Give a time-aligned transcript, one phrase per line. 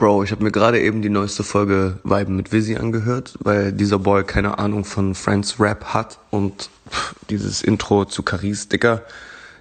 [0.00, 3.98] Bro, ich habe mir gerade eben die neueste Folge Viben mit Vizzy angehört, weil dieser
[3.98, 9.02] Boy keine Ahnung von Friends Rap hat und pff, dieses Intro zu Caris, Digga,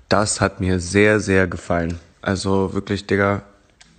[0.07, 1.99] das hat mir sehr, sehr gefallen.
[2.21, 3.41] Also wirklich, Digga,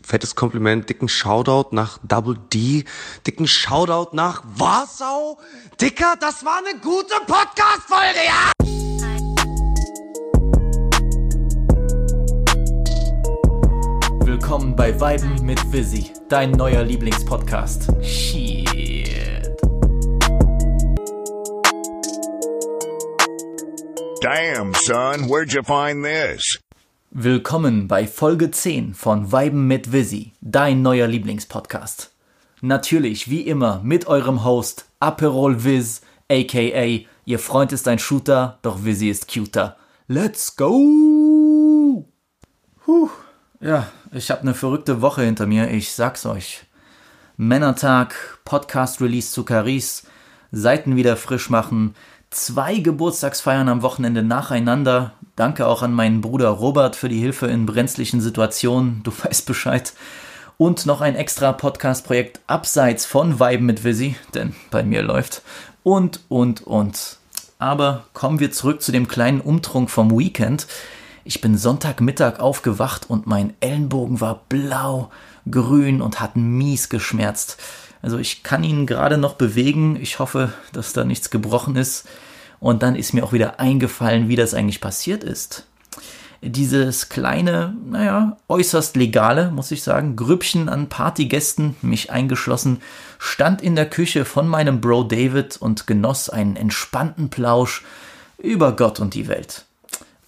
[0.03, 2.87] fettes Kompliment, dicken Shoutout nach Double D,
[3.27, 5.37] dicken Shoutout nach Warschau.
[5.79, 8.90] Dicker, das war eine gute Podcast-Folge, ja!
[14.51, 17.87] Willkommen bei Weiben mit Vizzy, dein neuer Lieblingspodcast.
[18.03, 19.47] Shit.
[24.21, 26.59] Damn, son, where'd you find this?
[27.13, 32.11] Willkommen bei Folge 10 von Weiben mit Vizzy, dein neuer Lieblingspodcast.
[32.61, 38.85] Natürlich, wie immer, mit eurem Host Aperol Viz, aka Ihr Freund ist ein Shooter, doch
[38.85, 39.77] Vizzy ist cuter.
[40.09, 42.05] Let's go!
[42.85, 43.11] Puh.
[43.63, 46.63] Ja, ich habe eine verrückte Woche hinter mir, ich sag's euch.
[47.37, 50.05] Männertag, Podcast-Release zu Caris,
[50.51, 51.95] Seiten wieder frisch machen,
[52.31, 55.13] zwei Geburtstagsfeiern am Wochenende nacheinander.
[55.37, 59.93] Danke auch an meinen Bruder Robert für die Hilfe in brenzlichen Situationen, du weißt Bescheid.
[60.57, 65.43] Und noch ein extra Podcast-Projekt abseits von Vibe mit Vizzy, denn bei mir läuft.
[65.83, 67.19] Und, und, und.
[67.59, 70.67] Aber kommen wir zurück zu dem kleinen Umtrunk vom Weekend.
[71.25, 75.11] Ich bin Sonntagmittag aufgewacht und mein Ellenbogen war blau,
[75.51, 77.59] grün und hat mies geschmerzt.
[78.03, 79.97] Also ich kann ihn gerade noch bewegen.
[80.01, 82.09] Ich hoffe, dass da nichts gebrochen ist.
[82.59, 85.67] Und dann ist mir auch wieder eingefallen, wie das eigentlich passiert ist.
[86.43, 92.81] Dieses kleine, naja, äußerst legale, muss ich sagen, Grüppchen an Partygästen, mich eingeschlossen,
[93.19, 97.85] stand in der Küche von meinem Bro David und genoss einen entspannten Plausch
[98.39, 99.67] über Gott und die Welt.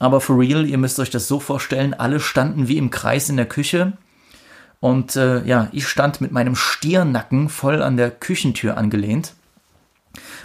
[0.03, 3.37] Aber for real, ihr müsst euch das so vorstellen, alle standen wie im Kreis in
[3.37, 3.93] der Küche.
[4.81, 9.35] Und äh, ja, ich stand mit meinem Stirnacken voll an der Küchentür angelehnt.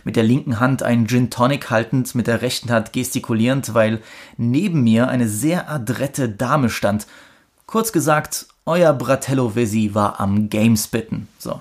[0.04, 4.04] Mit der linken Hand einen Gin Tonic haltend, mit der rechten Hand gestikulierend, weil
[4.38, 7.08] neben mir eine sehr adrette Dame stand.
[7.66, 11.28] Kurz gesagt, euer Bratello Vesi war am Gamespitten.
[11.40, 11.60] So.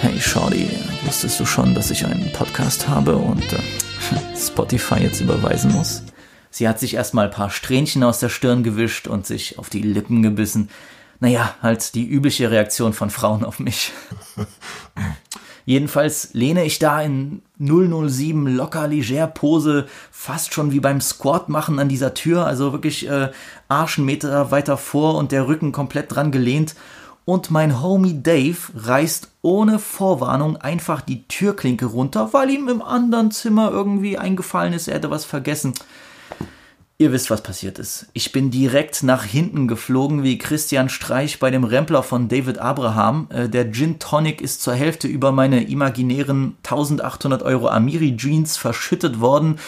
[0.00, 0.68] Hey Shorty,
[1.04, 3.60] wusstest du schon, dass ich einen Podcast habe und äh,
[4.36, 6.02] Spotify jetzt überweisen muss?
[6.50, 9.82] Sie hat sich erstmal ein paar Strähnchen aus der Stirn gewischt und sich auf die
[9.82, 10.70] Lippen gebissen.
[11.20, 13.92] Naja, halt die übliche Reaktion von Frauen auf mich.
[15.68, 21.78] Jedenfalls lehne ich da in 007 locker leger Pose, fast schon wie beim Squat machen
[21.78, 23.30] an dieser Tür, also wirklich äh,
[23.68, 26.74] Arschenmeter weiter vor und der Rücken komplett dran gelehnt.
[27.26, 33.30] Und mein Homie Dave reißt ohne Vorwarnung einfach die Türklinke runter, weil ihm im anderen
[33.30, 35.74] Zimmer irgendwie eingefallen ist, er hätte was vergessen.
[37.00, 38.08] Ihr wisst, was passiert ist.
[38.12, 43.28] Ich bin direkt nach hinten geflogen wie Christian Streich bei dem Rempler von David Abraham.
[43.30, 49.20] Äh, der Gin Tonic ist zur Hälfte über meine imaginären 1800 Euro Amiri Jeans verschüttet
[49.20, 49.60] worden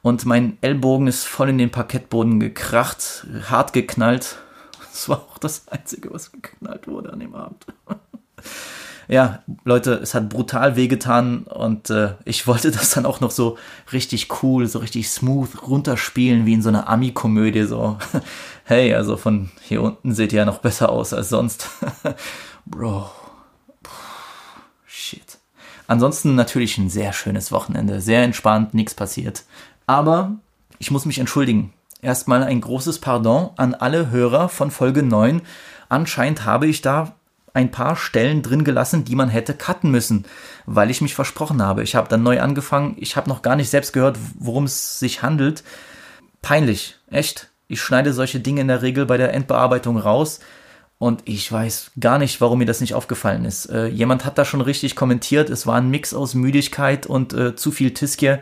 [0.00, 4.38] und mein Ellbogen ist voll in den Parkettboden gekracht, hart geknallt.
[4.92, 7.64] Das war auch das Einzige, was geknallt wurde an dem Abend.
[9.10, 13.58] ja, Leute, es hat brutal wehgetan und äh, ich wollte das dann auch noch so
[13.92, 17.98] richtig cool, so richtig smooth runterspielen, wie in so einer Ami-Komödie, so,
[18.64, 21.68] hey, also von hier unten seht ihr ja noch besser aus als sonst.
[22.66, 23.10] Bro.
[24.86, 25.38] Shit.
[25.88, 29.42] Ansonsten natürlich ein sehr schönes Wochenende, sehr entspannt, nichts passiert.
[29.88, 30.36] Aber
[30.78, 31.72] ich muss mich entschuldigen.
[32.00, 35.42] Erstmal ein großes Pardon an alle Hörer von Folge 9.
[35.88, 37.16] Anscheinend habe ich da
[37.52, 40.24] ein paar Stellen drin gelassen, die man hätte cutten müssen,
[40.66, 41.82] weil ich mich versprochen habe.
[41.82, 42.96] Ich habe dann neu angefangen.
[42.98, 45.64] Ich habe noch gar nicht selbst gehört, worum es sich handelt.
[46.42, 47.48] Peinlich, echt.
[47.68, 50.40] Ich schneide solche Dinge in der Regel bei der Endbearbeitung raus
[50.98, 53.66] und ich weiß gar nicht, warum mir das nicht aufgefallen ist.
[53.66, 55.48] Äh, jemand hat da schon richtig kommentiert.
[55.48, 58.40] Es war ein Mix aus Müdigkeit und äh, zu viel Tiskier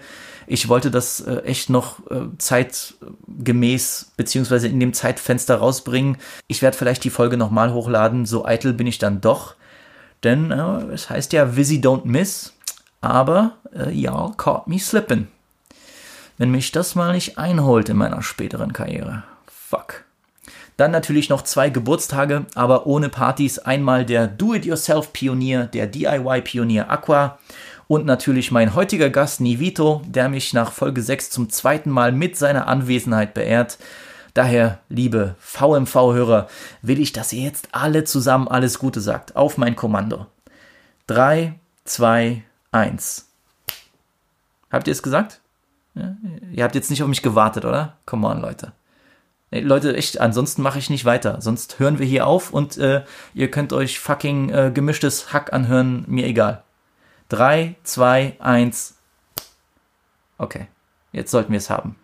[0.48, 6.16] ich wollte das äh, echt noch äh, zeitgemäß beziehungsweise in dem Zeitfenster rausbringen.
[6.46, 9.54] Ich werde vielleicht die Folge nochmal hochladen, so eitel bin ich dann doch.
[10.24, 12.54] Denn äh, es heißt ja Visi don't miss,
[13.00, 15.28] aber äh, y'all caught me slipping.
[16.38, 19.24] Wenn mich das mal nicht einholt in meiner späteren Karriere.
[19.46, 20.04] Fuck.
[20.76, 23.58] Dann natürlich noch zwei Geburtstage, aber ohne Partys.
[23.58, 27.38] Einmal der Do-It-Yourself-Pionier, der DIY-Pionier Aqua
[27.88, 32.36] und natürlich mein heutiger Gast Nivito, der mich nach Folge 6 zum zweiten Mal mit
[32.36, 33.78] seiner Anwesenheit beehrt.
[34.34, 36.48] Daher, liebe VMV-Hörer,
[36.82, 39.34] will ich, dass ihr jetzt alle zusammen alles Gute sagt.
[39.36, 40.26] Auf mein Kommando.
[41.06, 41.54] 3,
[41.86, 42.42] 2,
[42.72, 43.26] 1.
[44.70, 45.40] Habt ihr es gesagt?
[45.94, 46.14] Ja,
[46.52, 47.96] ihr habt jetzt nicht auf mich gewartet, oder?
[48.04, 48.72] Come on, Leute.
[49.50, 51.40] Ey, Leute, echt, ansonsten mache ich nicht weiter.
[51.40, 53.02] Sonst hören wir hier auf und äh,
[53.32, 56.62] ihr könnt euch fucking äh, gemischtes Hack anhören, mir egal.
[57.28, 58.94] Drei, zwei, eins.
[60.38, 60.66] Okay,
[61.12, 61.96] jetzt sollten wir es haben.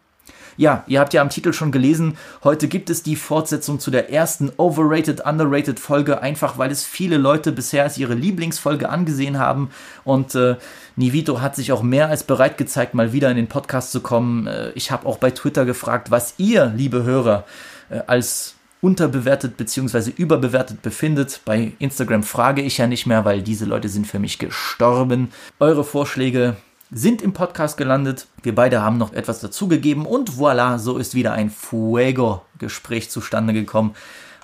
[0.56, 4.12] Ja, ihr habt ja am Titel schon gelesen, heute gibt es die Fortsetzung zu der
[4.12, 9.70] ersten Overrated, Underrated Folge, einfach weil es viele Leute bisher als ihre Lieblingsfolge angesehen haben.
[10.04, 10.56] Und äh,
[10.94, 14.46] Nivito hat sich auch mehr als bereit gezeigt, mal wieder in den Podcast zu kommen.
[14.46, 17.44] Äh, ich habe auch bei Twitter gefragt, was ihr, liebe Hörer,
[17.90, 18.53] äh, als
[18.84, 21.40] unterbewertet beziehungsweise überbewertet befindet.
[21.46, 25.30] Bei Instagram frage ich ja nicht mehr, weil diese Leute sind für mich gestorben.
[25.58, 26.58] Eure Vorschläge
[26.90, 28.26] sind im Podcast gelandet.
[28.42, 33.94] Wir beide haben noch etwas dazugegeben und voilà, so ist wieder ein Fuego-Gespräch zustande gekommen.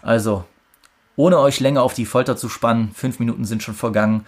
[0.01, 0.45] Also,
[1.17, 4.25] ohne euch länger auf die Folter zu spannen, fünf Minuten sind schon vergangen.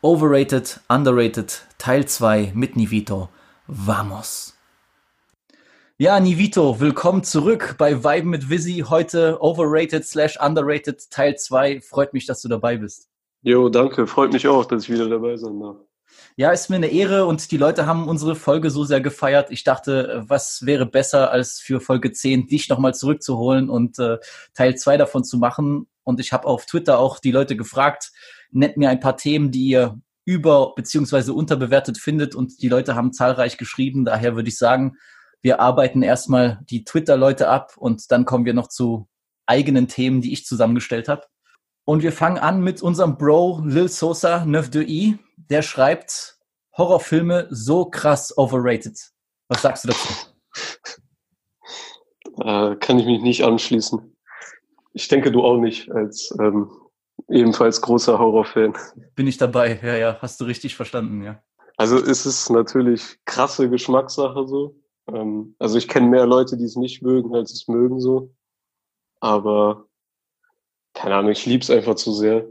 [0.00, 3.30] Overrated, Underrated, Teil 2 mit Nivito.
[3.66, 4.55] Vamos!
[5.98, 8.84] Ja, Nivito, willkommen zurück bei Vibe mit Visi.
[8.86, 11.80] Heute Overrated slash Underrated Teil 2.
[11.80, 13.08] Freut mich, dass du dabei bist.
[13.40, 14.06] Jo, danke.
[14.06, 15.76] Freut mich auch, dass ich wieder dabei sein darf.
[16.36, 19.50] Ja, ist mir eine Ehre und die Leute haben unsere Folge so sehr gefeiert.
[19.50, 24.18] Ich dachte, was wäre besser, als für Folge 10 dich nochmal zurückzuholen und äh,
[24.52, 25.86] Teil 2 davon zu machen.
[26.04, 28.12] Und ich habe auf Twitter auch die Leute gefragt,
[28.50, 32.34] nennt mir ein paar Themen, die ihr über- beziehungsweise unterbewertet findet.
[32.34, 34.04] Und die Leute haben zahlreich geschrieben.
[34.04, 34.98] Daher würde ich sagen,
[35.42, 39.08] wir arbeiten erstmal die Twitter-Leute ab und dann kommen wir noch zu
[39.46, 41.22] eigenen Themen, die ich zusammengestellt habe.
[41.84, 45.18] Und wir fangen an mit unserem Bro Lil Sosa 9 de I.
[45.36, 46.38] Der schreibt
[46.76, 48.98] Horrorfilme so krass overrated.
[49.48, 50.08] Was sagst du dazu?
[52.38, 54.16] Äh, kann ich mich nicht anschließen.
[54.92, 56.70] Ich denke, du auch nicht, als ähm,
[57.28, 58.76] ebenfalls großer Horrorfan.
[59.14, 59.78] Bin ich dabei?
[59.82, 61.42] Ja, ja, hast du richtig verstanden, ja.
[61.76, 64.74] Also ist es natürlich krasse Geschmackssache so.
[65.12, 68.30] Ähm, also ich kenne mehr Leute, die es nicht mögen, als es mögen so.
[69.20, 69.86] Aber
[70.94, 72.46] keine Ahnung, ich lieb's einfach zu sehr.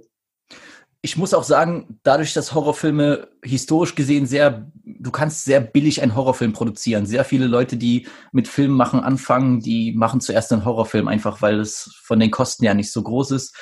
[1.01, 6.15] Ich muss auch sagen, dadurch, dass Horrorfilme historisch gesehen sehr, du kannst sehr billig einen
[6.15, 7.05] Horrorfilm produzieren.
[7.05, 11.59] Sehr viele Leute, die mit Filmen machen, anfangen, die machen zuerst einen Horrorfilm, einfach weil
[11.59, 13.55] es von den Kosten ja nicht so groß ist.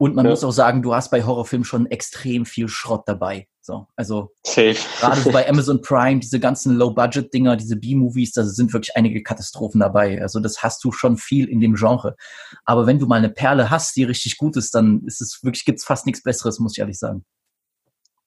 [0.00, 0.30] Und man Ja.
[0.30, 3.48] muss auch sagen, du hast bei Horrorfilmen schon extrem viel Schrott dabei.
[3.60, 4.76] So, also Safe.
[5.00, 9.80] gerade so bei Amazon Prime, diese ganzen Low-Budget-Dinger, diese B-Movies, da sind wirklich einige Katastrophen
[9.80, 10.22] dabei.
[10.22, 12.16] Also das hast du schon viel in dem Genre.
[12.64, 15.64] Aber wenn du mal eine Perle hast, die richtig gut ist, dann ist es wirklich,
[15.66, 17.24] gibt's fast nichts Besseres, muss ich ehrlich sagen.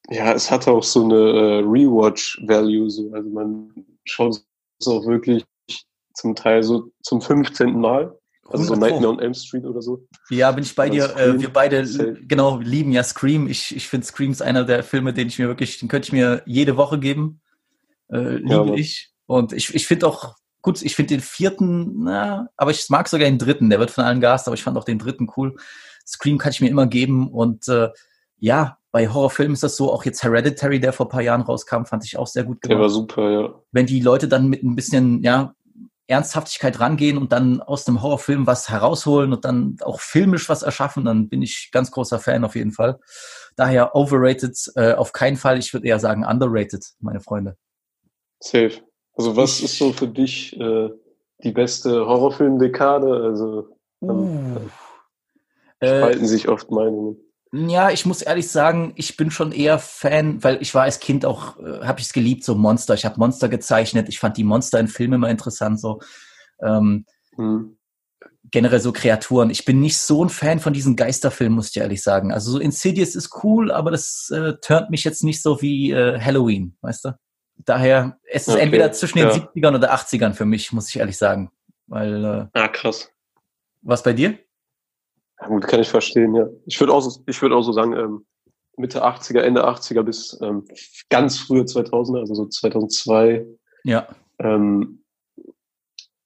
[0.10, 2.90] Ja, es hat auch so eine äh, Rewatch-Value.
[2.90, 3.12] So.
[3.14, 3.72] Also man
[4.04, 4.42] schaut
[4.80, 5.46] es auch wirklich
[6.14, 7.80] zum Teil so zum 15.
[7.80, 8.16] Mal.
[8.54, 8.96] Also so 100 Pro.
[8.96, 10.08] Nightmare on Elm Street oder so.
[10.30, 11.04] Ja, bin ich bei Oder dir.
[11.04, 11.42] Äh, Scream.
[11.42, 12.18] wir beide Safe.
[12.22, 13.48] genau lieben ja Scream.
[13.48, 16.14] Ich, ich finde Scream ist einer der Filme, den ich mir wirklich, den könnte ich
[16.14, 17.42] mir jede Woche geben.
[18.10, 19.12] Äh, liebe Ja, ich.
[19.26, 23.28] Und ich, ich finde auch, gut, ich finde den vierten, na, aber ich mag sogar
[23.28, 23.70] den dritten.
[23.70, 25.56] Der wird von allen gehasst, aber ich fand auch den dritten cool.
[26.06, 27.30] Scream kann ich mir immer geben.
[27.30, 27.90] Und äh,
[28.38, 31.86] ja, bei Horrorfilmen ist das so, auch jetzt Hereditary, der vor ein paar Jahren rauskam,
[31.86, 33.54] fand ich auch sehr gut Der war gemacht super, ja.
[33.72, 35.56] wenn die Leute dann mit ein bisschen, ja,
[36.12, 41.06] Ernsthaftigkeit rangehen und dann aus dem Horrorfilm was herausholen und dann auch filmisch was erschaffen,
[41.06, 43.00] dann bin ich ganz großer Fan auf jeden Fall.
[43.56, 45.58] Daher overrated äh, auf keinen Fall.
[45.58, 47.58] Ich würde eher sagen underrated, meine Freunde.
[48.40, 48.72] Safe.
[49.16, 50.90] Also was Ich- ist so für dich äh,
[51.44, 53.24] die beste Horrorfilm-Dekade?
[53.24, 54.10] Also Uh.
[54.12, 54.72] ähm,
[55.80, 57.18] Äh, spalten sich oft Meinungen.
[57.54, 61.26] Ja, ich muss ehrlich sagen, ich bin schon eher Fan, weil ich war als Kind
[61.26, 62.94] auch, äh, habe ich es geliebt, so Monster.
[62.94, 64.08] Ich habe Monster gezeichnet.
[64.08, 66.00] Ich fand die Monster in Filmen immer interessant, so
[66.62, 67.06] ähm,
[67.36, 67.78] Hm.
[68.52, 69.50] generell so Kreaturen.
[69.50, 72.32] Ich bin nicht so ein Fan von diesen Geisterfilmen, muss ich ehrlich sagen.
[72.32, 76.20] Also so Insidious ist cool, aber das äh, turnt mich jetzt nicht so wie äh,
[76.22, 77.12] Halloween, weißt du?
[77.58, 79.34] Daher, es ist Okay, entweder zwischen den ja.
[79.36, 81.52] 70ern oder 80ern für mich, muss ich ehrlich sagen.
[81.88, 83.10] Weil, äh, Ah, krass.
[83.82, 84.40] was bei dir?
[85.42, 86.48] Ja, gut, kann ich verstehen, ja.
[86.66, 88.26] Ich würde auch, so- ich würde auch so sagen, ähm,
[88.78, 90.66] Mitte 80er, Ende 80er bis ähm,
[91.10, 93.46] ganz frühe 2000er, also so 2002.
[93.84, 94.08] Ja.
[94.40, 95.04] Ähm,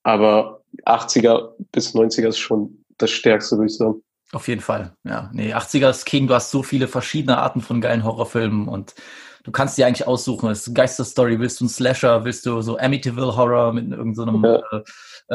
[0.03, 4.01] aber 80er bis 90er ist schon das Stärkste, würde ich sagen.
[4.31, 4.93] Auf jeden Fall.
[5.03, 8.95] Ja, nee, 80er ist King, du hast so viele verschiedene Arten von geilen Horrorfilmen und
[9.43, 10.49] du kannst dir eigentlich aussuchen.
[10.49, 14.41] Es ist eine Geisterstory, willst du einen Slasher, willst du so Amityville Horror mit irgendeinem
[14.41, 14.61] so Ja.
[14.71, 14.83] äh,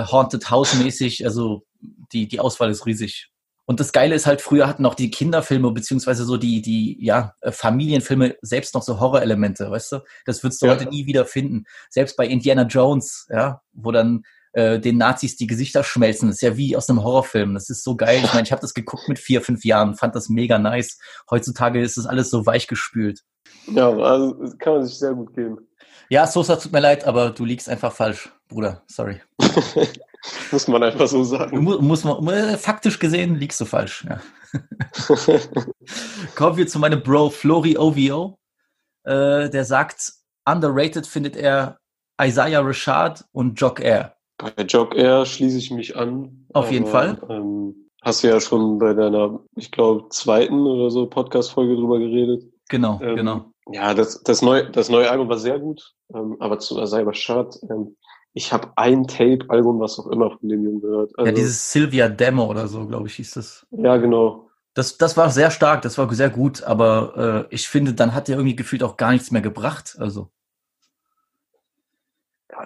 [0.01, 1.65] äh, Haunted House mäßig, also
[2.13, 3.31] die, die Auswahl ist riesig.
[3.71, 7.37] Und das Geile ist halt, früher hatten auch die Kinderfilme, beziehungsweise so die, die, ja,
[7.41, 9.99] äh, Familienfilme selbst noch so Horrorelemente, weißt du?
[10.27, 10.73] Das würdest du Ja.
[10.73, 11.67] heute nie wieder finden.
[11.89, 14.25] Selbst bei Indiana Jones, ja, wo dann
[14.55, 16.27] äh, den Nazis die Gesichter schmelzen.
[16.31, 17.55] Das ist ja wie aus einem Horrorfilm.
[17.55, 18.21] Das ist so geil.
[18.25, 20.99] Ich meine, ich habe das geguckt mit vier, fünf Jahren, fand das mega nice.
[21.31, 23.21] Heutzutage ist das alles so weich gespült.
[23.73, 25.59] Ja, also das kann man sich sehr gut geben.
[26.09, 28.83] Ja, Sosa, tut mir leid, aber du liegst einfach falsch, Bruder.
[28.89, 29.21] Sorry.
[30.53, 31.63] Muss man einfach so sagen.
[31.63, 34.07] Mu muss man, äh, faktisch gesehen liegst du falsch.
[34.09, 34.21] Ja.
[36.35, 38.39] Kommen wir zu meinem Bro Flori OVO.
[39.05, 40.13] Äh, der sagt,
[40.45, 41.79] underrated findet er
[42.21, 44.17] Isaiah Rashad und Jock Air.
[44.37, 46.47] Bei Jog Air schließe ich mich an.
[46.53, 47.19] Auf jeden Fall.
[47.29, 52.45] Ähm, hast du ja schon bei deiner, ich glaube, zweiten oder so Podcast-Folge drüber geredet.
[52.69, 53.45] Genau, Ähm, genau.
[53.73, 57.57] Ja, das, das, neue, das neue Album war sehr gut, ähm, aber zu Asai Bashad,
[57.71, 57.97] ähm,
[58.33, 61.19] ich habe ein Tape-Album, was auch immer von dem Jungen gehört.
[61.19, 63.67] Also, ja, dieses Sylvia Demo oder so, glaube ich, hieß das.
[63.71, 64.47] ja, genau.
[64.75, 68.29] Das, das war sehr stark, das war sehr gut, aber äh, ich finde, dann hat
[68.29, 69.97] er irgendwie gefühlt auch gar nichts mehr gebracht.
[69.99, 70.31] Also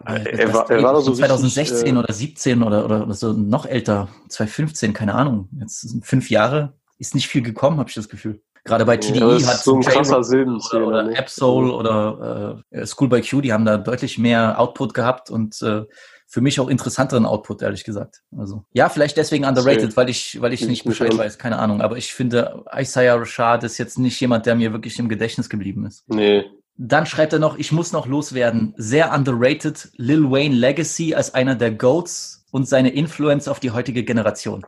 [0.07, 3.33] äh, er, war, er war so 2016 richtig, äh, oder 17 oder, oder, oder so
[3.33, 5.49] noch älter, 2015, keine Ahnung.
[5.59, 8.43] Jetzt sind fünf Jahre, ist nicht viel gekommen, habe ich das Gefühl.
[8.65, 10.87] Gerade bei ja, TDE das hat ist so ein krasser oder, Silbenzähler.
[10.87, 11.19] oder ne?
[11.19, 15.83] Absol oder äh, School by Q, die haben da deutlich mehr Output gehabt und äh,
[16.27, 18.23] für mich auch interessanteren Output, ehrlich gesagt.
[18.37, 21.83] Also ja, vielleicht deswegen underrated, weil ich, weil ich nicht ich Bescheid weiß, keine Ahnung.
[21.83, 25.85] Aber ich finde, Isaiah Rashad ist jetzt nicht jemand, der mir wirklich im Gedächtnis geblieben
[25.87, 26.03] ist.
[26.09, 26.45] Nee,
[26.77, 28.75] Dann schreibt er noch, ich muss noch loswerden.
[28.77, 34.03] Sehr underrated, Lil Wayne Legacy als einer der Goats und seine Influence auf die heutige
[34.05, 34.65] Generation.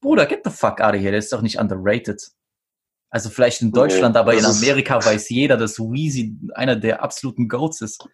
[0.00, 2.20] Bruder, get the fuck out of here, der ist doch nicht underrated.
[3.14, 7.00] Also vielleicht in Deutschland, Nee, aber in ist- Amerika weiß jeder, dass Weezy einer der
[7.00, 8.04] absoluten Goats ist.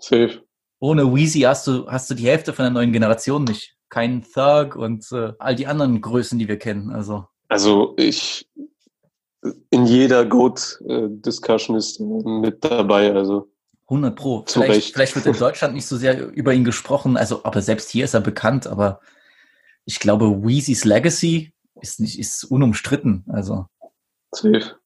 [0.00, 0.42] safe.
[0.80, 3.76] Ohne Weezy hast du, hast du die Hälfte von der neuen Generation nicht.
[3.90, 6.90] Kein Thug und äh, all die anderen Größen, die wir kennen.
[6.90, 8.48] Also Also ich,
[9.68, 13.50] in jeder Goat-Discussion ist er mit dabei, also
[13.90, 14.40] 100 Pro.
[14.42, 14.92] Zu Vielleicht, Recht.
[14.94, 18.14] vielleicht wird in Deutschland nicht so sehr über ihn gesprochen, also aber selbst hier ist
[18.14, 19.00] er bekannt, aber
[19.84, 23.24] ich glaube, Weezys Legacy ist nicht, ist unumstritten.
[23.28, 23.66] Also
[24.34, 24.76] safe.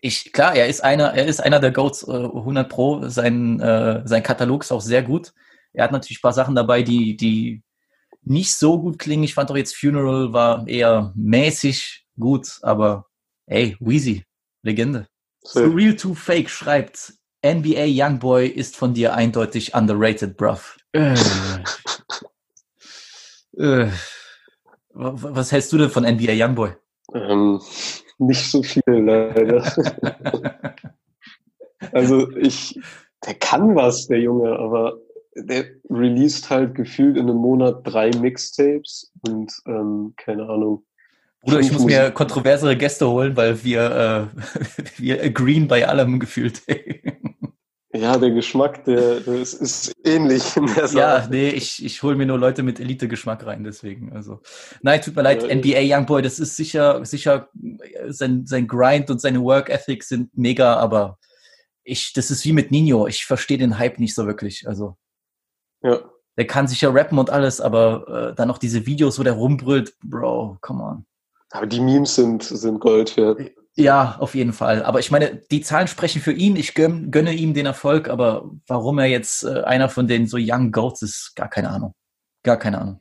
[0.00, 3.08] ich, klar, er ist einer, er ist einer der Goats, äh, 100 Pro.
[3.08, 5.32] Sein, äh, sein Katalog ist auch sehr gut.
[5.72, 7.62] Er hat natürlich ein paar Sachen dabei, die, die
[8.22, 9.24] nicht so gut klingen.
[9.24, 13.06] Ich fand auch jetzt Funeral war eher mäßig gut, aber
[13.46, 14.24] ey, Weezy,
[14.62, 15.06] Legende.
[15.42, 15.66] safe.
[15.68, 20.76] Surreal to Fake schreibt, NBA Youngboy ist von dir eindeutig underrated, bruv.
[20.92, 21.14] Äh.
[23.56, 23.88] Äh.
[24.94, 26.72] Wa- Was hältst du denn von NBA Youngboy?
[27.14, 27.60] Ähm,
[28.18, 29.62] nicht so viel leider.
[31.92, 32.78] also ich,
[33.24, 34.98] der kann was, der Junge, aber
[35.34, 40.84] der released halt gefühlt in einem Monat drei Mixtapes und ähm, keine Ahnung.
[41.42, 44.40] Bruder, ich muss mir kontroversere Gäste holen, weil wir, äh,
[44.96, 46.62] wir agreeen bei allem gefühlt.
[47.98, 51.30] Ja, der Geschmack, der, der ist, ist ähnlich in der ja, Sache.
[51.30, 54.12] nee, ich, ich hole mir nur Leute mit Elite-Geschmack rein, deswegen.
[54.12, 54.40] Also,
[54.82, 57.48] nein, tut mir leid, Ja, NBA Youngboy, das ist sicher, sicher,
[58.08, 61.18] sein, sein Grind und seine Work Ethic sind mega, aber
[61.82, 63.06] ich, das ist wie mit Nino.
[63.06, 64.68] Ich verstehe den Hype nicht so wirklich.
[64.68, 64.96] Also,
[65.82, 65.98] Ja.
[66.36, 69.94] der kann sicher rappen und alles, aber äh, dann noch diese Videos, wo der rumbrüllt,
[70.04, 71.06] Bro, come on.
[71.50, 73.40] Aber die Memes sind, sind Gold wert.
[73.78, 74.82] Ja, auf jeden Fall.
[74.82, 76.56] Aber ich meine, die Zahlen sprechen für ihn.
[76.56, 80.36] Ich gönn, gönne ihm den Erfolg, aber warum er jetzt äh, einer von den so
[80.40, 81.94] Young Goats ist, gar keine Ahnung.
[82.42, 83.00] Gar keine Ahnung.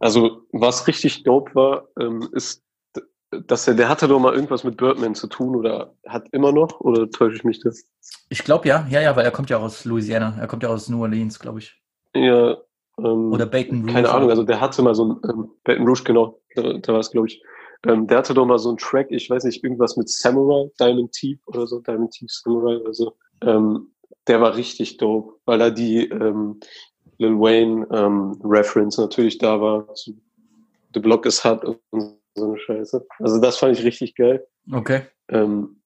[0.00, 2.64] Also, was richtig dope war, ähm, ist,
[3.30, 6.80] dass er, der hatte doch mal irgendwas mit Birdman zu tun oder hat immer noch,
[6.80, 7.84] oder täusche ich mich das?
[8.28, 10.36] Ich glaube ja, ja, ja, weil er kommt ja auch aus Louisiana.
[10.40, 11.80] Er kommt ja aus New Orleans, glaube ich.
[12.12, 12.56] Ja,
[12.98, 13.92] ähm, Oder Baton Rouge.
[13.92, 17.00] keine Ahnung, also der hatte mal so ein, ähm, Baton Rouge, genau, da, da war
[17.00, 17.40] es, glaube ich.
[17.84, 21.12] Ähm, der hatte doch mal so einen Track, ich weiß nicht, irgendwas mit Samurai, Diamond
[21.12, 23.16] Teeth oder so, Diamond Teeth Samurai oder so.
[23.42, 23.90] Ähm,
[24.26, 26.60] der war richtig dope, weil da die ähm,
[27.18, 29.94] Lil Wayne ähm, Reference natürlich da war.
[29.94, 30.16] Zu
[30.94, 31.78] The Block is Hot und
[32.34, 33.06] so eine Scheiße.
[33.18, 34.46] Also das fand ich richtig geil.
[34.72, 35.02] Okay.
[35.28, 35.80] Ähm,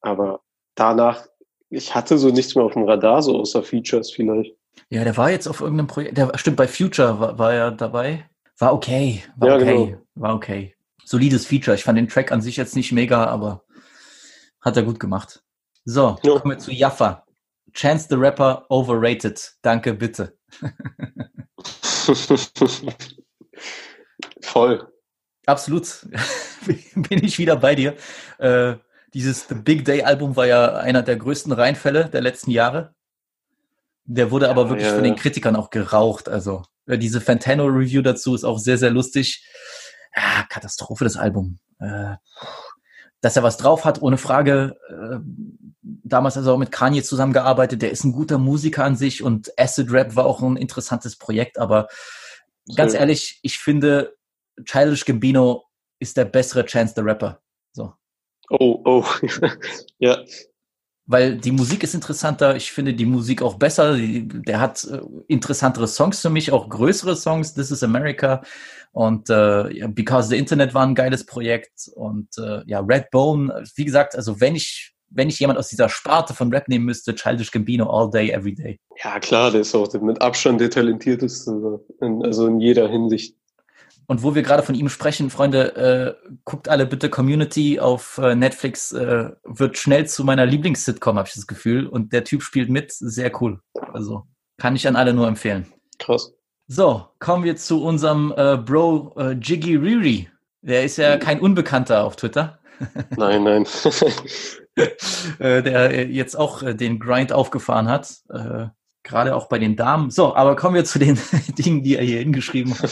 [0.00, 0.40] aber
[0.74, 1.26] danach,
[1.70, 4.54] ich hatte so nichts mehr auf dem Radar, so außer Features vielleicht.
[4.88, 6.16] Ja, der war jetzt auf irgendeinem Projekt.
[6.16, 8.28] Der stimmt, bei Future war, war er dabei.
[8.58, 9.22] War okay.
[9.36, 9.86] War Ja, okay.
[9.86, 9.98] genau.
[10.14, 10.74] War okay.
[11.04, 11.74] Solides Feature.
[11.76, 13.64] Ich fand den Track an sich jetzt nicht mega, aber
[14.60, 15.42] hat er gut gemacht.
[15.84, 16.38] So, Ja.
[16.38, 17.24] kommen wir zu Jaffa.
[17.72, 19.52] Chance the Rapper overrated.
[19.62, 20.36] Danke, bitte.
[24.42, 24.86] Voll.
[25.46, 26.06] Absolut.
[26.94, 27.96] Bin ich wieder bei dir.
[28.38, 28.74] Äh,
[29.14, 32.94] dieses The Big Day Album war ja einer der größten Reinfälle der letzten Jahre.
[34.04, 35.16] Der wurde aber Ja, wirklich ja, von den.
[35.16, 36.28] Kritikern auch geraucht.
[36.28, 39.44] Also äh, diese Fantano Review dazu ist auch sehr, sehr lustig.
[40.14, 41.58] Ah, Katastrophe, das Album.
[41.80, 42.16] Äh,
[43.20, 44.76] dass er was drauf hat, ohne Frage.
[44.88, 45.18] Äh,
[45.82, 47.82] damals also auch mit Kanye zusammengearbeitet.
[47.82, 51.58] Der ist ein guter Musiker an sich und Acid Rap war auch ein interessantes Projekt.
[51.58, 51.88] Aber
[52.76, 53.00] ganz Ja.
[53.00, 54.14] ehrlich, ich finde,
[54.64, 55.64] Childish Gambino
[55.98, 57.40] ist der bessere Chance the Rapper.
[57.72, 57.94] So.
[58.50, 59.04] Oh, oh.
[59.98, 60.18] ja,
[61.06, 62.56] weil die Musik ist interessanter.
[62.56, 63.96] Ich finde die Musik auch besser.
[63.98, 67.54] Der hat äh, interessantere Songs für mich, auch größere Songs.
[67.54, 68.42] This is America
[68.92, 73.64] und äh, Because the Internet war ein geiles Projekt und äh, ja Redbone.
[73.74, 77.14] Wie gesagt, also wenn ich wenn ich jemand aus dieser Sparte von Rap nehmen müsste,
[77.14, 78.80] Childish Gambino all day, every day.
[79.02, 83.36] Ja klar, der ist auch mit Abstand der talentierteste, also in jeder Hinsicht.
[84.06, 88.34] Und wo wir gerade von ihm sprechen, Freunde, äh, guckt alle bitte Community auf äh,
[88.34, 91.86] Netflix, äh, wird schnell zu meiner Lieblings-Sitcom, habe ich das Gefühl.
[91.86, 93.60] Und der Typ spielt mit, sehr cool.
[93.92, 94.24] Also
[94.58, 95.66] kann ich an alle nur empfehlen.
[95.98, 96.32] Krass.
[96.68, 100.28] So, kommen wir zu unserem äh, Bro äh, Jiggy Riri.
[100.62, 102.58] Der ist ja kein Unbekannter auf Twitter.
[103.16, 103.66] Nein, nein.
[105.38, 108.16] äh, der jetzt auch äh, den Grind aufgefahren hat.
[108.28, 108.66] Äh,
[109.04, 110.10] Gerade auch bei den Damen.
[110.10, 111.18] So, aber kommen wir zu den
[111.58, 112.90] Dingen, die er hier hingeschrieben hat.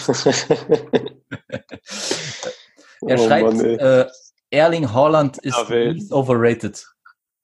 [3.06, 4.06] er oh, schreibt, Mann, äh,
[4.50, 5.56] Erling Haaland ist
[6.12, 6.86] overrated.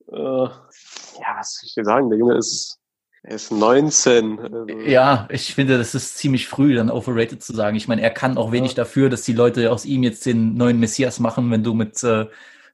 [0.09, 0.51] Ja,
[1.37, 2.11] was soll ich dir sagen?
[2.11, 2.79] Der Junge ist,
[3.27, 4.39] er ist 19.
[4.39, 4.67] Also.
[4.87, 7.77] Ja, ich finde, das ist ziemlich früh, dann overrated zu sagen.
[7.77, 8.77] Ich meine, er kann auch wenig ja.
[8.77, 12.27] dafür, dass die Leute aus ihm jetzt den neuen Messias machen, wenn du mit, äh,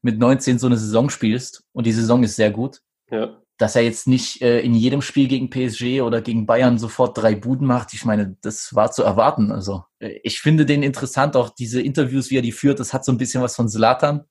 [0.02, 1.64] mit 19 so eine Saison spielst.
[1.72, 2.80] Und die Saison ist sehr gut.
[3.10, 7.16] Ja dass er jetzt nicht äh, in jedem Spiel gegen PSG oder gegen Bayern sofort
[7.16, 9.52] drei Buden macht, ich meine, das war zu erwarten.
[9.52, 13.04] Also äh, ich finde den interessant, auch diese Interviews, wie er die führt, das hat
[13.04, 14.24] so ein bisschen was von Slatan.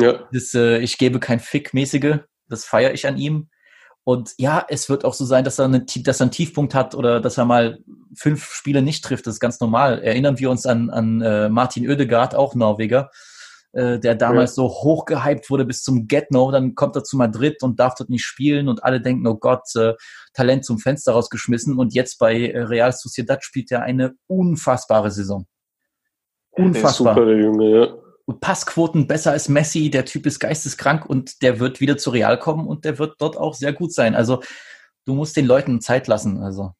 [0.00, 0.26] Ja.
[0.32, 3.49] Das, äh, ich gebe kein Fick-mäßige, das feiere ich an ihm.
[4.04, 6.94] Und ja, es wird auch so sein, dass er, eine, dass er einen Tiefpunkt hat
[6.94, 7.78] oder dass er mal
[8.16, 9.26] fünf Spiele nicht trifft.
[9.26, 10.02] Das ist ganz normal.
[10.02, 13.10] Erinnern wir uns an, an äh, Martin Oedegaard, auch Norweger
[13.72, 14.54] äh, der damals ja.
[14.62, 18.10] so hoch gehypt wurde bis zum Get-No, dann kommt er zu Madrid und darf dort
[18.10, 19.94] nicht spielen und alle denken, oh Gott, äh,
[20.34, 25.46] Talent zum Fenster rausgeschmissen und jetzt bei Real Sociedad spielt er eine unfassbare Saison.
[26.50, 27.14] Unfassbar.
[27.14, 27.94] Der super, der Junge, ja.
[28.38, 32.66] Passquoten besser als Messi, der Typ ist geisteskrank und der wird wieder zu Real kommen
[32.66, 34.14] und der wird dort auch sehr gut sein.
[34.14, 34.42] Also
[35.06, 36.42] du musst den Leuten Zeit lassen.
[36.42, 36.72] Also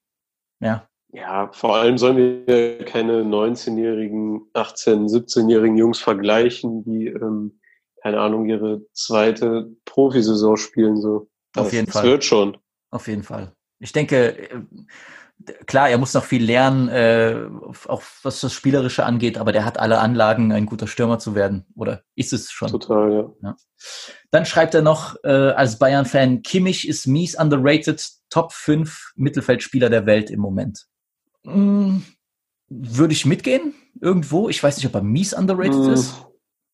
[0.60, 0.86] ja.
[1.12, 7.58] Ja, vor allem sollen wir keine 19-jährigen, 18-, 17-jährigen Jungs vergleichen, die, ähm,
[8.02, 11.00] keine Ahnung, ihre zweite Profisaison spielen.
[11.00, 11.28] So.
[11.52, 12.04] Das, Auf jeden das Fall.
[12.04, 12.56] wird schon.
[12.90, 13.52] Auf jeden Fall.
[13.80, 14.60] Ich denke, äh,
[15.66, 17.46] klar, er muss noch viel lernen, äh,
[17.88, 21.66] auch was das Spielerische angeht, aber der hat alle Anlagen, ein guter Stürmer zu werden.
[21.74, 22.68] Oder ist es schon?
[22.68, 23.30] Total, ja.
[23.42, 23.56] ja.
[24.30, 30.06] Dann schreibt er noch äh, als Bayern-Fan, Kimmich ist mies underrated, Top 5 Mittelfeldspieler der
[30.06, 30.86] Welt im Moment.
[31.44, 32.04] Hm,
[32.68, 34.48] würde ich mitgehen irgendwo.
[34.48, 35.92] Ich weiß nicht, ob er mies underrated mm.
[35.92, 36.14] ist.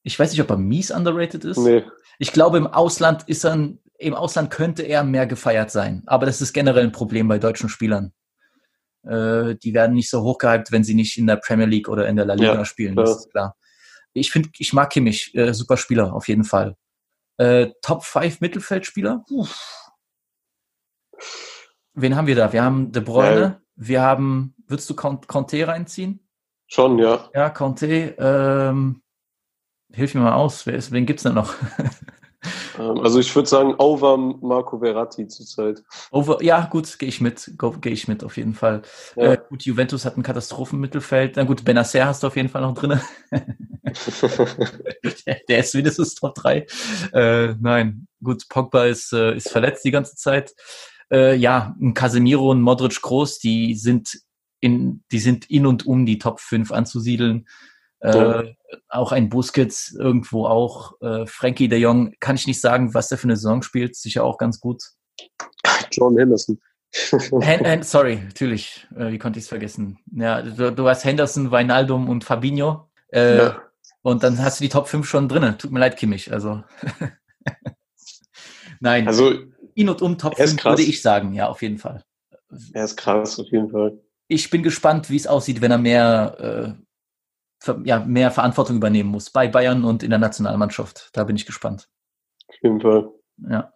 [0.02, 1.59] Ich weiß nicht, ob er mies underrated ist.
[1.59, 1.85] Nee.
[2.18, 6.02] Ich glaube, im Ausland ist er, im Ausland könnte er mehr gefeiert sein.
[6.07, 8.12] Aber das ist generell ein Problem bei deutschen Spielern.
[9.06, 12.16] Äh, die werden nicht so hochgehypt, wenn sie nicht in der Premier League oder in
[12.16, 12.94] der La Liga ja, spielen.
[12.94, 13.06] Klar.
[13.06, 13.56] Das ist klar.
[14.12, 16.76] Ich finde, ich mag Kimmich, äh, super Spieler auf jeden Fall.
[17.36, 19.24] Äh, Top 5 Mittelfeldspieler?
[19.28, 19.46] Puh.
[21.94, 22.52] Wen haben wir da?
[22.52, 23.60] Wir haben De Bruyne, ja.
[23.76, 26.20] wir haben Würdest du Conte reinziehen?
[26.66, 27.30] Schon, ja.
[27.32, 29.02] Ja, Conte, ähm,
[29.92, 31.54] hilf mir mal aus, wer ist, wen gibt's denn noch?
[32.78, 35.82] Ähm, also ich würde sagen, over Marco Verratti zurzeit.
[36.11, 38.82] Over, ja, gut, gehe ich mit, gehe ich mit auf jeden Fall.
[39.16, 39.32] Ja.
[39.32, 41.37] Äh, gut, Juventus hat ein Katastrophenmittelfeld.
[41.37, 43.00] Na gut, Benacer hast du auf jeden Fall noch drin.
[45.26, 46.66] der, der, ist mindestens Top 3.
[47.12, 50.54] Äh, nein, gut, Pogba ist, äh, ist verletzt die ganze Zeit.
[51.11, 54.20] Äh, ja, ein Casemiro und Modric groß, die sind
[54.61, 57.46] in, die sind in und um die Top 5 anzusiedeln.
[58.06, 58.54] Äh,
[58.88, 61.00] auch ein Busquets irgendwo auch.
[61.00, 64.24] Äh, Frankie de Jong, kann ich nicht sagen, was der für eine Saison spielt, sicher
[64.24, 64.82] auch ganz gut.
[65.90, 66.60] John Henderson.
[67.40, 69.98] Hen sorry, natürlich, äh, wie konnte ich es vergessen?
[70.12, 72.88] Ja, du, du, hast Henderson, Weinaldum und Fabinho.
[73.08, 73.62] Äh, ja.
[74.02, 75.56] Und dann hast du die Top 5 schon drin.
[75.58, 76.32] Tut mir leid, Kimmich.
[76.32, 76.62] Also.
[78.80, 79.08] Nein.
[79.08, 79.32] Also,
[79.74, 82.04] in und um Top 5 würde ich sagen, ja, auf jeden Fall.
[82.72, 86.76] Er ist krass, auf jeden Fall ich bin gespannt, wie es aussieht, wenn er mehr,
[86.76, 86.86] äh,
[87.85, 91.11] ja, mehr Verantwortung übernehmen muss bei Bayern und in der Nationalmannschaft.
[91.12, 91.88] Da bin ich gespannt.
[92.48, 93.09] Auf jeden Fall.
[93.48, 93.72] Ja.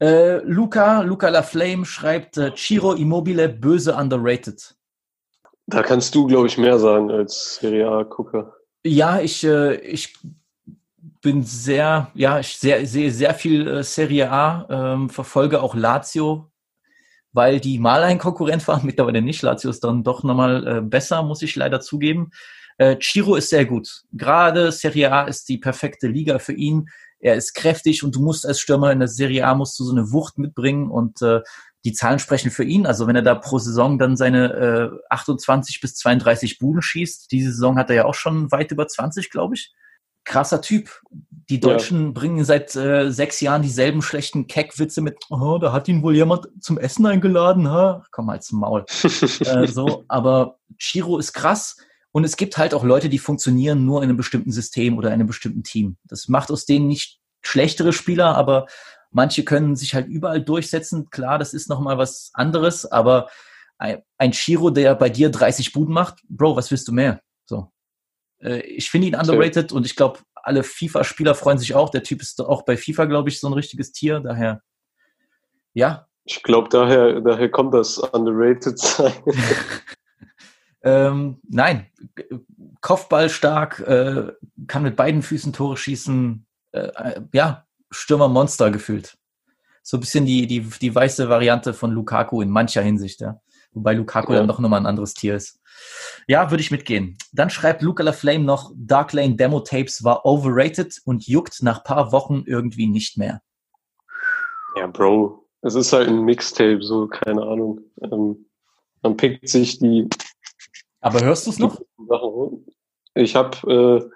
[0.00, 4.74] Äh, Luca, Luca Laflame schreibt, äh, Ciro Immobile böse underrated.
[5.66, 8.54] Da kannst du, glaube ich, mehr sagen als Serie A-Gucker.
[8.84, 10.16] Ja, ich, äh, ich
[11.20, 16.52] bin sehr, ja, ich sehr, sehe sehr viel äh, Serie A, ähm, verfolge auch Lazio
[17.32, 19.42] weil die mal ein Konkurrent waren, mittlerweile nicht.
[19.42, 22.30] Lazio ist dann doch nochmal äh, besser, muss ich leider zugeben.
[22.78, 24.02] Äh, Chiro ist sehr gut.
[24.12, 26.88] Gerade Serie A ist die perfekte Liga für ihn.
[27.18, 29.92] Er ist kräftig und du musst als Stürmer in der Serie A musst du so
[29.92, 31.40] eine Wucht mitbringen und äh,
[31.84, 32.86] die Zahlen sprechen für ihn.
[32.86, 37.52] Also wenn er da pro Saison dann seine äh, 28 bis 32 Buden schießt, diese
[37.52, 39.72] Saison hat er ja auch schon weit über 20, glaube ich.
[40.24, 41.00] Krasser Typ.
[41.10, 42.10] die Deutschen ja.
[42.12, 46.46] bringen seit äh, sechs Jahren dieselben schlechten Keckwitze mit, oh, da hat ihn wohl jemand
[46.60, 48.04] zum Essen eingeladen, ha?
[48.12, 48.84] Komm mal zum Maul.
[49.40, 51.76] äh, so, aber Chiro ist krass.
[52.12, 55.14] Und es gibt halt auch Leute, die funktionieren nur in einem bestimmten System oder in
[55.14, 55.96] einem bestimmten Team.
[56.04, 58.66] Das macht aus denen nicht schlechtere Spieler, aber
[59.10, 61.08] manche können sich halt überall durchsetzen.
[61.10, 63.28] Klar, das ist nochmal was anderes, aber
[63.78, 67.20] ein, Chiro, der bei dir 30 Buden macht, Bro, was willst du mehr?
[67.46, 67.72] So.
[68.38, 69.76] Äh, ich finde ihn underrated so.
[69.76, 71.90] und ich glaube, alle FIFA-Spieler freuen sich auch.
[71.90, 74.20] Der Typ ist auch bei FIFA, glaube ich, so ein richtiges Tier.
[74.20, 74.62] Daher,
[75.72, 76.06] ja.
[76.24, 79.12] Ich glaube, daher, daher kommt das underrated sein.
[80.82, 81.86] ähm, nein,
[82.80, 84.32] Kopfball stark, äh,
[84.66, 86.46] kann mit beiden Füßen Tore schießen.
[86.72, 89.16] Äh, äh ja, Stürmer-Monster gefühlt.
[89.82, 93.40] So ein bisschen die, die, die weiße Variante von Lukaku in mancher Hinsicht, ja.
[93.72, 94.38] Wobei Lukaku ja.
[94.38, 95.60] dann doch nochmal ein anderes Tier ist.
[96.26, 97.16] Ja, würde ich mitgehen.
[97.32, 102.12] Dann schreibt Luca LaFlame noch, Dark Lane Demo Tapes war overrated und juckt nach paar
[102.12, 103.40] Wochen irgendwie nicht mehr.
[104.76, 107.80] Ja, Bro, es ist halt ein Mixtape, so, keine Ahnung.
[108.02, 108.46] Ähm,
[109.02, 110.08] man pickt sich die.
[111.02, 111.80] Aber hörst du es noch?
[113.14, 114.10] Ich habe äh,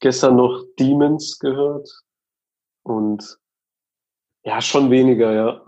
[0.00, 1.88] gestern noch Demons gehört
[2.84, 3.38] und
[4.44, 5.62] ja, schon weniger, ja.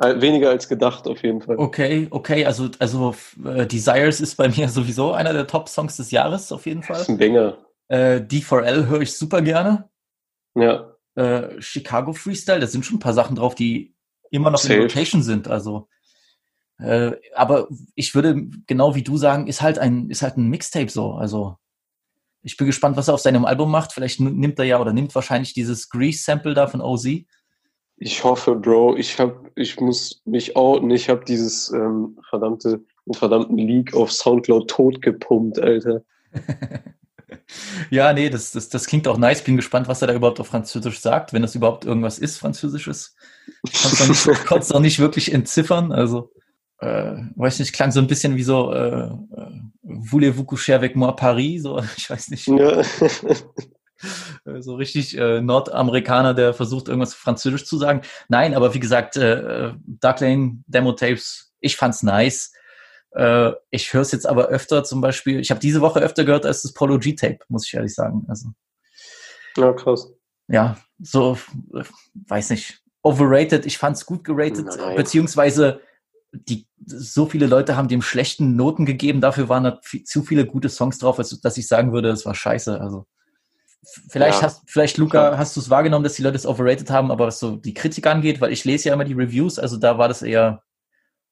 [0.00, 1.56] Äh, weniger als gedacht, auf jeden Fall.
[1.58, 6.52] Okay, okay, also, also äh, Desires ist bei mir sowieso einer der Top-Songs des Jahres,
[6.52, 6.94] auf jeden Fall.
[6.94, 7.58] Das ist ein Banger.
[7.88, 9.88] Äh, D4L höre ich super gerne.
[10.54, 10.94] Ja.
[11.14, 13.94] Äh, Chicago Freestyle, da sind schon ein paar Sachen drauf, die
[14.30, 14.74] immer noch Safe.
[14.74, 15.48] in Rotation sind.
[15.48, 15.88] Also,
[16.82, 20.90] äh, aber ich würde genau wie du sagen, ist halt ein, ist halt ein Mixtape
[20.90, 21.12] so.
[21.12, 21.56] Also,
[22.42, 23.92] ich bin gespannt, was er auf seinem Album macht.
[23.92, 27.06] Vielleicht nimmt er ja oder nimmt wahrscheinlich dieses Grease-Sample da von OZ
[28.04, 30.90] ich hoffe, Bro, ich hab, ich muss mich outen.
[30.90, 32.80] Ich habe dieses ähm, verdammte,
[33.12, 36.02] verdammten Leak auf Soundcloud totgepumpt, Alter.
[37.90, 39.44] ja, nee, das, das, das klingt auch nice.
[39.44, 43.14] Bin gespannt, was er da überhaupt auf Französisch sagt, wenn das überhaupt irgendwas ist, Französisches.
[43.62, 45.92] Ich konnte es noch, nicht wirklich entziffern.
[45.92, 46.32] Also,
[46.82, 51.12] äh, weiß nicht, klang so ein bisschen wie so äh, äh Voulez-vous coucher avec moi
[51.12, 51.62] Paris?
[51.62, 52.46] So, ich weiß nicht.
[52.46, 52.82] Ja.
[54.44, 58.02] Äh, so richtig äh, Nordamerikaner, der versucht, irgendwas Französisch zu sagen.
[58.28, 62.52] Nein, aber wie gesagt, äh, Dark Lane Demo Tapes, ich fand's nice.
[63.12, 66.46] Äh, ich höre es jetzt aber öfter zum Beispiel, ich habe diese Woche öfter gehört
[66.46, 68.24] als das Polo G-Tape, muss ich ehrlich sagen.
[68.28, 68.48] Also,
[69.56, 70.12] ja, krass.
[70.48, 71.38] Ja, so,
[71.72, 71.84] äh,
[72.26, 72.82] weiß nicht.
[73.04, 74.96] Overrated, ich fand's gut geratet, Nein.
[74.96, 75.80] beziehungsweise
[76.32, 80.68] die, so viele Leute haben dem schlechten Noten gegeben, dafür waren da zu viele gute
[80.68, 82.80] Songs drauf, als dass ich sagen würde, es war scheiße.
[82.80, 83.06] Also
[84.08, 84.42] Vielleicht ja.
[84.44, 85.38] hast, vielleicht Luca, ja.
[85.38, 88.06] hast du es wahrgenommen, dass die Leute es overrated haben, aber was so die Kritik
[88.06, 90.62] angeht, weil ich lese ja immer die Reviews, also da war das eher,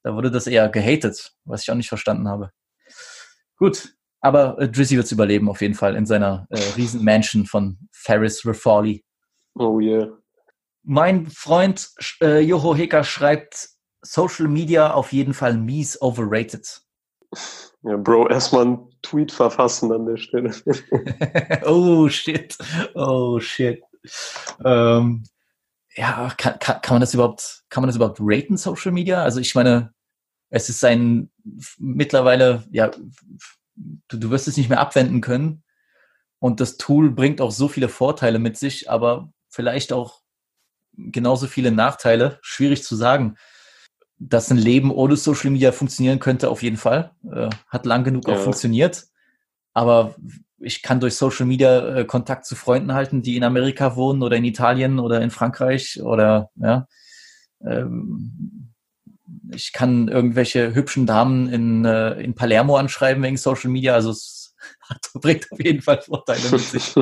[0.03, 2.51] da wurde das eher gehatet, was ich auch nicht verstanden habe.
[3.55, 7.45] Gut, aber äh, Drizzy wird es überleben auf jeden Fall in seiner äh, riesen Mansion
[7.45, 9.05] von Ferris Rafali.
[9.55, 10.09] Oh yeah.
[10.83, 11.89] Mein Freund
[12.21, 13.69] äh, Joho Heka schreibt
[14.01, 16.81] Social Media auf jeden Fall mies overrated.
[17.83, 20.53] Ja, Bro, erstmal einen Tweet verfassen an der Stelle.
[21.65, 22.57] oh shit.
[22.93, 23.81] Oh shit.
[24.63, 25.23] Ähm,
[25.95, 29.23] ja, kann, kann, kann man das überhaupt, kann man das überhaupt raten, Social Media?
[29.23, 29.93] Also ich meine,
[30.49, 31.31] es ist ein
[31.77, 32.91] mittlerweile, ja,
[33.75, 35.63] du, du wirst es nicht mehr abwenden können.
[36.39, 40.21] Und das Tool bringt auch so viele Vorteile mit sich, aber vielleicht auch
[40.97, 42.39] genauso viele Nachteile.
[42.41, 43.37] Schwierig zu sagen
[44.23, 47.11] dass ein Leben ohne Social Media funktionieren könnte, auf jeden Fall.
[47.31, 48.35] Äh, hat lang genug ja.
[48.35, 49.05] auch funktioniert.
[49.73, 50.15] Aber
[50.59, 54.37] ich kann durch Social Media äh, Kontakt zu Freunden halten, die in Amerika wohnen oder
[54.37, 56.87] in Italien oder in Frankreich oder ja.
[57.65, 58.73] Ähm,
[59.53, 63.93] ich kann irgendwelche hübschen Damen in, äh, in Palermo anschreiben wegen Social Media.
[63.95, 64.40] Also es
[64.81, 66.93] hat, bringt auf jeden Fall Vorteile mit sich.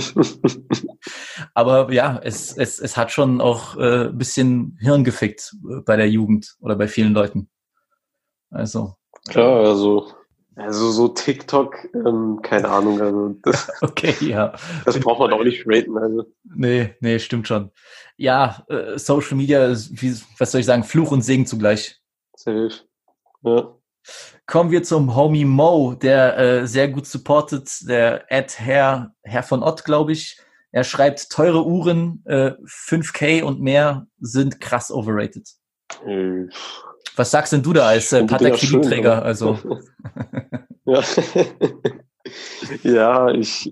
[1.54, 5.96] Aber ja, es, es, es hat schon auch äh, ein bisschen Hirn gefickt äh, bei
[5.96, 7.50] der Jugend oder bei vielen Leuten.
[8.50, 8.96] Also.
[9.28, 10.12] Klar, also,
[10.56, 14.54] also so TikTok, ähm, keine Ahnung, also das, okay, ja.
[14.86, 16.26] Das braucht man auch nicht raten, also.
[16.44, 17.72] Nee, nee, stimmt schon.
[18.18, 22.02] Ja, äh, Social Media ist, wie, was soll ich sagen, Fluch und Segen zugleich.
[22.36, 22.72] Safe.
[23.44, 23.79] Ja.
[24.46, 29.62] Kommen wir zum Homie Mo, der äh, sehr gut supportet, der Ed Herr, Herr von
[29.62, 30.40] Ott, glaube ich.
[30.72, 35.48] Er schreibt, teure Uhren, äh, 5K und mehr sind krass overrated.
[36.04, 36.52] Hm.
[37.16, 39.24] Was sagst denn du da als äh, Patek Philippe-Träger?
[39.24, 39.58] Also.
[40.86, 41.04] ja.
[42.84, 43.72] ja, ich,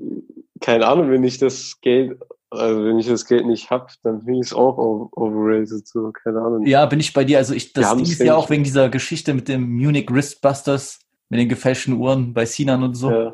[0.59, 4.39] keine Ahnung, wenn ich das Geld also wenn ich das Geld nicht hab, dann finde
[4.39, 6.65] ich es auch overrated, so, keine Ahnung.
[6.65, 7.37] Ja, bin ich bei dir.
[7.37, 11.39] Also ich, das Ding ist ja auch wegen dieser Geschichte mit dem Munich Wristbusters, mit
[11.39, 13.11] den gefälschten Uhren bei Sinan und so.
[13.11, 13.33] Ja.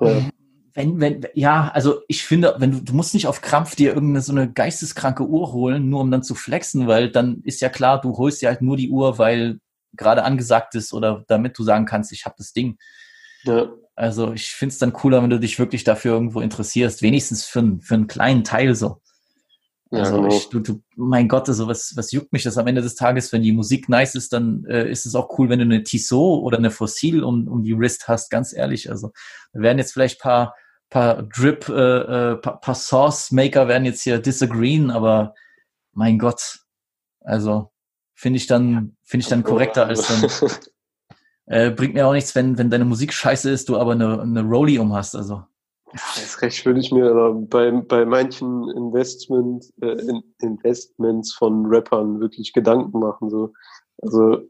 [0.00, 0.30] ja.
[0.74, 4.22] wenn, wenn, ja, also ich finde, wenn du, du musst nicht auf Krampf dir irgendeine
[4.22, 8.00] so eine geisteskranke Uhr holen, nur um dann zu flexen, weil dann ist ja klar,
[8.00, 9.58] du holst dir halt nur die Uhr, weil
[9.92, 12.78] gerade angesagt ist oder damit du sagen kannst, ich habe das Ding.
[13.44, 13.68] Ja.
[13.96, 17.78] Also ich finde es dann cooler, wenn du dich wirklich dafür irgendwo interessierst, wenigstens für,
[17.80, 19.00] für einen kleinen Teil so.
[19.90, 22.82] Also ja, ich, du, du, mein Gott, also was, was juckt mich das am Ende
[22.82, 25.64] des Tages, wenn die Musik nice ist, dann äh, ist es auch cool, wenn du
[25.64, 28.90] eine Tissot oder eine Fossil um, um die Wrist hast, ganz ehrlich.
[28.90, 29.12] Also
[29.52, 30.54] da werden jetzt vielleicht paar,
[30.90, 35.34] paar Drip, äh, äh, paar, paar Sauce Maker werden jetzt hier disagreeen, aber
[35.92, 36.58] mein Gott,
[37.20, 37.70] also
[38.14, 40.50] finde ich dann, finde ich dann korrekter als dann,
[41.46, 44.42] äh, bringt mir auch nichts, wenn, wenn deine Musik scheiße ist, du aber eine, eine
[44.42, 45.44] Rolli um hast, also.
[45.92, 52.20] Das recht würde ich mir aber bei, bei manchen Investment, äh, in, Investments von Rappern
[52.20, 53.30] wirklich Gedanken machen.
[53.30, 53.52] So.
[54.02, 54.42] Also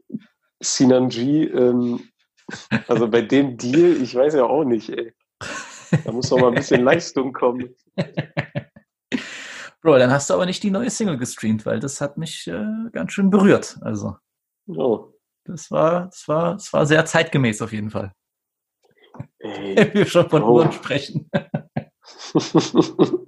[0.59, 2.01] Sinan G, ähm,
[2.87, 5.13] also bei dem Deal, ich weiß ja auch nicht, ey.
[6.03, 7.75] Da muss doch mal ein bisschen Leistung kommen.
[9.81, 12.89] Bro, dann hast du aber nicht die neue Single gestreamt, weil das hat mich äh,
[12.91, 13.77] ganz schön berührt.
[13.81, 14.17] Also.
[14.67, 15.13] Oh.
[15.47, 18.11] Das war, das war, das war sehr zeitgemäß auf jeden Fall.
[19.39, 20.55] Wenn wir schon von oh.
[20.55, 21.29] Uhren sprechen.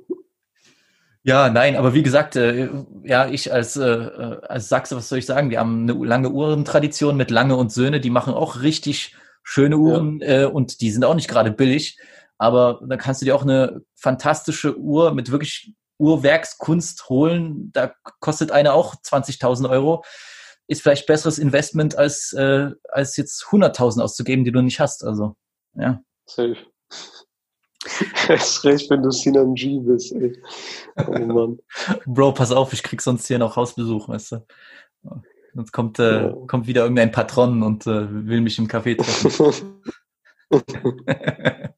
[1.24, 2.70] ja, nein, aber wie gesagt, äh,
[3.04, 5.50] ja, ich als, äh, äh, als Sachse, was soll ich sagen?
[5.50, 10.20] Wir haben eine lange Uhrentradition mit Lange und Söhne, die machen auch richtig schöne Uhren
[10.20, 10.42] ja.
[10.42, 11.98] äh, und die sind auch nicht gerade billig.
[12.38, 17.72] Aber da kannst du dir auch eine fantastische Uhr mit wirklich Uhrwerkskunst holen.
[17.74, 20.04] Da kostet eine auch 20.000 Euro.
[20.70, 25.04] Ist vielleicht besseres Investment als, äh, als jetzt 100.000 auszugeben, die du nicht hast.
[25.04, 25.36] Also.
[25.74, 26.02] Ja.
[26.28, 26.56] Safe.
[28.28, 30.40] Erst recht, wenn du Sinan G bist, ey.
[31.08, 31.60] Oh Mann.
[32.06, 34.46] Bro, pass auf, ich krieg sonst hier noch Hausbesuch, weißt du.
[35.56, 36.36] Sonst kommt, äh, ja.
[36.48, 39.82] kommt wieder irgendein Patron und äh, will mich im Café treffen.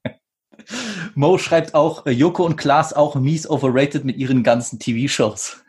[1.14, 5.64] Mo schreibt auch, äh, Joko und Klaas auch mies overrated mit ihren ganzen TV-Shows.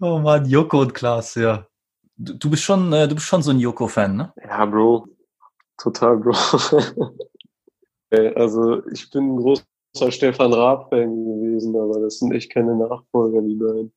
[0.00, 1.66] Oh Mann, Joko und Klaas, ja.
[2.22, 4.32] Du, du bist schon, äh, du bist schon so ein Joko-Fan, ne?
[4.44, 5.06] Ja, Bro.
[5.78, 6.32] Total, Bro.
[8.36, 9.64] also ich bin ein großer
[10.10, 13.92] Stefan Raab-Fan gewesen, aber das sind echt keine Nachfolger, die beiden.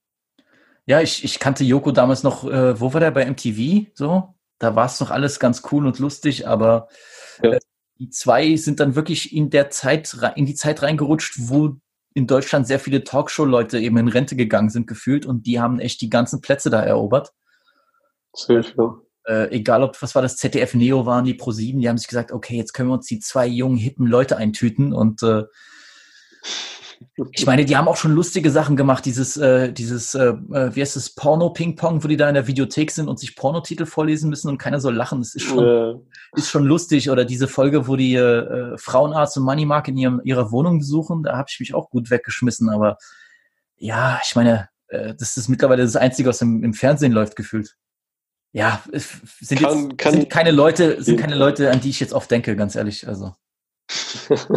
[0.86, 3.90] Ja, ich, ich kannte Joko damals noch, äh, wo war der bei MTV?
[3.94, 6.88] So, da war es noch alles ganz cool und lustig, aber
[7.42, 7.52] ja.
[7.52, 7.60] äh,
[8.00, 11.76] die zwei sind dann wirklich in der Zeit, in die Zeit reingerutscht, wo
[12.14, 16.00] in Deutschland sehr viele Talkshow-Leute eben in Rente gegangen sind, gefühlt, und die haben echt
[16.00, 17.34] die ganzen Plätze da erobert.
[18.34, 21.98] Sehr schön äh, egal ob, was war das, ZDF Neo waren, die Pro7, die haben
[21.98, 25.44] sich gesagt, okay, jetzt können wir uns die zwei jungen, hippen Leute eintüten und äh,
[27.32, 30.82] ich meine, die haben auch schon lustige Sachen gemacht, dieses, äh, dieses, äh, äh wie
[30.82, 34.48] heißt das, Porno-Ping-Pong, wo die da in der Videothek sind und sich Pornotitel vorlesen müssen
[34.48, 35.20] und keiner soll lachen.
[35.20, 35.96] Das ist schon, ja.
[36.36, 37.10] ist schon lustig.
[37.10, 41.36] Oder diese Folge, wo die äh, Frauenarzt und Moneymark in ihrem, ihrer Wohnung besuchen, da
[41.38, 42.70] habe ich mich auch gut weggeschmissen.
[42.70, 42.98] Aber
[43.76, 47.76] ja, ich meine, äh, das ist mittlerweile das Einzige, was im, im Fernsehen läuft, gefühlt
[48.54, 52.14] ja, sind kann, jetzt kann sind keine Leute, sind keine Leute, an die ich jetzt
[52.14, 53.08] oft denke, ganz ehrlich.
[53.08, 53.34] Also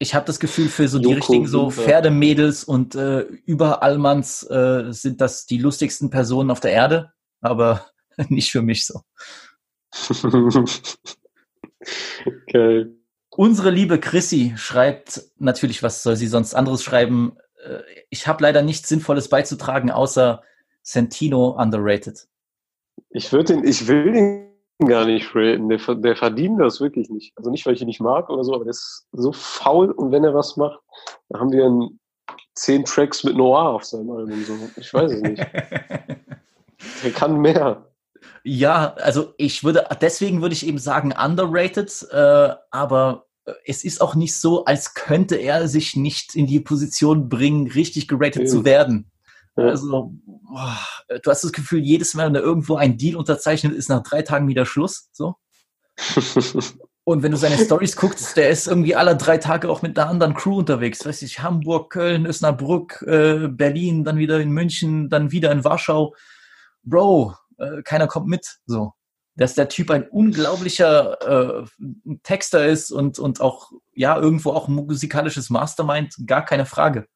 [0.00, 4.92] ich habe das Gefühl, für so die Joko, richtigen so Pferdemädels und äh, Überallmanns äh,
[4.92, 7.86] sind das die lustigsten Personen auf der Erde, aber
[8.28, 9.02] nicht für mich so.
[12.26, 12.86] okay.
[13.30, 17.36] Unsere liebe Chrissy schreibt natürlich, was soll sie sonst anderes schreiben?
[17.64, 17.78] Äh,
[18.10, 20.42] ich habe leider nichts Sinnvolles beizutragen, außer
[20.82, 22.26] Sentino underrated.
[23.14, 24.52] Ich würde den, ich will den
[24.86, 25.68] gar nicht raten.
[25.68, 27.32] Der, der verdient das wirklich nicht.
[27.36, 30.12] Also nicht, weil ich ihn nicht mag oder so, aber der ist so faul und
[30.12, 30.80] wenn er was macht,
[31.28, 32.00] dann haben wir einen
[32.54, 34.44] zehn Tracks mit Noir auf seinem Album.
[34.44, 34.54] So.
[34.76, 35.38] Ich weiß es nicht.
[37.04, 37.88] er kann mehr.
[38.44, 43.26] Ja, also ich würde, deswegen würde ich eben sagen underrated, äh, aber
[43.64, 48.08] es ist auch nicht so, als könnte er sich nicht in die Position bringen, richtig
[48.08, 48.48] geratet ja.
[48.48, 49.10] zu werden.
[49.54, 50.78] Also, boah,
[51.22, 54.22] du hast das Gefühl, jedes Mal, wenn da irgendwo ein Deal unterzeichnet ist, nach drei
[54.22, 55.08] Tagen wieder Schluss.
[55.12, 55.36] So.
[57.04, 60.08] Und wenn du seine Stories guckst, der ist irgendwie alle drei Tage auch mit einer
[60.08, 61.04] anderen Crew unterwegs.
[61.04, 66.14] Weiß ich, Hamburg, Köln, Osnabrück, äh, Berlin, dann wieder in München, dann wieder in Warschau.
[66.84, 68.58] Bro, äh, keiner kommt mit.
[68.66, 68.92] So.
[69.34, 74.74] Dass der Typ ein unglaublicher äh, Texter ist und, und auch, ja, irgendwo auch ein
[74.74, 77.08] musikalisches Mastermind, gar keine Frage.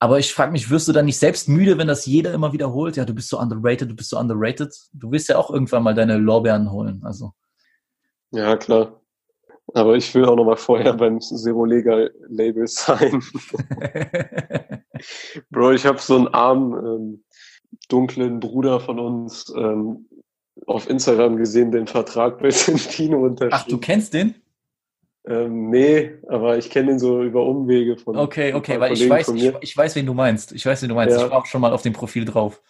[0.00, 2.96] Aber ich frage mich, wirst du dann nicht selbst müde, wenn das jeder immer wiederholt?
[2.96, 4.72] Ja, du bist so underrated, du bist so underrated.
[4.92, 7.02] Du willst ja auch irgendwann mal deine Lorbeeren holen.
[7.04, 7.32] Also.
[8.30, 9.00] Ja, klar.
[9.74, 13.22] Aber ich will auch noch mal vorher beim Zero Legal Label sein.
[15.50, 17.24] Bro, ich habe so einen armen, ähm,
[17.88, 20.08] dunklen Bruder von uns ähm,
[20.66, 23.52] auf Instagram gesehen, den Vertrag bei Sentino unterschrieben.
[23.52, 24.34] Ach, du kennst den?
[25.28, 28.16] Ähm, nee, aber ich kenne ihn so über Umwege von.
[28.16, 30.52] Okay, okay, weil ich weiß, ich, ich weiß, wen du meinst.
[30.52, 31.16] Ich weiß, wen du meinst.
[31.16, 31.26] Ja.
[31.26, 32.62] Ich war auch schon mal auf dem Profil drauf.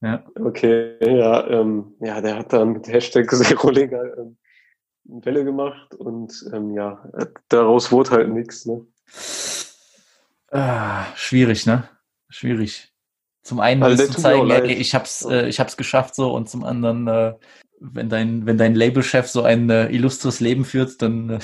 [0.00, 0.24] Ja.
[0.40, 4.36] Okay, ja, ähm, ja, der hat dann mit Hashtag Serolegal ähm,
[5.04, 7.04] Welle gemacht und ähm, ja,
[7.48, 8.66] daraus wurde halt nichts.
[8.66, 8.86] Ne?
[10.52, 11.88] Ah, schwierig, ne?
[12.28, 12.92] Schwierig.
[13.42, 14.70] Zum einen Also, mir zeigen, ey, leid.
[14.70, 17.34] ich hab's, äh, ich hab's geschafft so und zum anderen, äh,
[17.80, 21.38] wenn dein, wenn dein Labelchef so ein äh, illustres Leben führt, dann, äh,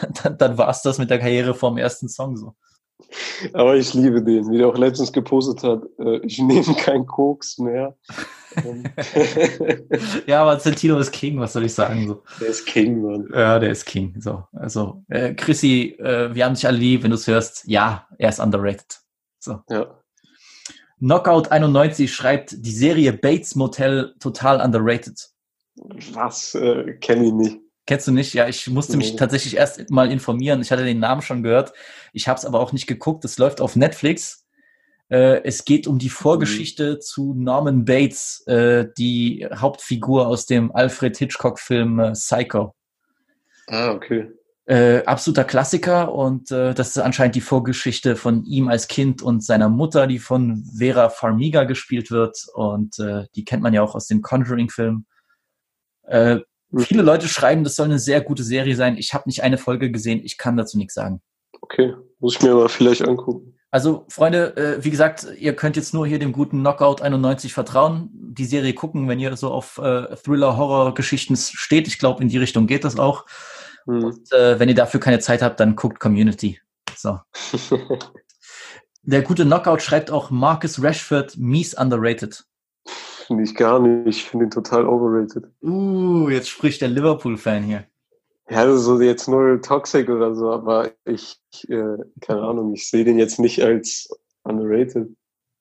[0.00, 2.54] dann, dann, dann war's das mit der Karriere vom ersten Song so.
[3.52, 7.58] Aber ich liebe den, wie der auch letztens gepostet hat, äh, ich nehme keinen Koks
[7.58, 7.96] mehr.
[8.64, 8.84] Ähm,
[10.26, 12.22] Ja, aber Santino ist King, was soll ich sagen so.
[12.40, 13.28] der ist King, Mann.
[13.34, 14.14] Ja, der ist King.
[14.20, 17.64] So, also äh, Chrissy, äh, wir haben dich alle lieb, wenn du es hörst.
[17.66, 19.00] Ja, er ist underrated.
[19.40, 19.60] So.
[19.68, 19.98] Ja.
[20.98, 25.28] Knockout 91 schreibt die Serie Bates Motel total underrated.
[26.12, 26.54] Was?
[26.54, 27.60] Äh, Kenne ich nicht.
[27.86, 28.32] Kennst du nicht?
[28.34, 30.62] Ja, ich musste mich tatsächlich erst mal informieren.
[30.62, 31.72] Ich hatte den Namen schon gehört.
[32.12, 33.24] Ich habe es aber auch nicht geguckt.
[33.24, 34.46] Es läuft auf Netflix.
[35.08, 41.16] Äh, es geht um die Vorgeschichte zu Norman Bates, äh, die Hauptfigur aus dem Alfred
[41.18, 42.74] Hitchcock-Film äh, Psycho.
[43.66, 44.30] Ah, okay.
[44.64, 49.44] Äh, absoluter Klassiker und äh, das ist anscheinend die Vorgeschichte von ihm als Kind und
[49.44, 53.96] seiner Mutter, die von Vera Farmiga gespielt wird und äh, die kennt man ja auch
[53.96, 55.04] aus den Conjuring-Filmen.
[56.72, 56.80] Mhm.
[56.80, 58.96] viele Leute schreiben, das soll eine sehr gute Serie sein.
[58.96, 61.20] Ich habe nicht eine Folge gesehen, ich kann dazu nichts sagen.
[61.60, 61.94] Okay.
[62.18, 63.54] Muss ich mir mal vielleicht angucken.
[63.70, 68.10] Also Freunde, äh, wie gesagt, ihr könnt jetzt nur hier dem guten Knockout 91 vertrauen,
[68.12, 71.88] die Serie gucken, wenn ihr so auf äh, Thriller-Horror-Geschichten steht.
[71.88, 73.24] Ich glaube, in die Richtung geht das auch.
[73.86, 74.04] Hm.
[74.04, 76.60] Und äh, wenn ihr dafür keine Zeit habt, dann guckt Community.
[76.96, 77.18] So.
[79.04, 82.44] Der gute Knockout schreibt auch Marcus Rashford mies underrated.
[83.26, 84.06] Finde ich gar nicht.
[84.06, 85.44] Ich finde ihn total overrated.
[85.62, 87.84] Uh, jetzt spricht der Liverpool-Fan hier.
[88.50, 93.18] Ja, also jetzt nur Toxic oder so, aber ich, äh, keine Ahnung, ich sehe den
[93.18, 94.08] jetzt nicht als
[94.42, 95.08] underrated.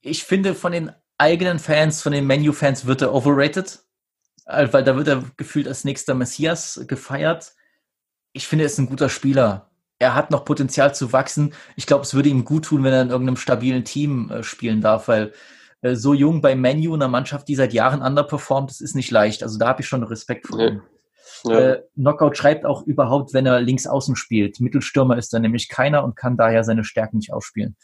[0.02, 3.84] Ich finde, von den eigenen Fans, von den Menu-Fans wird er overrated,
[4.46, 7.54] äh, weil da wird er gefühlt als nächster Messias gefeiert.
[8.34, 9.70] Ich finde, er ist ein guter Spieler.
[10.00, 11.54] Er hat noch Potenzial zu wachsen.
[11.76, 14.82] Ich glaube, es würde ihm gut tun, wenn er in irgendeinem stabilen Team äh, spielen
[14.82, 15.34] darf, weil
[15.82, 19.44] äh, so jung bei Menu, einer Mannschaft, die seit Jahren underperformt, das ist nicht leicht.
[19.44, 20.82] Also da habe ich schon Respekt vor ihm.
[21.44, 21.60] Ja.
[21.60, 24.60] Äh, Knockout schreibt auch überhaupt, wenn er links außen spielt.
[24.60, 27.76] Mittelstürmer ist er nämlich keiner und kann daher seine Stärken nicht ausspielen.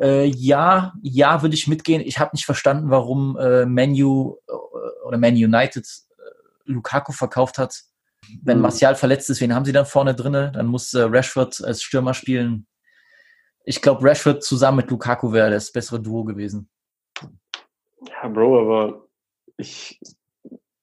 [0.00, 2.02] Äh, ja, ja, würde ich mitgehen.
[2.04, 4.52] Ich habe nicht verstanden, warum äh, Manu äh,
[5.06, 7.82] oder Man United äh, Lukaku verkauft hat.
[8.42, 8.62] Wenn Mhm.
[8.62, 10.50] Martial verletzt ist, wen haben sie dann vorne drinne?
[10.52, 12.66] Dann muss Rashford als Stürmer spielen.
[13.64, 16.70] Ich glaube, Rashford zusammen mit Lukaku wäre das bessere Duo gewesen.
[18.08, 19.06] Ja, Bro, aber
[19.56, 20.00] ich,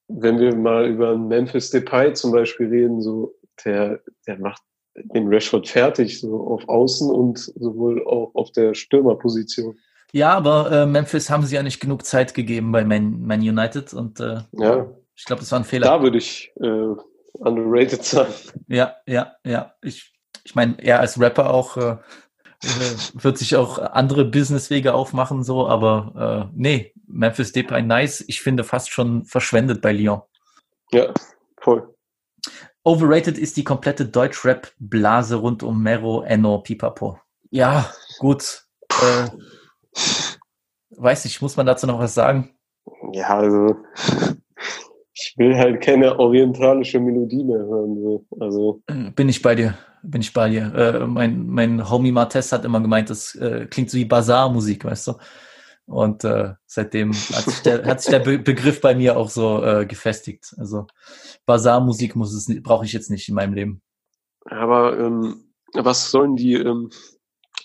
[0.07, 4.61] wenn wir mal über einen Memphis Depay zum Beispiel reden, so, der, der macht
[4.95, 9.77] den Rashford fertig, so auf Außen und sowohl auch auf der Stürmerposition.
[10.13, 13.93] Ja, aber äh, Memphis haben sie ja nicht genug Zeit gegeben bei Man, Man United
[13.93, 15.87] und äh, Ja, ich glaube, das war ein Fehler.
[15.87, 16.95] da würde ich äh,
[17.39, 18.27] underrated sein.
[18.67, 19.73] Ja, ja, ja.
[19.81, 21.97] Ich, ich meine, er als Rapper auch äh,
[22.63, 28.23] äh, wird sich auch andere Businesswege aufmachen, so, aber äh, nee, Memphis Depay nice.
[28.27, 30.21] Ich finde fast schon verschwendet bei Lyon.
[30.91, 31.13] Ja,
[31.59, 31.93] voll.
[32.83, 37.19] Overrated ist die komplette Deutsch-Rap-Blase rund um Mero, Enno, Pipapo.
[37.51, 38.63] Ja, gut.
[38.89, 39.27] Äh,
[40.97, 42.55] weiß nicht, muss man dazu noch was sagen?
[43.13, 43.75] Ja, also
[45.13, 48.01] ich will halt keine orientalische Melodie mehr hören.
[48.01, 48.25] So.
[48.39, 50.73] Also Äh, Bin ich bei dir, bin ich bei dir.
[50.73, 55.07] Äh, mein, mein Homie Martes hat immer gemeint, das äh, klingt so wie Bazar-Musik, weißt
[55.09, 55.13] du?
[55.91, 59.63] Und äh, seitdem hat sich der, hat sich der Be Begriff bei mir auch so
[59.63, 60.53] äh, gefestigt.
[60.57, 60.87] Also
[61.45, 63.81] Bazar-Musik muss es, brauche ich jetzt nicht in meinem Leben.
[64.45, 66.89] Aber ähm, was sollen die, ähm,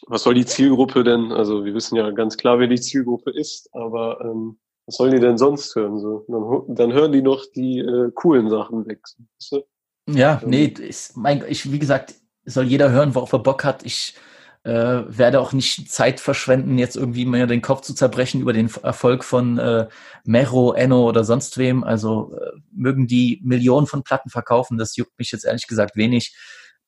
[0.08, 1.32] was soll die Zielgruppe denn?
[1.32, 5.20] Also wir wissen ja ganz klar, wer die Zielgruppe ist, aber ähm, was sollen die
[5.20, 5.98] denn sonst hören?
[5.98, 9.00] So, dann, dann hören die noch die äh, coolen Sachen weg.
[9.38, 9.62] Weißt du?
[10.08, 10.50] Ja, Ähm.
[10.50, 13.84] nee, ist, mein, ich, wie gesagt, soll jeder hören, worauf er Bock hat.
[13.84, 14.14] Ich
[14.66, 18.68] äh, werde auch nicht Zeit verschwenden, jetzt irgendwie mir den Kopf zu zerbrechen über den
[18.82, 19.86] Erfolg von äh,
[20.24, 21.84] Mero, Enno oder sonst wem.
[21.84, 26.36] Also äh, mögen die Millionen von Platten verkaufen, das juckt mich jetzt ehrlich gesagt wenig.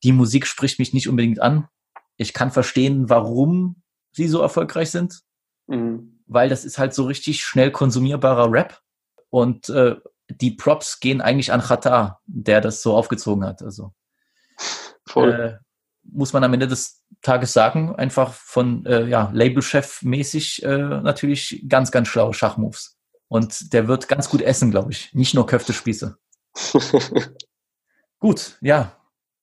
[0.02, 1.68] Die Musik spricht mich nicht unbedingt an.
[2.16, 5.20] Ich kann verstehen, warum sie so erfolgreich sind,
[5.68, 6.20] Mhm.
[6.26, 8.80] weil das ist halt so richtig schnell konsumierbarer Rap.
[9.30, 9.96] Und äh,
[10.28, 13.62] die Props gehen eigentlich an Chata, der das so aufgezogen hat.
[13.62, 13.92] Also
[15.06, 15.30] Voll.
[15.32, 15.58] äh,
[16.02, 21.64] muss man am Ende des Tages sagen, einfach von äh, ja, Labelchef mäßig äh, natürlich
[21.68, 22.98] ganz, ganz schlaue Schachmoves.
[23.28, 25.12] Und der wird ganz gut essen, glaube ich.
[25.14, 26.16] Nicht nur Köftespieße.
[28.18, 28.92] Gut, ja.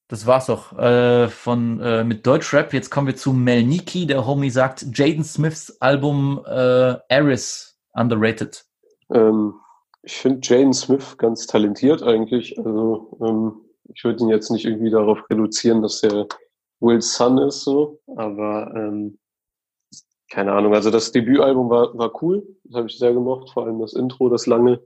[0.08, 2.74] Das war's auch äh, von äh, mit Deutschrap.
[2.74, 4.06] Jetzt kommen wir zu Mel Niki.
[4.06, 8.66] Der Homie sagt, Jaden Smiths Album äh, Eris underrated.
[9.12, 9.56] Ähm,
[10.04, 12.56] ich finde Jaden Smith ganz talentiert eigentlich.
[12.60, 13.54] Also ähm,
[13.96, 16.28] ich würde ihn jetzt nicht irgendwie darauf reduzieren, dass er
[16.80, 19.18] Will's Son ist, so, aber ähm,
[20.30, 20.74] keine Ahnung.
[20.74, 24.30] Also das Debütalbum war, war cool, das habe ich sehr gemocht, vor allem das Intro,
[24.30, 24.82] das lange.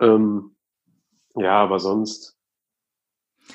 [0.00, 0.56] Ähm,
[1.34, 2.36] ja, aber sonst,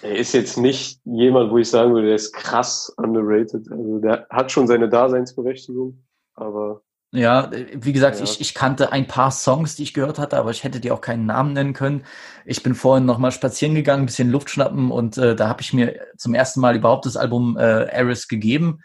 [0.01, 3.71] er ist jetzt nicht jemand, wo ich sagen würde, der ist krass underrated.
[3.71, 6.03] Also der hat schon seine Daseinsberechtigung,
[6.33, 8.23] aber ja, wie gesagt, ja.
[8.23, 10.99] ich, ich kannte ein paar Songs, die ich gehört hatte, aber ich hätte dir auch
[10.99, 12.03] keinen Namen nennen können.
[12.45, 15.71] Ich bin vorhin nochmal spazieren gegangen, ein bisschen Luft schnappen und äh, da habe ich
[15.71, 18.81] mir zum ersten Mal überhaupt das Album äh, Eris gegeben.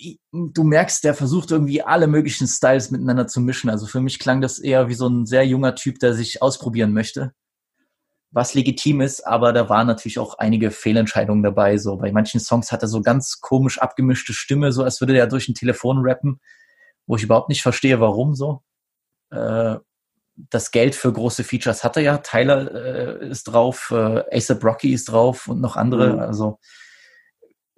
[0.00, 3.70] Äh, du merkst, der versucht irgendwie alle möglichen Styles miteinander zu mischen.
[3.70, 6.92] Also für mich klang das eher wie so ein sehr junger Typ, der sich ausprobieren
[6.92, 7.32] möchte.
[8.32, 11.78] Was legitim ist, aber da waren natürlich auch einige Fehlentscheidungen dabei.
[11.78, 15.28] So bei manchen Songs hat er so ganz komisch abgemischte Stimme, so als würde er
[15.28, 16.40] durch ein Telefon rappen
[17.06, 18.62] wo ich überhaupt nicht verstehe, warum so.
[19.30, 19.76] Äh,
[20.48, 22.18] das Geld für große Features hat er ja.
[22.18, 26.14] Tyler äh, ist drauf, äh, ASAP Rocky ist drauf und noch andere.
[26.14, 26.18] Mhm.
[26.20, 26.58] Also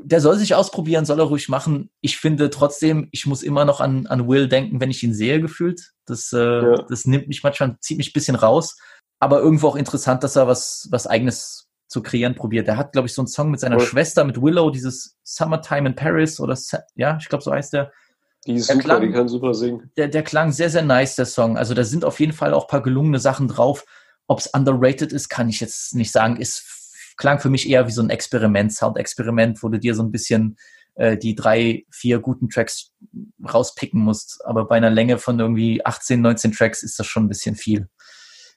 [0.05, 1.91] der soll sich ausprobieren, soll er ruhig machen.
[2.01, 5.41] Ich finde trotzdem, ich muss immer noch an, an Will denken, wenn ich ihn sehe,
[5.41, 5.93] gefühlt.
[6.07, 6.83] Das, äh, ja.
[6.89, 8.77] das nimmt mich manchmal, zieht mich ein bisschen raus.
[9.21, 12.67] Aber irgendwo auch interessant, dass er was, was eigenes zu kreieren probiert.
[12.69, 13.85] Er hat, glaube ich, so einen Song mit seiner cool.
[13.85, 16.59] Schwester, mit Willow, dieses Summertime in Paris oder,
[16.97, 17.93] ja, ich glaube, so heißt der.
[18.47, 19.91] Die ist der super, klang, die kann super singen.
[19.97, 21.57] Der, der klang sehr, sehr nice, der Song.
[21.57, 23.85] Also da sind auf jeden Fall auch paar gelungene Sachen drauf.
[24.27, 26.37] Ob es underrated ist, kann ich jetzt nicht sagen.
[26.37, 30.11] Ist, klang für mich eher wie so ein Experiment, Sound-Experiment, wo du dir so ein
[30.11, 30.57] bisschen
[30.95, 32.93] äh, die drei, vier guten Tracks
[33.47, 34.45] rauspicken musst.
[34.45, 37.89] Aber bei einer Länge von irgendwie 18, 19 Tracks ist das schon ein bisschen viel.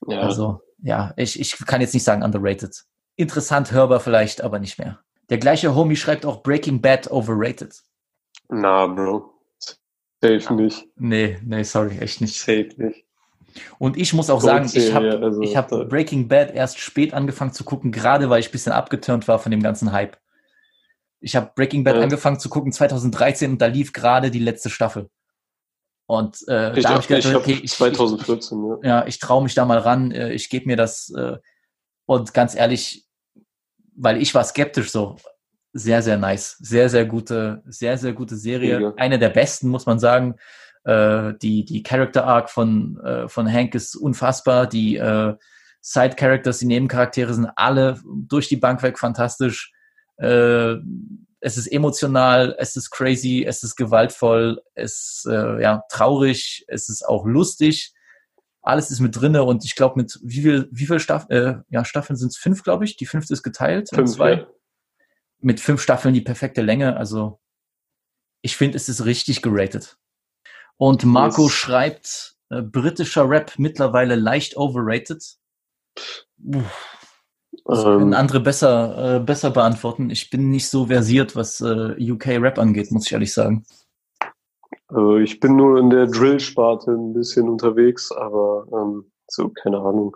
[0.07, 0.21] Ja.
[0.21, 2.83] Also, ja, ich, ich kann jetzt nicht sagen underrated.
[3.15, 4.99] Interessant, hörbar vielleicht, aber nicht mehr.
[5.29, 7.81] Der gleiche Homie schreibt auch Breaking Bad overrated.
[8.49, 9.34] Na, Bro.
[10.26, 10.88] Safe nicht.
[10.95, 12.39] Nee, nee, sorry, echt nicht.
[12.39, 13.05] Safe nicht.
[13.80, 17.63] Und ich muss auch sagen, ich habe also, hab Breaking Bad erst spät angefangen zu
[17.63, 20.17] gucken, gerade weil ich ein bisschen abgeturnt war von dem ganzen Hype.
[21.21, 22.01] Ich habe Breaking Bad ja.
[22.01, 25.09] angefangen zu gucken 2013 und da lief gerade die letzte Staffel.
[26.07, 28.99] Und äh, ich da habe ich gedacht, okay, ich, 2014, ich, ja.
[28.99, 31.38] ja, ich traue mich da mal ran, äh, ich gebe mir das äh,
[32.05, 33.07] und ganz ehrlich,
[33.95, 35.15] weil ich war skeptisch so,
[35.78, 36.55] sehr, sehr nice.
[36.61, 38.80] Sehr, sehr gute, sehr, sehr gute Serie.
[38.80, 38.93] Ja.
[38.95, 40.36] Eine der besten, muss man sagen.
[40.86, 44.67] Äh, die, die Character Arc von, äh, von Hank ist unfassbar.
[44.67, 45.36] Die äh,
[45.82, 49.73] Side Characters, die Nebencharaktere sind alle durch die Bank weg fantastisch.
[50.15, 50.76] Äh,
[51.41, 56.88] es ist emotional, es ist crazy, es ist gewaltvoll, es ist äh, ja, traurig, es
[56.88, 57.93] ist auch lustig.
[58.61, 61.84] Alles ist mit drinne und ich glaube, mit wie viel, wie viel Staff, äh, ja,
[61.84, 62.38] Staffeln sind es?
[62.38, 62.95] Fünf, glaube ich.
[62.95, 63.89] Die fünfte ist geteilt.
[63.93, 64.32] Fünf, zwei.
[64.32, 64.47] Ja
[65.45, 66.97] mit fünf Staffeln die perfekte Länge.
[66.97, 67.39] Also
[68.41, 69.97] ich finde, es ist richtig geratet.
[70.77, 71.51] Und Marco yes.
[71.51, 75.23] schreibt, äh, britischer Rap mittlerweile leicht overrated.
[76.37, 78.13] Das können ähm.
[78.13, 80.09] andere besser, äh, besser beantworten.
[80.09, 83.65] Ich bin nicht so versiert, was äh, UK-Rap angeht, muss ich ehrlich sagen.
[84.87, 90.15] Also ich bin nur in der Drill-Sparte ein bisschen unterwegs, aber ähm, so, keine Ahnung.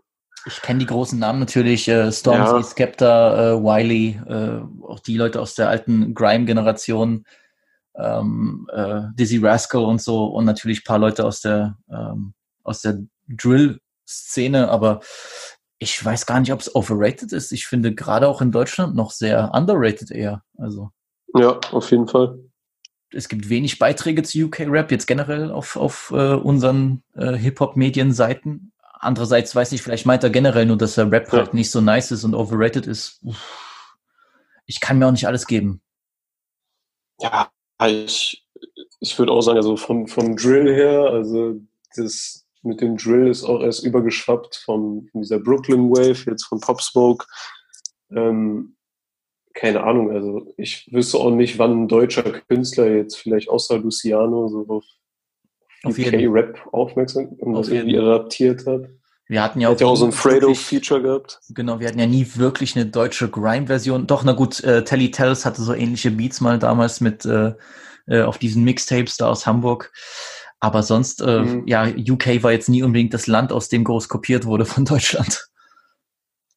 [0.49, 2.63] Ich kenne die großen Namen natürlich, äh, Stormzy, ja.
[2.63, 7.25] Skepta, äh, Wiley, äh, auch die Leute aus der alten Grime-Generation,
[7.95, 12.33] ähm, äh, Dizzy Rascal und so und natürlich paar Leute aus der, ähm,
[12.63, 12.97] aus der
[13.27, 15.01] Drill-Szene, aber
[15.77, 17.51] ich weiß gar nicht, ob es overrated ist.
[17.51, 20.43] Ich finde gerade auch in Deutschland noch sehr underrated eher.
[20.57, 20.89] Also.
[21.35, 22.39] Ja, auf jeden Fall.
[23.11, 28.71] Es gibt wenig Beiträge zu UK-Rap, jetzt generell auf, auf äh, unseren äh, Hip-Hop-Medienseiten.
[28.99, 31.39] Andererseits weiß ich, vielleicht meint er generell nur, dass der Rap ja.
[31.39, 33.23] halt nicht so nice ist und overrated ist.
[34.65, 35.81] Ich kann mir auch nicht alles geben.
[37.21, 37.49] Ja,
[37.85, 38.45] ich,
[38.99, 41.61] ich würde auch sagen, also vom, vom Drill her, also
[41.95, 46.59] das mit dem Drill ist auch erst übergeschwappt von, von dieser Brooklyn Wave, jetzt von
[46.59, 47.25] Pop Smoke.
[48.11, 48.75] Ähm,
[49.53, 54.49] keine Ahnung, also ich wüsste auch nicht, wann ein deutscher Künstler jetzt vielleicht außer Luciano
[54.49, 54.85] so auf
[55.85, 58.89] UK-Rap aufmerksam und das irgendwie adaptiert hat.
[59.27, 61.39] Wir hatten ja auch, hat ja auch so ein Fredo-Feature gehabt.
[61.49, 64.07] Genau, wir hatten ja nie wirklich eine deutsche Grime-Version.
[64.07, 67.53] Doch, na gut, äh, Telly Tells hatte so ähnliche Beats mal damals mit äh,
[68.07, 69.91] äh, auf diesen Mixtapes da aus Hamburg.
[70.59, 71.67] Aber sonst, äh, mhm.
[71.67, 75.47] ja, UK war jetzt nie unbedingt das Land, aus dem groß kopiert wurde von Deutschland.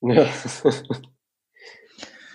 [0.00, 0.26] Ja.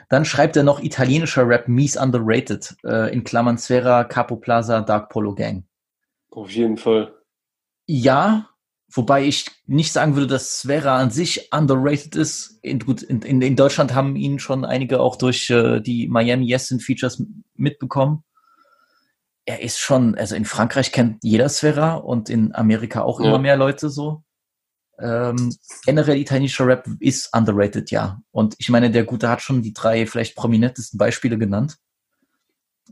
[0.10, 5.10] Dann schreibt er noch italienischer Rap mies underrated, äh, in Klammern Sfera, Capo Plaza, Dark
[5.10, 5.67] Polo Gang.
[6.38, 7.16] Auf jeden Fall.
[7.88, 8.52] Ja,
[8.94, 12.60] wobei ich nicht sagen würde, dass Svera an sich underrated ist.
[12.62, 16.72] In, gut, in, in, Deutschland haben ihn schon einige auch durch äh, die Miami Yes
[16.80, 17.24] Features
[17.56, 18.24] mitbekommen.
[19.46, 23.30] Er ist schon, also in Frankreich kennt jeder Svera und in Amerika auch ja.
[23.30, 24.22] immer mehr Leute so.
[25.00, 28.22] Ähm, generell italienischer Rap ist underrated, ja.
[28.30, 31.80] Und ich meine, der Gute hat schon die drei vielleicht prominentesten Beispiele genannt.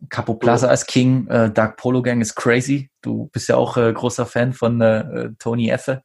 [0.09, 2.89] Capo Plaza als King, äh, Dark Polo Gang ist crazy.
[3.01, 6.03] Du bist ja auch äh, großer Fan von äh, äh Tony Effe.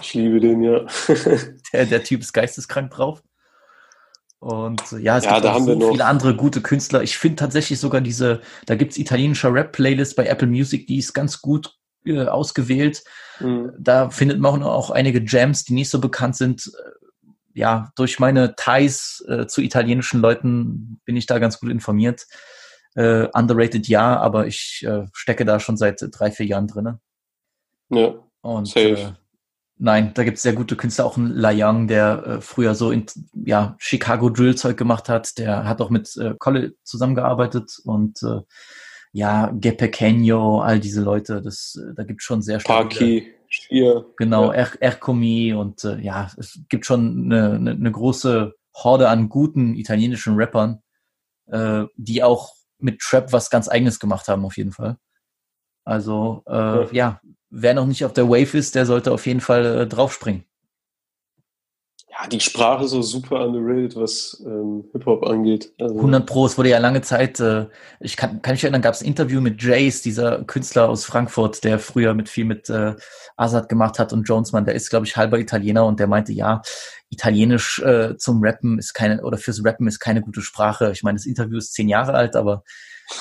[0.00, 0.84] Ich liebe den, ja.
[1.72, 3.22] der, der Typ ist geisteskrank drauf.
[4.38, 7.02] Und äh, ja, es ja, gibt auch so viele andere gute Künstler.
[7.02, 11.40] Ich finde tatsächlich sogar diese, da gibt's italienische Rap-Playlist bei Apple Music, die ist ganz
[11.40, 13.02] gut äh, ausgewählt.
[13.40, 13.72] Mhm.
[13.78, 16.70] Da findet man auch einige Jams, die nicht so bekannt sind.
[17.56, 22.26] Ja, durch meine Ties äh, zu italienischen Leuten bin ich da ganz gut informiert.
[22.94, 26.98] Äh, underrated ja, aber ich äh, stecke da schon seit drei, vier Jahren drin.
[27.88, 28.14] Ja.
[28.42, 28.90] Und safe.
[28.90, 29.12] Äh,
[29.78, 32.90] nein, da gibt es sehr gute Künstler, auch ein La Young, der äh, früher so
[32.90, 35.38] in ja, Chicago Drill-Zeug gemacht hat.
[35.38, 38.40] Der hat auch mit äh, Colle zusammengearbeitet und äh,
[39.12, 42.88] ja, Gepequeño, all diese Leute, das, da gibt schon sehr starke.
[42.88, 44.06] Parky, Stier.
[44.16, 44.58] Genau, ja.
[44.58, 49.74] er Ercomi und äh, ja, es gibt schon eine, eine, eine, große Horde an guten
[49.74, 50.82] italienischen Rappern,
[51.46, 54.96] äh, die auch mit Trap was ganz eigenes gemacht haben, auf jeden Fall.
[55.84, 56.88] Also, äh, ja.
[56.92, 57.20] ja,
[57.50, 60.45] wer noch nicht auf der Wave ist, der sollte auf jeden Fall äh, draufspringen
[62.18, 65.72] ja, die Sprache so super underrated, was ähm, Hip-Hop angeht.
[65.78, 67.66] Also 100 Pro, es wurde ja lange Zeit, äh,
[68.00, 71.64] ich kann, kann mich erinnern, gab es ein Interview mit Jace, dieser Künstler aus Frankfurt,
[71.64, 72.94] der früher mit viel mit äh,
[73.36, 76.62] Azad gemacht hat und Jonesman, der ist, glaube ich, halber Italiener und der meinte, ja,
[77.10, 80.90] Italienisch äh, zum Rappen ist keine, oder fürs Rappen ist keine gute Sprache.
[80.92, 82.62] Ich meine, das Interview ist zehn Jahre alt, aber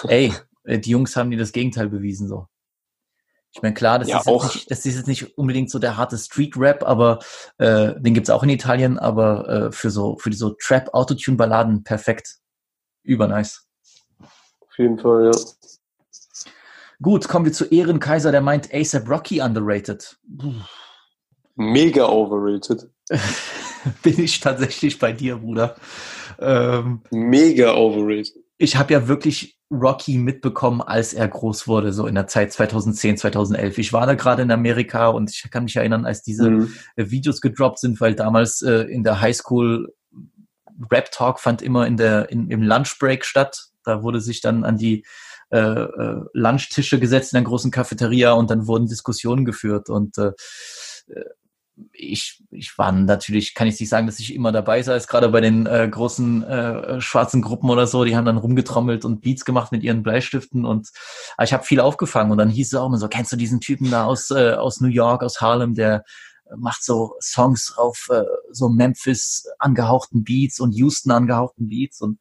[0.08, 0.34] ey,
[0.64, 2.48] äh, die Jungs haben dir das Gegenteil bewiesen so.
[3.56, 4.54] Ich meine, klar, das, ja, ist auch.
[4.54, 7.20] Nicht, das ist jetzt nicht unbedingt so der harte Street-Rap, aber
[7.58, 12.36] äh, den gibt's auch in Italien, aber äh, für so für die so Trap-Autotune-Balladen perfekt.
[13.04, 13.62] Übernice.
[14.20, 16.52] Auf jeden Fall, ja.
[17.02, 20.18] Gut, kommen wir zu Ehrenkaiser, der meint ASAP Rocky underrated.
[21.56, 22.90] Mega overrated.
[24.04, 25.76] Bin ich tatsächlich bei dir, Bruder.
[26.40, 28.34] Ähm, Mega overrated.
[28.58, 33.18] Ich habe ja wirklich Rocky mitbekommen, als er groß wurde, so in der Zeit 2010,
[33.18, 33.78] 2011.
[33.80, 36.74] Ich war da gerade in Amerika und ich kann mich erinnern, als diese mhm.
[36.96, 39.94] Videos gedroppt sind, weil damals äh, in der Highschool
[40.92, 43.70] Rap Talk fand immer in der in, im Lunchbreak statt.
[43.84, 45.06] Da wurde sich dann an die
[45.52, 50.32] äh, äh, Lunchtische gesetzt in der großen Cafeteria und dann wurden Diskussionen geführt und äh,
[51.08, 51.24] äh
[51.92, 55.42] ich, ich war natürlich, kann ich nicht sagen, dass ich immer dabei sei, gerade bei
[55.42, 59.72] den äh, großen äh, schwarzen Gruppen oder so, die haben dann rumgetrommelt und Beats gemacht
[59.72, 60.90] mit ihren Bleistiften und
[61.38, 62.32] äh, ich habe viel aufgefangen.
[62.32, 64.82] Und dann hieß es auch immer so, kennst du diesen Typen da aus, äh, aus
[64.82, 66.04] New York, aus Harlem, der
[66.58, 72.20] macht so Songs auf äh, so Memphis angehauchten Beats und Houston angehauchten Beats und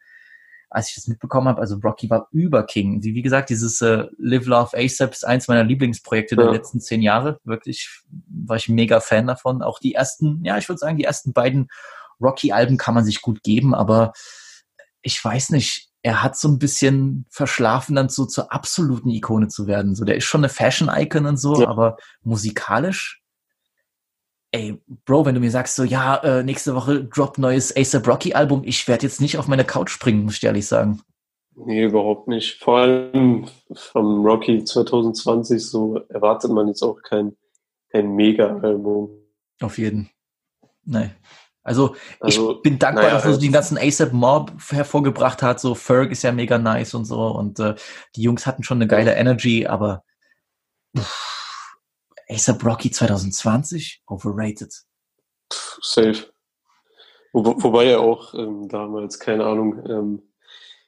[0.74, 3.02] als ich das mitbekommen habe, also Rocky war über King.
[3.02, 6.42] Wie gesagt, dieses äh, Live Love ASAP ist eins meiner Lieblingsprojekte ja.
[6.42, 7.38] der letzten zehn Jahre.
[7.44, 9.62] Wirklich war ich mega Fan davon.
[9.62, 11.68] Auch die ersten, ja, ich würde sagen, die ersten beiden
[12.20, 14.12] Rocky-Alben kann man sich gut geben, aber
[15.02, 19.66] ich weiß nicht, er hat so ein bisschen verschlafen, dann so zur absoluten Ikone zu
[19.66, 19.94] werden.
[19.94, 21.68] So, der ist schon eine Fashion-Icon und so, ja.
[21.68, 23.22] aber musikalisch
[24.54, 28.34] ey, Bro, wenn du mir sagst, so, ja, äh, nächste Woche droppt neues ASAP Rocky
[28.34, 31.02] Album, ich werde jetzt nicht auf meine Couch springen, muss ich ehrlich sagen.
[31.56, 32.62] Nee, überhaupt nicht.
[32.62, 37.36] Vor allem vom Rocky 2020, so erwartet man jetzt auch kein,
[37.90, 39.10] kein Mega-Album.
[39.60, 40.10] Auf jeden.
[40.84, 41.10] Nee.
[41.62, 45.58] Also, also ich bin dankbar, naja, dass er so den ganzen ASAP Mob hervorgebracht hat.
[45.58, 47.26] So, Ferg ist ja mega nice und so.
[47.28, 47.74] Und äh,
[48.14, 50.04] die Jungs hatten schon eine geile Energy, aber
[50.96, 51.33] pff,
[52.28, 54.72] ASAP Rocky 2020 overrated.
[55.82, 56.26] Safe.
[57.32, 60.22] Wo, wobei er auch ähm, damals, keine Ahnung, ähm,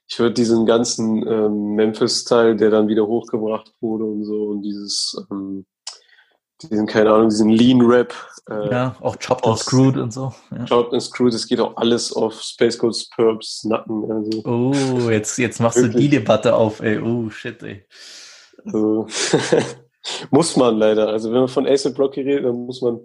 [0.09, 5.16] ich würde diesen ganzen ähm, Memphis-Teil, der dann wieder hochgebracht wurde und so und dieses,
[5.30, 5.66] ähm,
[6.62, 8.14] diesen, keine Ahnung, diesen Lean-Rap.
[8.49, 10.32] Äh, ja, auch Chopped and Screwed und so.
[10.53, 10.64] Ja.
[10.66, 14.09] Chopped and Screwed, das geht auch alles auf Space Coast Perps Nacken.
[14.09, 14.45] Also.
[14.45, 17.01] Oh, jetzt, jetzt machst du die Debatte auf, ey.
[17.01, 17.84] Oh, shit, ey.
[18.64, 19.09] Also,
[20.31, 21.09] Muss man leider.
[21.09, 23.01] Also wenn man von ASAP Rocky redet, dann muss man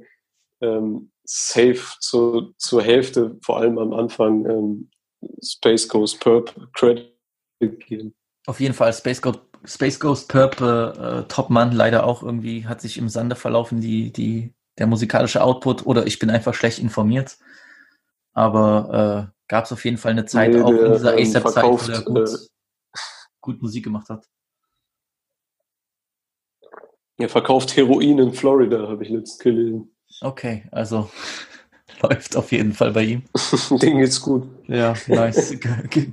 [0.61, 4.89] ähm, safe zu, zur Hälfte, vor allem am Anfang, ähm,
[5.43, 7.15] Space Ghost Perp Credit
[7.59, 8.13] geben.
[8.47, 12.81] Auf jeden Fall Space Ghost, Space Ghost Perp, äh, äh, Top-Mann, leider auch irgendwie, hat
[12.81, 17.37] sich im Sande verlaufen, die, die, der musikalische Output, oder ich bin einfach schlecht informiert.
[18.33, 21.63] Aber äh, gab es auf jeden Fall eine Zeit, nee, auch in dieser ähm, ASAP-Zeit,
[21.65, 22.37] wo er gut, äh,
[23.41, 24.25] gut Musik gemacht hat.
[27.21, 29.91] Er verkauft Heroin in Florida, habe ich letztens gelesen.
[30.21, 31.09] Okay, also
[32.01, 33.23] läuft auf jeden Fall bei ihm.
[33.81, 34.47] Ding geht's gut.
[34.67, 35.55] Ja, nice.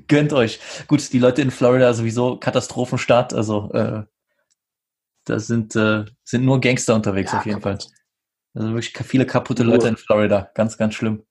[0.06, 0.60] Gönnt euch.
[0.86, 4.02] Gut, die Leute in Florida sowieso Katastrophenstaat, also äh,
[5.24, 7.74] da sind, äh, sind nur Gangster unterwegs Ja, auf jeden Fall.
[7.78, 7.92] kaputt.
[8.54, 9.62] Also wirklich viele kaputte.
[9.62, 10.50] Leute in Florida.
[10.54, 11.22] Ganz, ganz schlimm.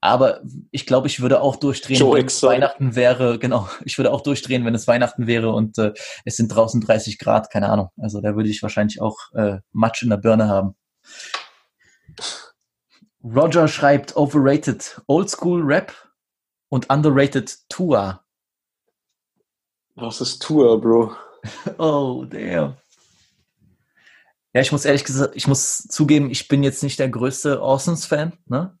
[0.00, 0.40] Aber
[0.70, 2.56] ich glaube, ich würde auch durchdrehen, Joe wenn es Exotic.
[2.56, 3.38] Weihnachten wäre.
[3.38, 5.92] Genau, ich würde auch durchdrehen, wenn es Weihnachten wäre und äh,
[6.24, 7.88] es sind draußen 30 Grad, keine Ahnung.
[7.98, 10.74] Also da würde ich wahrscheinlich auch äh, Matsch in der Birne haben.
[13.24, 15.92] Roger schreibt overrated Oldschool Rap
[16.68, 18.24] und underrated Tua.
[19.96, 21.16] Was ist Tour, Bro?
[21.78, 22.76] Oh, damn.
[24.52, 28.32] Ja, ich muss ehrlich gesagt, ich muss zugeben, ich bin jetzt nicht der größte Orsons-Fan.
[28.46, 28.77] Ne?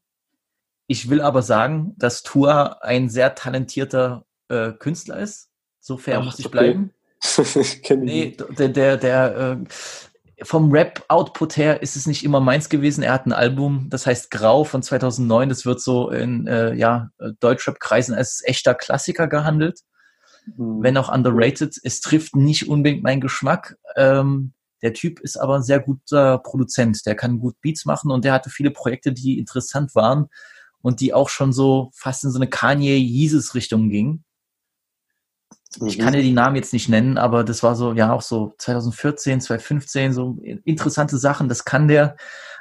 [0.88, 5.50] Ich will aber sagen, dass Tua ein sehr talentierter äh, Künstler ist.
[5.78, 6.52] So fair Ach, muss ich okay.
[6.52, 6.90] bleiben.
[7.90, 13.02] Nee, der, der, der äh, vom Rap-Output her ist es nicht immer meins gewesen.
[13.02, 15.48] Er hat ein Album, das heißt Grau von 2009.
[15.48, 17.10] Das wird so in äh, ja,
[17.40, 19.80] Deutschrap-Kreisen als echter Klassiker gehandelt
[20.56, 20.82] Hm.
[20.82, 21.76] wenn auch underrated.
[21.82, 23.76] Es trifft nicht unbedingt meinen Geschmack.
[23.96, 27.04] Ähm, der Typ ist aber ein sehr guter Produzent.
[27.06, 30.28] Der kann gut Beats machen und der hatte viele Projekte, die interessant waren
[30.82, 34.24] und die auch schon so fast in so eine Kanye-Yeezus-Richtung gingen.
[35.84, 36.02] Ich Mhm.
[36.02, 39.40] kann dir die Namen jetzt nicht nennen, aber das war so, ja, auch so 2014,
[39.40, 41.48] 2015, so interessante Sachen.
[41.48, 42.16] Das kann der.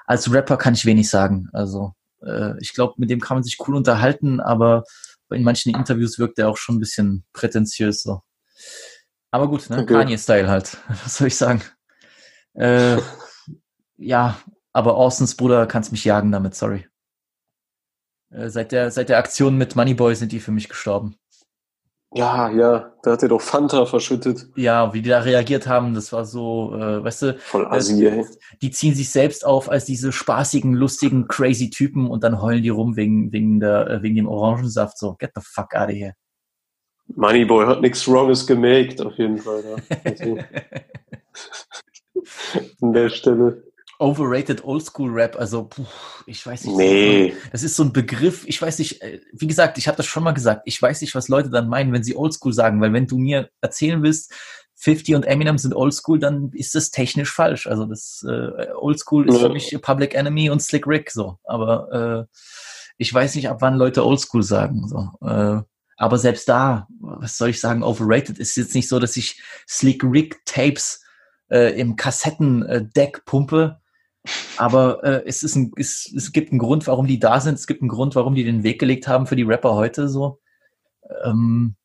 [0.06, 1.50] Als Rapper kann ich wenig sagen.
[1.54, 4.84] Also, äh, ich glaube, mit dem kann man sich cool unterhalten, aber
[5.30, 8.22] in manchen Interviews wirkt er auch schon ein bisschen prätentiös so.
[9.32, 9.80] Aber gut, ne?
[9.82, 9.94] Okay.
[9.94, 10.78] Kanye-Style halt.
[11.04, 11.62] Was soll ich sagen?
[12.54, 12.98] Äh,
[13.98, 14.38] ja,
[14.74, 16.88] aber Austins Bruder kannst mich jagen damit, sorry.
[18.32, 21.16] Äh, seit, der, seit der Aktion mit Moneyboy sind die für mich gestorben.
[22.14, 24.48] Ja, ja, da hat er doch Fanta verschüttet.
[24.56, 28.26] Ja, wie die da reagiert haben, das war so, äh, weißt du, Voll assi, ey.
[28.62, 32.70] die ziehen sich selbst auf als diese spaßigen, lustigen, crazy Typen und dann heulen die
[32.70, 34.98] rum wegen, wegen, der, äh, wegen dem Orangensaft.
[34.98, 36.14] So, get the fuck out of here.
[37.16, 39.64] Moneyboy hat nichts Wronges gemaked, auf jeden Fall.
[39.64, 39.96] Da.
[40.06, 40.38] Also,
[42.82, 43.67] an der Stelle.
[44.00, 45.86] Overrated Oldschool Rap, also puh,
[46.26, 46.78] ich weiß nicht.
[46.78, 47.34] Nee.
[47.52, 50.24] Das ist so ein Begriff, ich weiß nicht, äh, wie gesagt, ich habe das schon
[50.24, 53.08] mal gesagt, ich weiß nicht, was Leute dann meinen, wenn sie Oldschool sagen, weil wenn
[53.08, 54.34] du mir erzählen willst,
[54.76, 57.66] 50 und Eminem sind Oldschool, dann ist das technisch falsch.
[57.66, 62.38] Also das äh, Oldschool ist für mich Public Enemy und Slick Rick so, aber äh,
[62.98, 65.10] ich weiß nicht, ab wann Leute Oldschool sagen so.
[65.28, 65.62] Äh,
[65.98, 70.04] aber selbst da, was soll ich sagen, overrated ist jetzt nicht so, dass ich Slick
[70.04, 71.04] Rick Tapes
[71.50, 73.82] äh, im Kassettendeck pumpe.
[74.58, 77.56] Aber äh, es, ist ein, es, es gibt einen Grund, warum die da sind.
[77.56, 80.08] Es gibt einen Grund, warum die den Weg gelegt haben für die Rapper heute.
[80.10, 80.40] So,
[81.24, 81.76] ähm,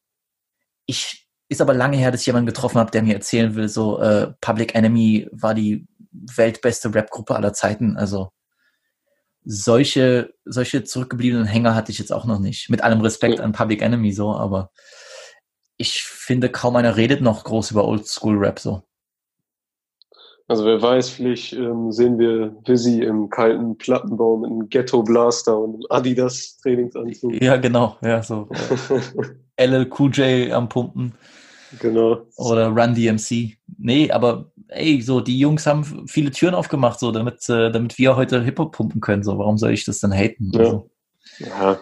[0.86, 4.01] ich ist aber lange her, dass ich jemanden getroffen habe, der mir erzählen will, so
[4.01, 7.97] äh, Public Enemy war die weltbeste Rapgruppe aller Zeiten.
[7.97, 8.30] Also
[9.45, 12.70] solche solche zurückgebliebenen Hänger hatte ich jetzt auch noch nicht.
[12.70, 13.45] Mit allem Respekt Ja.
[13.45, 14.70] an Public Enemy so, aber
[15.76, 18.82] ich finde kaum einer redet noch groß über Oldschool Rap so.
[20.53, 25.59] Also wer weiß, vielleicht ähm, sehen wir Visi im kalten Plattenbau mit einem Ghetto Blaster
[25.59, 27.42] und einem Adidas Trainingsanzug.
[27.42, 28.50] Ja, genau, ja so.
[29.57, 31.14] Äh, LL Cool J am Pumpen.
[31.80, 32.26] genau.
[32.36, 33.57] oder Run DMC.
[33.78, 38.14] Nee, aber ey, so die Jungs haben viele Türen aufgemacht, so damit, äh, damit wir
[38.16, 39.22] heute Hip-Hop pumpen können.
[39.22, 40.50] So, warum soll ich das dann haten?
[40.53, 40.61] Ja.
[40.61, 40.90] Also,
[41.38, 41.80] Ja,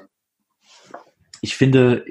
[1.41, 2.05] ich finde,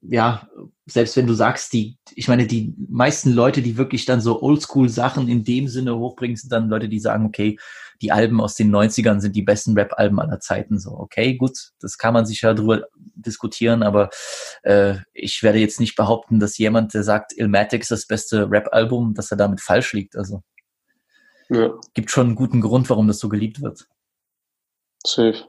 [0.00, 0.48] ja,
[0.86, 5.28] selbst wenn du sagst, die, ich meine, die meisten Leute, die wirklich dann so Oldschool-Sachen
[5.28, 7.58] in dem Sinne hochbringen, sind dann Leute, die sagen, okay,
[8.00, 10.78] die Alben aus den 90ern sind die besten Rap-Alben aller Zeiten.
[10.78, 12.86] So, okay, gut, das kann man sicher drüber
[13.16, 14.10] diskutieren, aber
[14.62, 19.14] äh, ich werde jetzt nicht behaupten, dass jemand, der sagt, Illmatic ist das beste Rap-Album,
[19.14, 20.16] dass er damit falsch liegt.
[20.16, 20.42] Also
[21.50, 23.88] ja, gibt schon einen guten Grund, warum das so geliebt wird.
[25.04, 25.44] safe.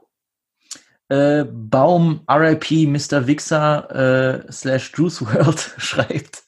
[1.10, 3.26] Äh, Baum RIP Mr.
[3.26, 6.44] Wixer äh, slash Juice World schreibt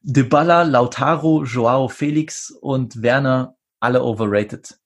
[0.00, 4.80] Dybala, Lautaro, Joao Felix und Werner alle overrated.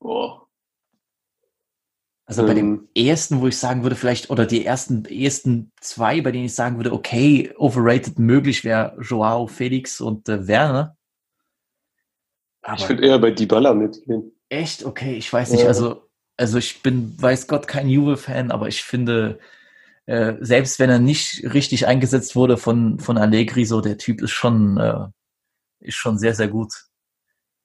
[0.00, 0.48] Boah.
[2.26, 3.08] Also bei dem Ähm.
[3.08, 6.76] ersten, wo ich sagen würde, vielleicht, oder die ersten, ersten zwei, bei denen ich sagen
[6.76, 10.96] würde, okay, overrated möglich wäre Joao Felix und äh, Werner.
[12.62, 14.32] Ich Aber würde eher bei Dybala mitgehen.
[14.50, 14.84] Echt?
[14.84, 15.62] Okay, ich weiß nicht.
[15.62, 15.68] Ja.
[15.68, 16.02] Also,
[16.36, 19.38] also ich bin, weiß Gott, kein Juve-Fan, aber ich finde,
[20.06, 24.32] äh, selbst wenn er nicht richtig eingesetzt wurde von, von Allegri, so der Typ ist
[24.32, 25.06] schon, äh,
[25.78, 26.72] ist schon sehr, sehr gut.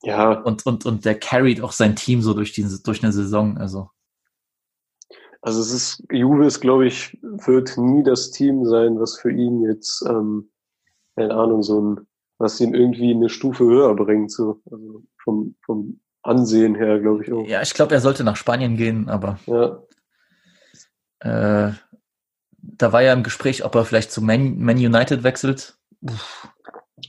[0.03, 3.57] Ja, Und, und, und der carried auch sein Team so durch diese, durch eine Saison.
[3.57, 3.89] Also,
[5.41, 9.63] also es ist, Juve ist, glaube ich, wird nie das Team sein, was für ihn
[9.63, 10.51] jetzt, ähm,
[11.15, 12.07] keine Ahnung, so ein,
[12.37, 17.31] was ihn irgendwie eine Stufe höher bringt, so also vom, vom Ansehen her, glaube ich
[17.31, 17.47] auch.
[17.47, 19.79] Ja, ich glaube, er sollte nach Spanien gehen, aber Ja,
[21.19, 21.71] äh,
[22.61, 25.77] da war ja im Gespräch, ob er vielleicht zu Man, Man United wechselt.
[26.01, 26.47] Uff,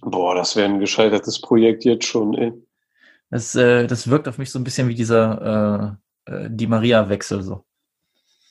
[0.01, 2.53] boah, das wäre ein gescheitertes Projekt jetzt schon, ey.
[3.31, 7.43] Das, äh, das wirkt auf mich so ein bisschen wie dieser äh, äh, Di Maria-Wechsel
[7.43, 7.65] so.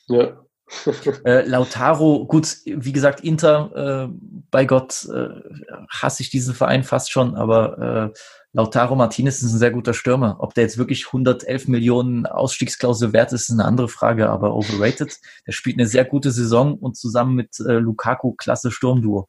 [0.08, 0.42] Ja.
[1.24, 4.14] Äh, Lautaro, gut, wie gesagt, Inter, äh,
[4.50, 5.28] bei Gott äh,
[5.88, 8.18] hasse ich diesen Verein fast schon, aber äh,
[8.56, 10.38] Lautaro Martinez ist ein sehr guter Stürmer.
[10.40, 15.14] Ob der jetzt wirklich 111 Millionen Ausstiegsklausel wert ist, ist eine andere Frage, aber overrated.
[15.46, 19.28] Der spielt eine sehr gute Saison und zusammen mit äh, Lukaku klasse Sturmduo.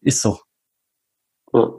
[0.00, 0.40] Ist so.
[1.54, 1.70] ja.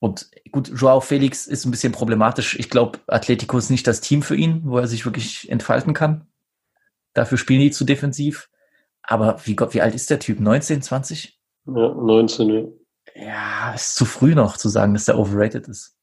[0.00, 2.58] Und gut, Joao Felix ist ein bisschen problematisch.
[2.58, 6.26] Ich glaube, Atletico ist nicht das Team für ihn, wo er sich wirklich entfalten kann.
[7.12, 8.50] Dafür spielen die zu defensiv.
[9.02, 10.40] Aber wie Gott, wie alt ist der Typ?
[10.40, 11.40] 19, 20?
[11.66, 12.64] Ja, 19, ja.
[13.14, 15.96] Ja, ist zu früh noch zu sagen, dass der overrated ist.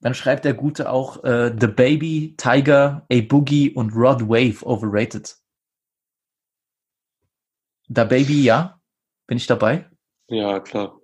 [0.00, 5.36] Dann schreibt der Gute auch äh, The Baby, Tiger, A Boogie und Rod Wave overrated.
[7.88, 8.80] The Baby, ja,
[9.26, 9.90] bin ich dabei.
[10.28, 11.00] Ja, klar.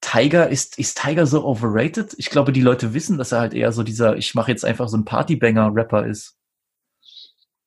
[0.00, 2.14] Tiger, ist, ist Tiger so overrated?
[2.18, 4.88] Ich glaube, die Leute wissen, dass er halt eher so dieser, ich mache jetzt einfach
[4.88, 6.38] so ein Partybanger-Rapper ist.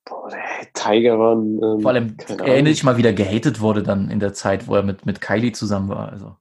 [0.04, 0.42] Boah, der
[0.74, 2.64] Tiger war ein, ähm, Vor allem, Ahnung.
[2.64, 5.52] dich mal, wie der gehatet wurde dann in der Zeit, wo er mit, mit Kylie
[5.52, 6.10] zusammen war.
[6.10, 6.36] Also,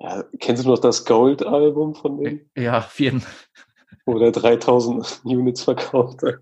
[0.00, 3.22] Ja, kennst du noch das Gold-Album von dem, ja, jeden
[4.06, 6.36] wo der 3000 Units verkauft hat?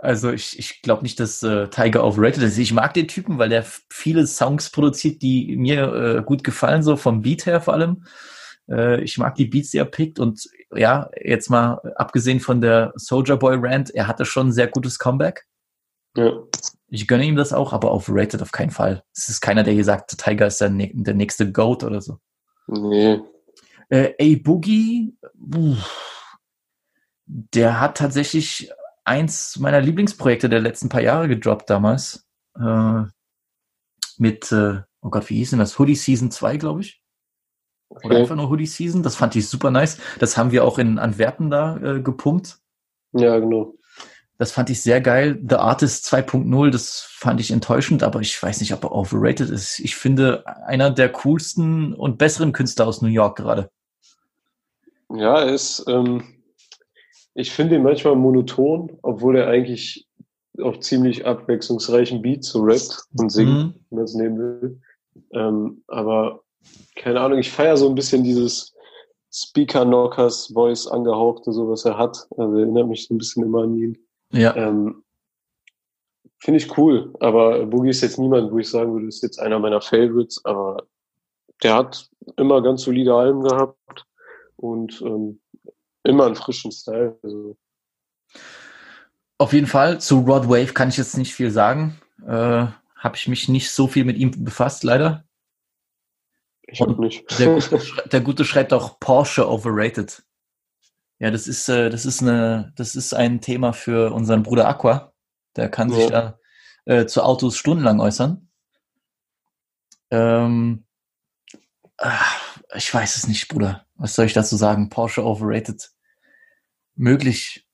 [0.00, 2.58] Also ich, ich glaube nicht, dass äh, Tiger overrated ist.
[2.58, 6.96] Ich mag den Typen, weil der viele Songs produziert, die mir äh, gut gefallen, so
[6.96, 8.04] vom Beat her vor allem.
[8.70, 12.92] Äh, ich mag die Beats, die er pickt und ja, jetzt mal abgesehen von der
[12.94, 15.46] Soldier Boy Rant, er hatte schon ein sehr gutes Comeback.
[16.16, 16.32] Ja,
[16.88, 19.04] Ich gönne ihm das auch, aber overrated auf keinen Fall.
[19.14, 22.18] Es ist keiner, der hier sagt, Tiger ist der, ne der nächste Goat oder so.
[22.66, 23.20] nee.
[23.90, 25.16] Äh, A Boogie,
[25.54, 26.36] uff,
[27.26, 28.70] der hat tatsächlich
[29.04, 32.26] eins meiner Lieblingsprojekte der letzten paar Jahre gedroppt damals.
[32.58, 33.04] Äh,
[34.18, 35.78] mit, äh, oh Gott, wie hieß denn das?
[35.78, 37.02] Hoodie Season 2, glaube ich.
[37.88, 38.16] Oder Okay.
[38.16, 39.02] einfach nur Hoodie Season.
[39.02, 39.98] Das fand ich super nice.
[40.18, 42.58] Das haben wir auch in Antwerpen da äh, gepumpt.
[43.12, 43.74] Ja, genau.
[44.38, 45.38] Das fand ich sehr geil.
[45.48, 49.80] The Artist 2.0, das fand ich enttäuschend, aber ich weiß nicht, ob er overrated ist.
[49.80, 53.68] Ich finde einer der coolsten und besseren Künstler aus New York gerade.
[55.12, 56.22] Ja, er ist, ähm,
[57.34, 60.06] ich finde ihn manchmal monoton, obwohl er eigentlich
[60.60, 63.74] auf ziemlich abwechslungsreichen Beats so rappt und singt, Mhm.
[63.90, 64.80] wenn man es nehmen will.
[65.32, 66.42] Ähm, aber
[66.94, 68.72] keine Ahnung, ich feiere so ein bisschen dieses
[69.32, 72.26] Speaker-Knockers-Voice angehauchte, so was er hat.
[72.36, 73.98] Also erinnert mich so ein bisschen immer an ihn.
[74.32, 74.54] Ja.
[74.56, 75.04] Ähm,
[76.40, 79.58] Finde ich cool, aber Boogie ist jetzt niemand, wo ich sagen würde, ist jetzt einer
[79.58, 80.84] meiner Favorites, aber
[81.64, 84.06] der hat immer ganz solide Alben gehabt
[84.56, 85.40] und ähm,
[86.04, 87.18] immer einen frischen Style.
[87.22, 87.56] Also,
[89.38, 92.00] Auf jeden Fall, zu Rod Wave kann ich jetzt nicht viel sagen.
[92.24, 92.66] Äh,
[92.96, 95.24] Habe ich mich nicht so viel mit ihm befasst, leider.
[96.68, 97.38] ich auch nicht.
[97.40, 97.80] Der Gute,
[98.12, 100.22] der Gute schreibt auch Porsche overrated.
[101.20, 105.12] Ja, das ist, äh, das ist eine, das ist ein Thema für unseren Bruder Aqua.
[105.56, 106.10] Der kann sich Ja.
[106.10, 106.38] da
[106.84, 108.48] äh, zu Autos stundenlang äußern.
[110.10, 110.84] Ähm,
[111.98, 112.24] ah,
[112.74, 113.86] ich weiß es nicht, Bruder.
[113.96, 114.88] Was soll ich dazu sagen?
[114.90, 115.90] Porsche overrated.
[116.94, 117.66] Möglich.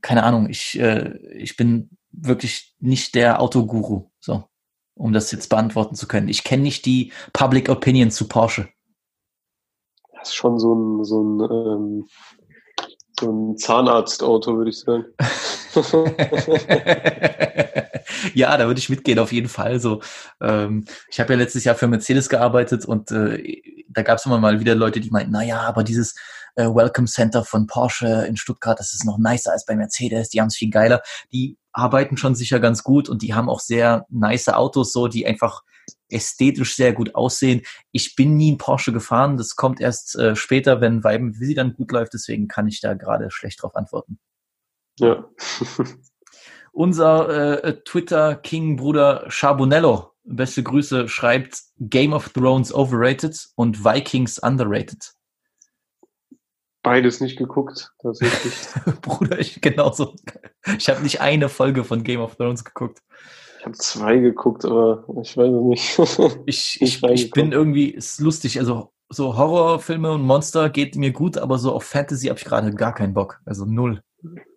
[0.00, 0.48] Keine Ahnung.
[0.48, 4.10] Ich, äh, ich bin wirklich nicht der Autoguru.
[4.20, 4.44] So,
[4.94, 6.28] um das jetzt beantworten zu können.
[6.28, 8.68] Ich kenne nicht die Public Opinion zu Porsche.
[10.14, 12.08] Das ist schon so ein, so ein, ähm,
[13.18, 15.04] so ein Zahnarztauto, würde ich sagen.
[18.34, 19.80] ja, da würde ich mitgehen, auf jeden Fall.
[19.80, 20.00] So,
[20.40, 24.38] ähm, ich habe ja letztes Jahr für Mercedes gearbeitet und äh, da gab es immer
[24.38, 26.14] mal wieder Leute, die meinten, naja, aber dieses
[26.56, 30.40] äh, Welcome Center von Porsche in Stuttgart, das ist noch nicer als bei Mercedes, die
[30.40, 31.02] haben es viel geiler.
[31.32, 35.26] Die arbeiten schon sicher ganz gut und die haben auch sehr nice Autos, so die
[35.26, 35.62] einfach
[36.08, 37.62] ästhetisch sehr gut aussehen.
[37.92, 41.54] Ich bin nie in Porsche gefahren, das kommt erst äh, später, wenn Weiben wie sie
[41.54, 44.18] dann gut läuft, deswegen kann ich da gerade schlecht drauf antworten.
[44.98, 45.28] ja.
[46.72, 55.14] Unser äh, Twitter-King-Bruder Charbonello, beste Grüße, schreibt Game of Thrones overrated und Vikings underrated.
[56.82, 58.54] Beides nicht geguckt, tatsächlich.
[59.00, 60.16] Bruder, ich genauso.
[60.76, 63.00] Ich habe nicht eine Folge von Game of Thrones geguckt.
[63.66, 66.40] Ich habe zwei geguckt, aber ich weiß es nicht.
[66.46, 71.36] Ich, ich, ich bin irgendwie, ist lustig, also so Horrorfilme und Monster geht mir gut,
[71.36, 73.40] aber so auf Fantasy habe ich gerade gar keinen Bock.
[73.44, 74.04] Also null.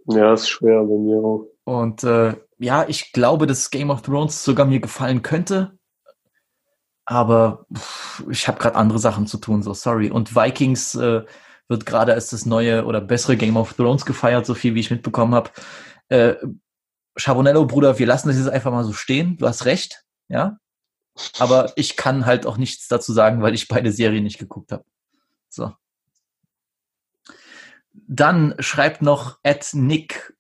[0.06, 1.48] ja, ist schwer bei mir auch.
[1.64, 5.80] Und äh, ja, ich glaube, dass Game of Thrones sogar mir gefallen könnte.
[7.06, 10.12] Aber pff, ich habe gerade andere Sachen zu tun, so sorry.
[10.12, 11.24] Und Vikings äh,
[11.68, 14.92] wird gerade als das neue oder bessere Game of Thrones gefeiert, so viel wie ich
[14.92, 15.50] mitbekommen habe.
[16.10, 16.36] Äh,
[17.20, 19.38] Chabonello, Bruder, wir lassen das jetzt einfach mal so stehen.
[19.38, 20.58] Du hast recht, ja.
[21.38, 24.86] Aber ich kann halt auch nichts dazu sagen, weil ich beide Serien nicht geguckt habe.
[25.50, 25.74] So.
[27.94, 30.38] Dann schreibt noch at Nick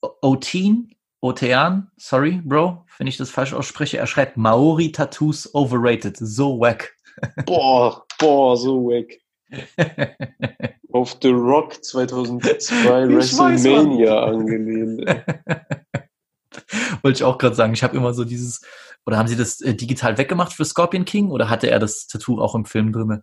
[0.00, 3.98] Oteen, Otean, sorry, Bro, wenn ich das falsch ausspreche.
[3.98, 6.16] Er schreibt Maori-Tattoos overrated.
[6.16, 6.96] So wack.
[7.44, 9.20] Boah, boah, so wack.
[10.92, 15.06] Auf The Rock 2002 WrestleMania angelehnt.
[17.02, 17.72] Wollte ich auch gerade sagen.
[17.72, 18.60] Ich habe immer so dieses,
[19.06, 22.40] oder haben sie das äh, digital weggemacht für Scorpion King oder hatte er das Tattoo
[22.40, 23.22] auch im Film drinne?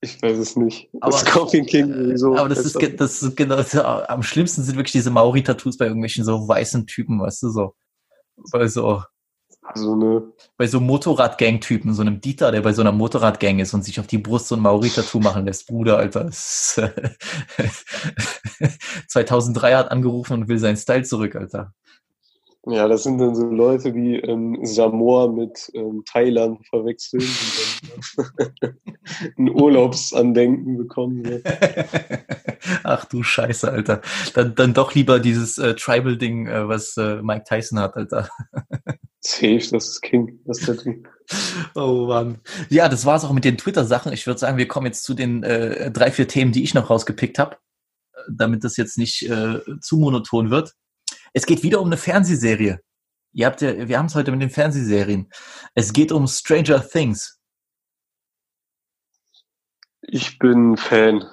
[0.00, 0.90] Ich weiß es nicht.
[1.00, 2.36] Aber, Scorpion King sowieso.
[2.36, 3.56] Aber das ist, das ist genau,
[4.08, 7.74] am schlimmsten sind wirklich diese Maori-Tattoos bei irgendwelchen so weißen Typen, weißt du, so.
[8.50, 9.02] Bei so,
[9.74, 10.22] Also ne,
[10.56, 14.06] bei so Motorrad-Gang-Typen, so einem Dieter, der bei so einer Motorrad-Gang ist und sich auf
[14.06, 15.66] die Brust so ein Maori-Tattoo machen lässt.
[15.66, 16.24] Bruder, Alter.
[16.24, 16.78] Das
[17.58, 17.86] ist,
[19.08, 21.72] 2003 hat angerufen und will seinen Style zurück, Alter.
[22.66, 28.76] ja, das sind dann so Leute, die ähm, Samoa mit ähm, Thailand verwechseln und dann
[29.38, 31.22] ein Urlaubsandenken bekommen.
[31.22, 31.42] Ne?
[32.84, 34.00] Ach du Scheiße, Alter.
[34.34, 38.28] Dann, dann doch lieber dieses äh, Tribal-Ding, äh, was äh, Mike Tyson hat, Alter.
[39.24, 40.94] Safe, das ist King, das Tattoo.
[41.76, 42.40] Oh Mann.
[42.68, 44.12] Ja, das war's auch mit den Twitter-Sachen.
[44.12, 46.90] Ich würde sagen, wir kommen jetzt zu den äh, drei, vier Themen, die ich noch
[46.90, 47.56] rausgepickt habe,
[48.28, 50.74] damit das jetzt nicht äh, zu monoton wird.
[51.32, 52.80] Es geht wieder um eine Fernsehserie.
[53.32, 55.30] Ihr habt ja, wir haben es heute mit den Fernsehserien.
[55.74, 57.40] Es geht um Stranger Things.
[60.02, 61.24] Ich bin Fan.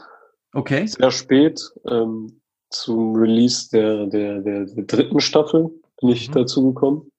[0.54, 0.86] Okay.
[0.88, 1.60] Sehr spät,
[1.90, 5.70] ähm, zum Release der, der, der, der dritten Staffel
[6.00, 6.34] bin ich Mhm.
[6.34, 7.12] dazu gekommen.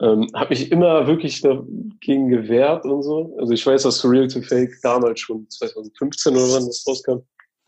[0.00, 3.36] Ähm, habe mich immer wirklich dagegen gewehrt und so.
[3.38, 7.18] Also ich weiß, dass Surreal to Fake damals schon 2015 oder wann das rauskam,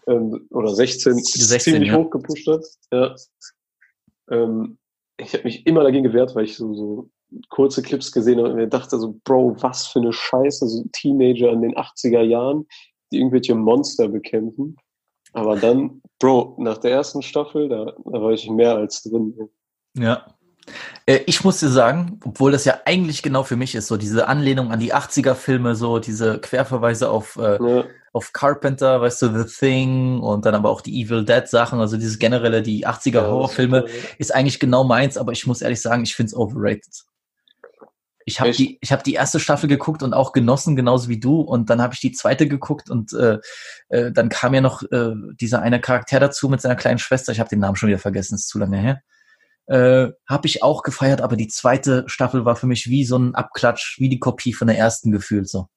[0.07, 1.99] ähm, oder 16, 16, ziemlich ja.
[1.99, 2.65] hoch gepusht hat.
[2.91, 3.15] Ja.
[4.31, 4.79] Ähm,
[5.19, 7.11] ich habe mich immer dagegen gewehrt, weil ich so, so
[7.51, 11.51] kurze Clips gesehen habe und mir dachte so, Bro, was für eine Scheiße, so Teenager
[11.51, 12.67] in den 80er Jahren,
[13.11, 14.77] die irgendwelche Monster bekämpfen.
[15.33, 19.35] Aber dann, Bro, nach der ersten Staffel, da, da war ich mehr als drin.
[19.97, 20.27] Ja.
[21.07, 24.29] Äh, Ich muss dir sagen, obwohl das ja eigentlich genau für mich ist, so diese
[24.29, 29.51] Anlehnung an die 80er-Filme, so diese Querverweise auf, äh, Ja, auf Carpenter, weißt du, The
[29.51, 33.87] Thing und dann aber auch die Evil Dead Sachen, also dieses generelle, die 80er Horrorfilme,
[34.19, 37.05] ist eigentlich genau meins, aber ich muss ehrlich sagen, ich find's overrated.
[38.25, 41.41] Ich habe die, ich habe die erste Staffel geguckt und auch genossen, genauso wie du.
[41.41, 43.39] Und dann habe ich die zweite geguckt und äh,
[43.89, 47.33] äh, dann kam ja noch äh, dieser eine Charakter dazu mit seiner kleinen Schwester.
[47.33, 49.03] Ich habe den Namen schon wieder vergessen, ist zu lange her.
[49.73, 53.35] Äh, habe ich auch gefeiert, aber die zweite Staffel war für mich wie so ein
[53.35, 55.69] Abklatsch, wie die Kopie von der ersten gefühlt so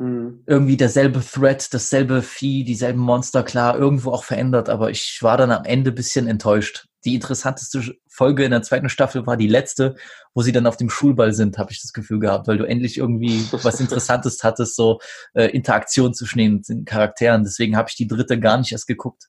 [0.00, 0.44] Hm.
[0.46, 5.50] irgendwie derselbe Thread, dasselbe Vieh, dieselben Monster, klar, irgendwo auch verändert, aber ich war dann
[5.50, 6.86] am Ende bisschen enttäuscht.
[7.04, 9.96] Die interessanteste Folge in der zweiten Staffel war die letzte,
[10.32, 12.96] wo sie dann auf dem Schulball sind, habe ich das Gefühl gehabt, weil du endlich
[12.96, 15.00] irgendwie was Interessantes hattest, so
[15.34, 17.44] äh, Interaktion zwischen den, den Charakteren.
[17.44, 19.28] Deswegen habe ich die dritte gar nicht erst geguckt.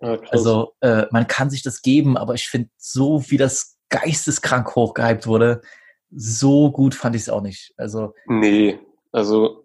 [0.00, 0.30] Ah, krass.
[0.32, 5.26] Also äh, man kann sich das geben, aber ich finde, so wie das geisteskrank hochgehypt
[5.26, 5.62] wurde,
[6.10, 7.72] so gut fand ich es auch nicht.
[7.76, 8.78] Also nee,
[9.12, 9.64] also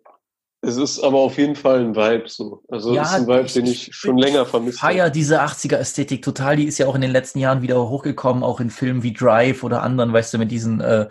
[0.64, 2.62] es ist aber auf jeden Fall ein Vibe so.
[2.70, 5.42] Also Ja, es ist ein Vibe, ich- den ich ich schon länger vermisst feier diese
[5.42, 6.56] 80er-Ästhetik total.
[6.56, 9.64] Die ist ja auch in den letzten Jahren wieder hochgekommen, auch in Filmen wie Drive
[9.64, 11.08] oder anderen, weißt du, mit diesen äh,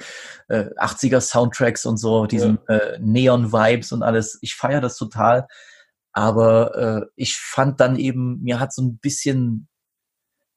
[0.49, 4.39] äh, 80er-Soundtracks und so, diesen äh, Neon-Vibes und alles.
[4.41, 5.49] Ich feier das total.
[6.13, 9.69] Aber äh, ich fand dann eben, mir hat so ein bisschen,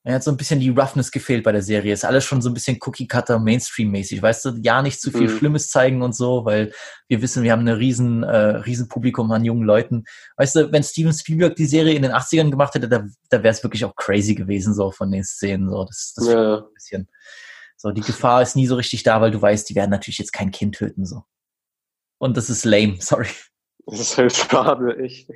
[0.03, 1.93] mir hat so ein bisschen die Roughness gefehlt bei der Serie.
[1.93, 4.49] Ist alles schon so ein bisschen Cookie-Cutter, Mainstream-mäßig, weißt du?
[4.61, 5.37] Ja, nicht zu viel Mhm.
[5.37, 6.73] Schlimmes zeigen und so, weil
[7.07, 10.03] wir wissen, wir haben eine riesen, äh, riesen Publikum an jungen Leuten.
[10.37, 13.53] Weißt du, wenn Steven Spielberg die Serie in den 80ern gemacht hätte, da, da wäre
[13.53, 15.69] es wirklich auch crazy gewesen, so von den Szenen.
[15.69, 15.85] So.
[15.85, 17.07] Das, das Ja, ein bisschen.
[17.77, 20.33] So, die Gefahr ist nie so richtig da, weil du weißt, die werden natürlich jetzt
[20.33, 21.05] kein Kind töten.
[21.05, 21.23] so.
[22.17, 23.27] Und das ist lame, sorry.
[23.85, 25.29] Das ist halt schade, echt.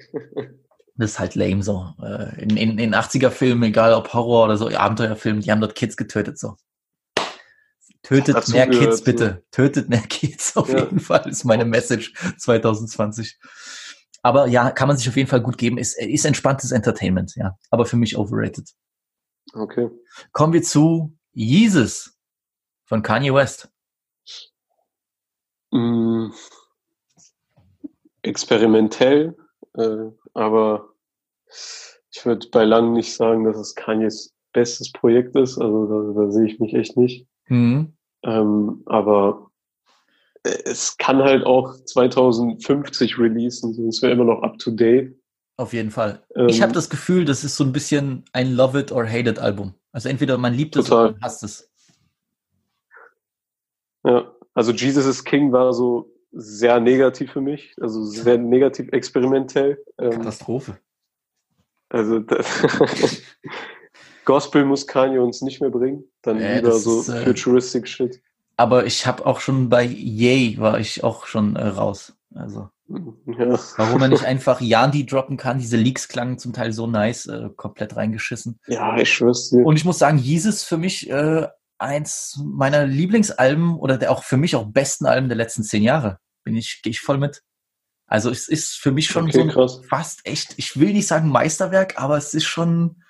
[0.95, 1.93] Das ist halt lame so.
[2.01, 5.95] Äh, In, in, in 80er-Filmen, egal ob Horror oder so, Abenteuerfilmen, die haben dort Kids
[5.97, 6.55] getötet so.
[8.03, 9.43] Tötet Dazu mehr Kids, bitte.
[9.51, 10.79] Tötet mehr Kids auf Ja.
[10.79, 13.37] jeden Fall, ist meine Message 2020.
[14.23, 15.77] Aber ja, kann man sich auf jeden Fall gut geben.
[15.77, 17.57] Ist, ist entspanntes Entertainment, ja.
[17.69, 18.69] Aber für mich overrated.
[19.53, 19.89] Okay.
[20.31, 22.17] Kommen wir zu Jesus
[22.85, 23.69] von Kanye West.
[25.71, 26.29] Mm,
[28.28, 29.36] experimentell,
[29.75, 30.89] äh, aber
[32.11, 35.57] ich würde bei langem nicht sagen, dass es Kanyes bestes Projekt ist.
[35.57, 37.28] Also da, da sehe ich mich echt nicht.
[37.47, 37.93] Mhm.
[38.23, 39.51] Ähm, aber
[40.43, 45.15] es kann halt auch 2050 releasen, sonst wäre immer noch up to date.
[45.57, 46.23] Auf jeden Fall.
[46.36, 49.30] Ähm, ich habe das Gefühl, das ist so ein bisschen ein Love it or hate
[49.30, 49.73] it Album.
[49.91, 51.05] Also entweder man liebt es Total.
[51.05, 51.69] oder man hasst es.
[54.05, 59.84] Ja, also Jesus is King war so sehr negativ für mich, also sehr negativ experimentell.
[59.97, 60.78] Ähm, Katastrophe.
[61.89, 62.19] also
[64.25, 68.21] Gospel muss Kanye uns nicht mehr bringen, dann lieber das so ist, äh, futuristic Shit.
[68.57, 72.13] Aber ich habe auch schon bei Yay war ich auch schon äh, raus.
[72.36, 72.69] Also
[73.25, 73.57] Ja.
[73.78, 77.49] warum er nicht einfach Yandi droppen kann, diese Leaks klangen zum Teil so nice, äh,
[77.55, 78.59] komplett reingeschissen.
[78.67, 79.65] ja, ich schwör's dir.
[79.65, 81.47] Und ich muss sagen, Jesus für mich äh,
[81.80, 86.19] eins meiner Lieblingsalben oder der auch für mich auch besten Alben der letzten zehn Jahre.
[86.43, 87.43] Bin ich, gehe ich voll mit.
[88.07, 91.99] Also es ist für mich schon Okay, so fast echt, ich will nicht sagen Meisterwerk,
[91.99, 93.03] aber es ist schon,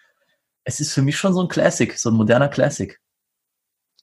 [0.64, 3.00] es ist für mich schon so ein Classic, so ein moderner Classic.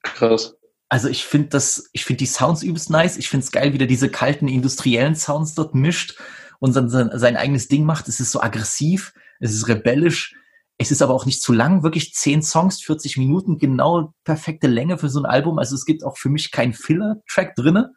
[0.03, 0.55] Krass.
[0.89, 3.17] Also ich finde das, ich finde die Sounds übelst nice.
[3.17, 6.17] Ich finde es geil, wie der diese kalten industriellen Sounds dort mischt
[6.61, 8.07] und sein, sein, sein eigenes Ding macht.
[8.07, 10.37] Es ist so aggressiv, es ist rebellisch.
[10.85, 14.99] Es ist aber auch nicht zu lang, wirklich zehn Songs, 40 Minuten, genau perfekte Länge
[14.99, 15.59] für so ein Album.
[15.59, 17.95] Also es gibt auch für mich keinen Filler-Track drinne.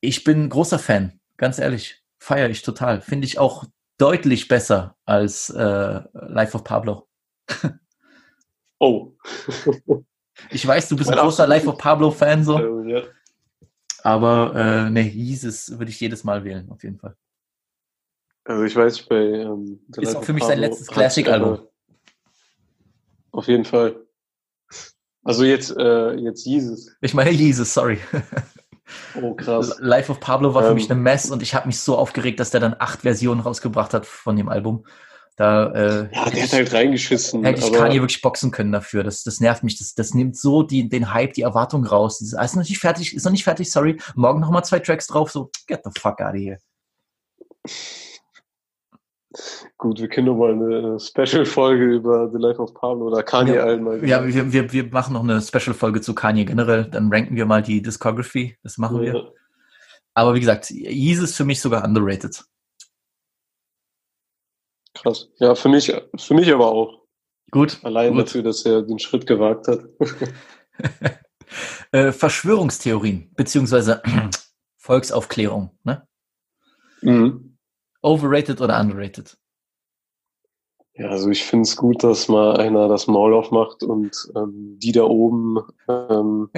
[0.00, 2.02] Ich bin großer Fan, ganz ehrlich.
[2.18, 3.02] Feiere ich total.
[3.02, 3.64] Finde ich auch
[3.98, 7.08] deutlich besser als äh, Life of Pablo.
[8.80, 9.12] Oh.
[10.50, 12.82] Ich weiß, du bist ein großer Life of Pablo-Fan so.
[12.82, 13.02] Ja.
[14.02, 17.16] Aber äh, nee, Jesus würde ich jedes Mal wählen, auf jeden Fall.
[18.44, 21.54] Also ich weiß, bei ähm, Ist auch für mich sein Pablo letztes hat's Classic-Album.
[21.54, 21.68] immer-
[23.32, 23.96] Auf jeden Fall.
[25.22, 26.90] Also jetzt, äh, jetzt Jesus.
[27.00, 27.98] Ich meine Jesus, sorry.
[29.20, 29.74] Oh, krass.
[29.80, 30.74] Life of Pablo war für Ähm.
[30.74, 33.94] mich eine Mess und ich habe mich so aufgeregt, dass der dann acht Versionen rausgebracht
[33.94, 34.84] hat von dem Album.
[35.36, 37.42] Da äh, Ja, der hat halt reingeschissen.
[37.44, 39.02] hätte ich Kanye wirklich boxen können dafür.
[39.02, 39.78] Das, das nervt mich.
[39.78, 42.18] Das, das nimmt so die, den Hype, die Erwartung raus.
[42.18, 43.98] Dieses, ah, ist noch nicht fertig, ist noch nicht fertig, sorry.
[44.14, 45.32] Morgen noch mal zwei Tracks drauf.
[45.32, 46.58] So, get the fuck out of here.
[49.78, 53.64] Gut, wir können noch mal eine Special-Folge über The Life of Pablo oder Kanye Ja.
[53.64, 54.06] allgemein.
[54.06, 56.84] Ja, wir, wir, wir machen noch eine Special-Folge zu Kanye generell.
[56.84, 58.56] Dann ranken wir mal die Discography.
[58.62, 59.14] Das machen wir.
[59.14, 59.22] Ja.
[60.14, 62.44] Aber wie gesagt, Jesus für mich sogar underrated.
[64.94, 65.28] Krass.
[65.38, 67.02] Ja, für mich, für mich aber auch.
[67.50, 67.78] Gut.
[67.82, 68.26] Allein gut.
[68.26, 69.80] dafür, dass er den Schritt gewagt hat.
[71.92, 74.02] äh, Verschwörungstheorien, beziehungsweise
[74.78, 76.06] Volksaufklärung, ne?
[77.02, 77.53] mhm.
[78.04, 79.36] Overrated oder underrated?
[80.96, 84.92] Ja, also ich finde es gut, dass mal einer das Maul aufmacht und ähm, die
[84.92, 86.50] da oben ähm,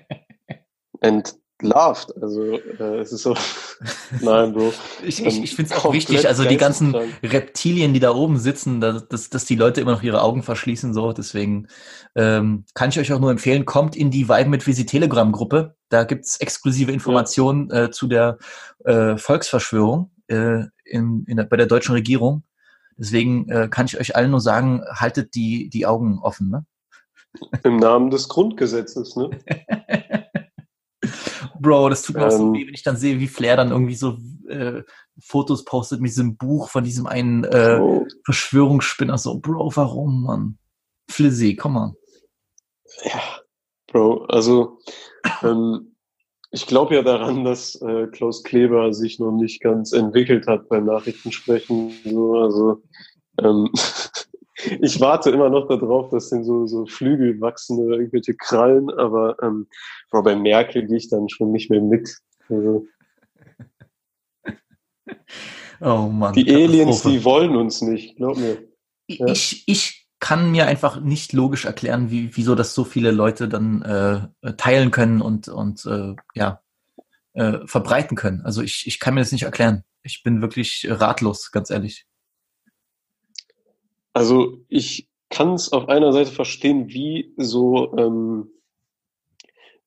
[1.00, 2.16] entlarvt.
[2.20, 3.36] Also äh, es ist so,
[4.22, 4.72] nein, Bro.
[5.04, 6.96] Ich, ich, ich finde es auch wichtig, also die ganzen.
[7.22, 10.94] Reptilien, die da oben sitzen, dass, dass, dass die Leute immer noch ihre Augen verschließen,
[10.94, 11.12] so.
[11.12, 11.68] Deswegen
[12.16, 15.76] ähm, kann ich euch auch nur empfehlen, kommt in die Vibe mit Visi Telegram-Gruppe.
[15.90, 18.38] Da gibt's exklusive Informationen äh, zu der
[18.84, 22.44] äh, Volksverschwörung äh, in, in der, bei der deutschen Regierung.
[22.96, 26.50] Deswegen äh, kann ich euch allen nur sagen, haltet die, die Augen offen.
[26.50, 26.64] Ne?
[27.64, 29.30] Im Namen des Grundgesetzes, ne?
[31.60, 32.54] Bro, das tut mir auch so Ähm.
[32.54, 34.18] weh, wenn ich dann sehe, wie Flair dann irgendwie so
[34.48, 34.82] äh,
[35.20, 37.80] Fotos postet mit diesem Buch von diesem einen äh,
[38.24, 39.18] Verschwörungsspinner.
[39.18, 40.58] So, Bro, warum, Mann?
[41.10, 41.96] Flizzy, komm on.
[43.04, 43.20] ja,
[43.86, 44.78] Bro, also
[45.42, 45.93] ähm,
[46.54, 50.84] ich glaube ja daran, dass äh, Klaus Kleber sich noch nicht ganz entwickelt hat beim
[50.86, 51.92] Nachrichtensprechen.
[52.04, 52.82] So, also
[53.42, 53.70] ähm,
[54.80, 59.36] ich warte immer noch darauf, dass denn so, so Flügel wachsen oder irgendwelche Krallen, aber
[59.42, 59.66] ähm,
[60.12, 62.16] bei Merkel gehe ich dann schon nicht mehr mit.
[62.48, 62.86] Also,
[65.80, 66.34] Oh Mann.
[66.34, 68.62] die Aliens, die wollen uns nicht, glaub mir.
[69.08, 69.26] ja.
[69.26, 69.93] Ich, ich
[70.24, 74.90] kann mir einfach nicht logisch erklären, wie, wieso das so viele Leute dann äh, teilen
[74.90, 76.62] können und, und äh, ja,
[77.34, 78.40] äh, verbreiten können.
[78.40, 79.84] Also ich, ich kann mir das nicht erklären.
[80.02, 82.06] Ich bin wirklich ratlos, ganz ehrlich.
[84.14, 88.50] Also ich kann es auf einer Seite verstehen, wie so ähm,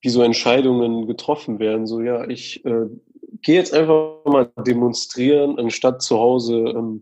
[0.02, 1.88] wie so Entscheidungen getroffen werden.
[1.88, 2.86] So ja, ich äh,
[3.42, 7.02] gehe jetzt einfach mal demonstrieren, anstatt zu Hause ähm,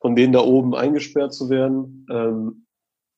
[0.00, 2.06] von denen da oben eingesperrt zu werden.
[2.10, 2.63] Ähm,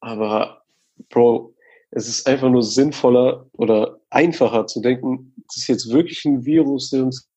[0.07, 0.63] aber
[1.11, 1.55] Bro,
[1.91, 6.91] es ist einfach nur sinnvoller oder einfacher zu denken, das ist jetzt wirklich ein Virus,
[6.91, 7.29] der uns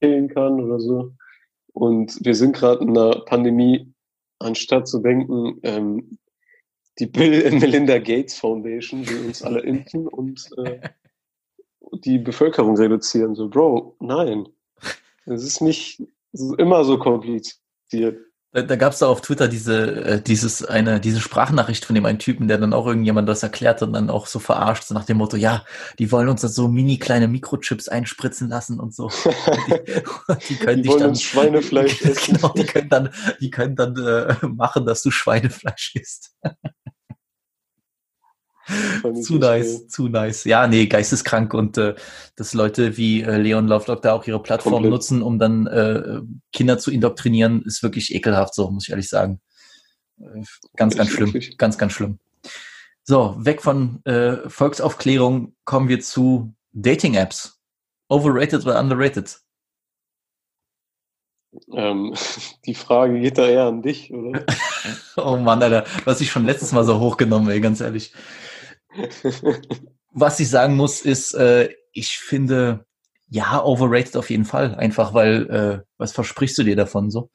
[0.00, 1.12] killen kann oder so.
[1.72, 3.92] Und wir sind gerade in einer Pandemie,
[4.38, 6.18] anstatt zu denken, ähm,
[6.98, 10.80] die Bill Melinda Gates Foundation will uns alle impfen und äh,
[12.04, 13.34] die Bevölkerung reduzieren.
[13.34, 14.48] So, Bro, nein.
[15.26, 16.00] Es ist nicht
[16.32, 18.25] es ist immer so kompliziert.
[18.56, 22.06] Da, da gab es da auf Twitter diese, äh, dieses, eine, diese Sprachnachricht von dem
[22.06, 25.04] einen Typen, der dann auch irgendjemand das erklärt und dann auch so verarscht, so nach
[25.04, 25.62] dem Motto, ja,
[25.98, 29.10] die wollen uns dann so mini kleine Mikrochips einspritzen lassen und so.
[29.68, 32.36] die, die können Die wollen dann, uns Schweinefleisch essen.
[32.36, 33.10] genau, die können dann,
[33.42, 36.34] die können dann äh, machen, dass du Schweinefleisch isst.
[39.22, 39.88] Zu nice, geil.
[39.88, 40.44] zu nice.
[40.44, 41.94] Ja, nee, geisteskrank und äh,
[42.34, 44.92] dass Leute wie äh, Leon Lovelock da auch ihre Plattform Komplett.
[44.92, 46.20] nutzen, um dann äh,
[46.52, 49.40] Kinder zu indoktrinieren, ist wirklich ekelhaft, so muss ich ehrlich sagen.
[50.20, 50.42] Äh,
[50.76, 51.56] ganz, ganz schlimm, wirklich.
[51.58, 52.18] ganz, ganz schlimm.
[53.04, 57.60] So, weg von äh, Volksaufklärung kommen wir zu Dating-Apps.
[58.08, 59.38] Overrated oder underrated?
[61.72, 62.14] Ähm,
[62.66, 64.44] die Frage geht da eher an dich, oder?
[65.16, 68.12] Oh Mann, Alter, du hast dich schon letztes Mal so hochgenommen, ey, ganz ehrlich.
[70.12, 72.86] Was ich sagen muss, ist, äh, ich finde,
[73.28, 74.74] ja, overrated auf jeden Fall.
[74.74, 77.30] Einfach weil, äh, was versprichst du dir davon so?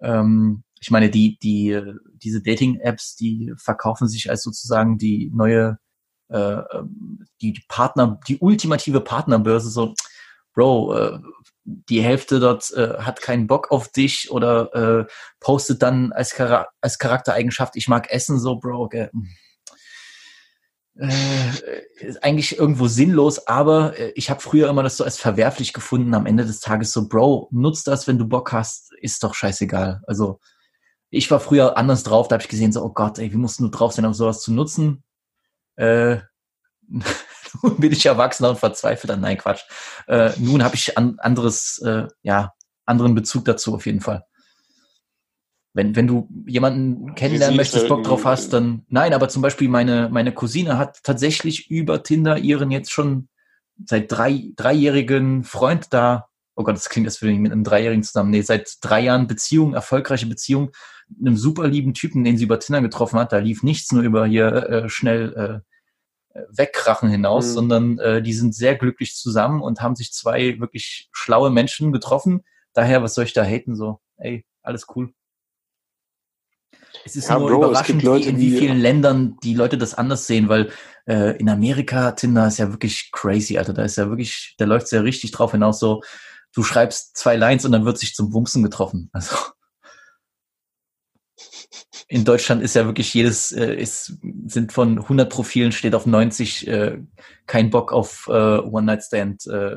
[0.00, 1.80] Ähm, ich meine, die, die,
[2.14, 5.78] diese Dating-Apps, die verkaufen sich als sozusagen die neue,
[6.28, 9.94] äh, ähm, die Partner, die ultimative Partnerbörse, so,
[10.54, 11.18] Bro, äh,
[11.64, 15.06] die Hälfte dort äh, hat keinen Bock auf dich oder äh,
[15.40, 19.10] postet dann als, Chara als Charaktereigenschaft, ich mag Essen, so, Bro, gell.
[20.94, 21.50] Äh,
[22.00, 26.14] ist eigentlich irgendwo sinnlos, aber äh, ich habe früher immer das so als verwerflich gefunden.
[26.14, 30.02] Am Ende des Tages so, Bro, nutz das, wenn du Bock hast, ist doch scheißegal.
[30.06, 30.38] Also
[31.08, 33.60] ich war früher anders drauf, da habe ich gesehen, so, oh Gott, ey, wie musst
[33.60, 35.02] du drauf sein, um sowas zu nutzen?
[35.76, 36.18] Äh,
[37.62, 39.18] nun bin ich erwachsener und verzweifelt.
[39.18, 39.62] Nein, Quatsch.
[40.08, 42.52] Äh, nun habe ich an, anderes, äh, ja,
[42.84, 44.24] anderen Bezug dazu auf jeden Fall.
[45.74, 50.10] Wenn, wenn du jemanden kennenlernen möchtest, Bock drauf hast, dann nein, aber zum Beispiel meine,
[50.10, 53.28] meine Cousine hat tatsächlich über Tinder ihren jetzt schon
[53.86, 58.02] seit drei, dreijährigen Freund da, oh Gott, das klingt, als würde ich mit einem Dreijährigen
[58.02, 60.72] zusammen, nee, seit drei Jahren Beziehung, erfolgreiche Beziehung,
[61.18, 64.26] einem super lieben Typen, den sie über Tinder getroffen hat, da lief nichts nur über
[64.26, 65.62] hier äh, schnell
[66.34, 67.52] äh, äh, wegkrachen hinaus, Mhm.
[67.52, 72.42] sondern äh, die sind sehr glücklich zusammen und haben sich zwei wirklich schlaue Menschen getroffen.
[72.74, 73.76] Daher, was soll ich da haten?
[73.76, 75.12] So, ey, alles cool.
[77.04, 79.78] Es ist Ja, nur Bro, es überraschend, Leute, in wie die- vielen Ländern die Leute
[79.78, 80.70] das anders sehen, weil
[81.06, 83.72] äh, in Amerika Tinder ist ja wirklich crazy, Alter.
[83.72, 86.02] Da ist ja wirklich, da läuft's ja richtig drauf hinaus, so,
[86.54, 89.10] du schreibst zwei Lines und dann wird sich zum Wumsen getroffen.
[89.14, 89.36] Also
[92.08, 96.66] in Deutschland ist ja wirklich jedes, äh, ist, sind von 100 Profilen steht auf 90
[96.68, 96.98] äh,
[97.46, 99.46] kein Bock auf äh, One-Night-Stand.
[99.46, 99.76] Äh,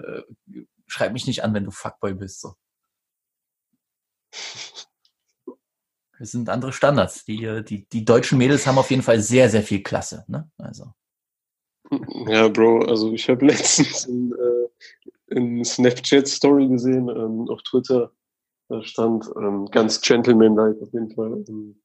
[0.86, 2.42] schreib mich nicht an, wenn du Fuckboy bist.
[2.42, 2.56] So.
[6.20, 7.26] Es sind andere Standards.
[7.26, 10.26] Die, äh, die, die deutschen Mädels haben auf jeden Fall sehr, sehr viel Klasse.
[10.28, 10.50] Ne?
[10.58, 10.92] Also.
[12.28, 18.12] Ja, Bro, also ich habe letztens in, äh, in Snapchat-Story gesehen, ähm, auf Twitter,
[18.70, 21.46] da stand ähm, ganz gentlemanlike auf jeden Fall.
[21.48, 21.80] Ähm,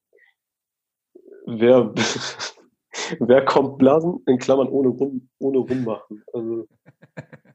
[1.47, 1.93] wer,
[3.20, 6.24] wer kommt blasen, in Klammern ohne, rum, ohne rummachen.
[6.33, 6.66] Also,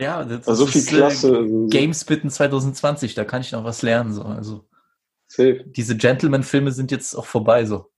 [0.00, 1.28] Ja, das also so viel ist, Klasse.
[1.28, 4.14] Äh, Also, so Gamespitten 2020, da kann ich noch was lernen.
[4.14, 4.22] So.
[4.22, 4.66] Also
[5.30, 5.64] safe.
[5.64, 7.64] diese Gentleman-Filme sind jetzt auch vorbei.
[7.64, 7.90] So.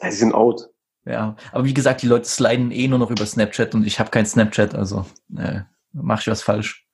[0.00, 0.68] Ja, die sind out.
[1.04, 4.10] Ja, aber wie gesagt, die Leute sliden eh nur noch über Snapchat und ich habe
[4.10, 5.60] kein Snapchat, also äh,
[5.92, 6.86] mach ich was falsch.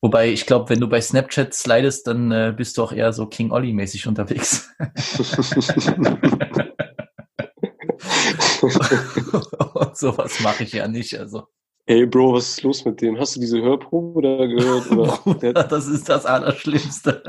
[0.00, 3.26] Wobei, ich glaube, wenn du bei Snapchat slidest, dann äh, bist du auch eher so
[3.26, 4.70] King Ollie-mäßig unterwegs.
[8.62, 11.18] und sowas mache ich ja nicht.
[11.18, 11.48] Also,
[11.88, 13.18] Ey, Bro, was ist los mit dem?
[13.18, 14.90] Hast du diese Hörprobe da gehört?
[14.90, 15.06] Oder?
[15.24, 17.22] Bruder, das ist das Allerschlimmste.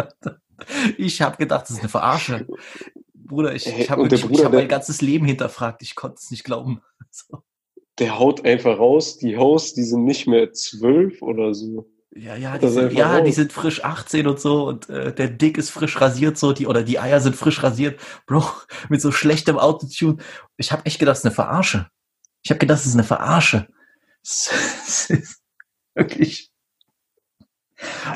[0.97, 2.47] Ich habe gedacht, das ist eine Verarsche.
[3.13, 5.81] Bruder, ich, ich habe hab mein ganzes Leben hinterfragt.
[5.83, 6.81] Ich konnte es nicht glauben.
[7.11, 7.41] So.
[7.97, 9.17] der haut einfach raus.
[9.17, 11.89] Die Hosts, die sind nicht mehr zwölf oder so.
[12.15, 15.27] Ja, ja, die Das sind, ja, die sind frisch 18 und so und äh, der
[15.29, 18.43] Dick ist frisch rasiert so, die oder die Eier sind frisch rasiert, Bro,
[18.89, 20.17] mit so schlechtem Autotune.
[20.57, 21.87] Ich habe echt gedacht, es ist eine Verarsche.
[22.43, 23.67] Ich habe gedacht, es ist eine Verarsche.
[24.23, 25.41] Es ist
[25.95, 26.51] wirklich.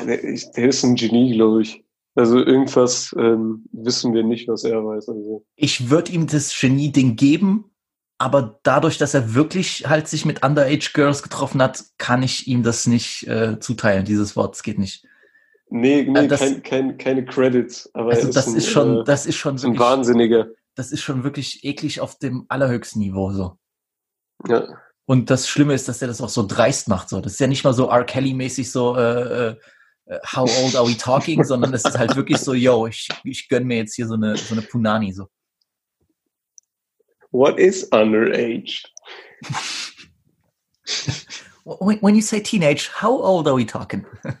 [0.06, 1.83] Der, ich- der ist ein Genie, glaube ich.
[2.14, 5.08] Also irgendwas ähm, wissen wir nicht, was er weiß.
[5.08, 5.44] Also.
[5.56, 7.70] Ich würde ihm das Genie-Ding geben,
[8.18, 12.62] aber dadurch, dass er wirklich halt sich mit Underage Girls getroffen hat, kann ich ihm
[12.62, 14.54] das nicht äh, zuteilen, dieses Wort.
[14.54, 15.04] Es geht nicht.
[15.70, 17.90] Nee, nee Äh, das- kein, kein, keine Credits.
[17.94, 20.46] Aber Also er das ein, ist schon, äh, das ist schon ist ein wirklich, Wahnsinniger.
[20.76, 23.58] das ist schon wirklich eklig auf dem allerhöchsten Niveau so.
[24.46, 24.68] Ja.
[25.06, 27.08] Und das Schlimme ist, dass er das auch so dreist macht.
[27.08, 28.04] So, das ist ja nicht mal so R.
[28.04, 29.56] Kelly-mäßig so, äh, äh,
[30.24, 33.66] how old are we talking, sondern es ist halt wirklich so, yo, ich, ich gönn
[33.66, 35.12] mir jetzt hier so eine, so eine Punani.
[35.12, 35.28] So.
[37.30, 38.84] What is underage?
[41.64, 44.04] When, you say teenage, how old are we talking?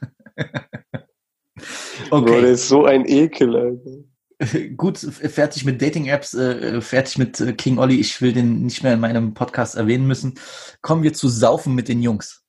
[2.10, 2.24] Okay.
[2.24, 4.70] Bro, der ist so ein Ekel, Alter.
[4.76, 8.00] Gut, fertig mit Dating-Apps, äh, fertig mit äh, King Olli.
[8.00, 10.34] Ich will den nicht mehr in meinem Podcast erwähnen müssen.
[10.82, 12.43] Kommen wir zu Saufen mit den Jungs.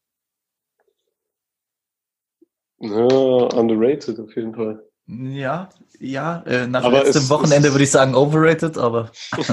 [2.89, 4.83] Ja, underrated auf jeden Fall.
[5.07, 9.11] Ja, ja, äh, nach aber letztem es, Wochenende würde ich sagen overrated, aber.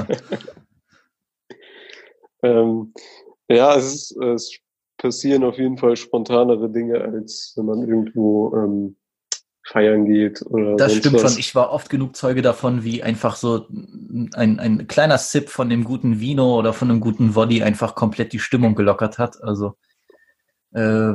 [2.43, 2.95] ähm,
[3.49, 4.59] ja, es, es
[4.97, 8.97] passieren auf jeden Fall spontanere Dinge, als wenn man irgendwo ähm,
[9.67, 10.77] feiern geht oder.
[10.77, 11.33] Das stimmt was.
[11.33, 11.41] schon.
[11.41, 13.67] Ich war oft genug Zeuge davon, wie einfach so
[14.35, 18.33] ein, ein kleiner Sip von dem guten Vino oder von einem guten Woddy einfach komplett
[18.33, 19.43] die Stimmung gelockert hat.
[19.43, 19.75] Also
[20.73, 21.15] äh,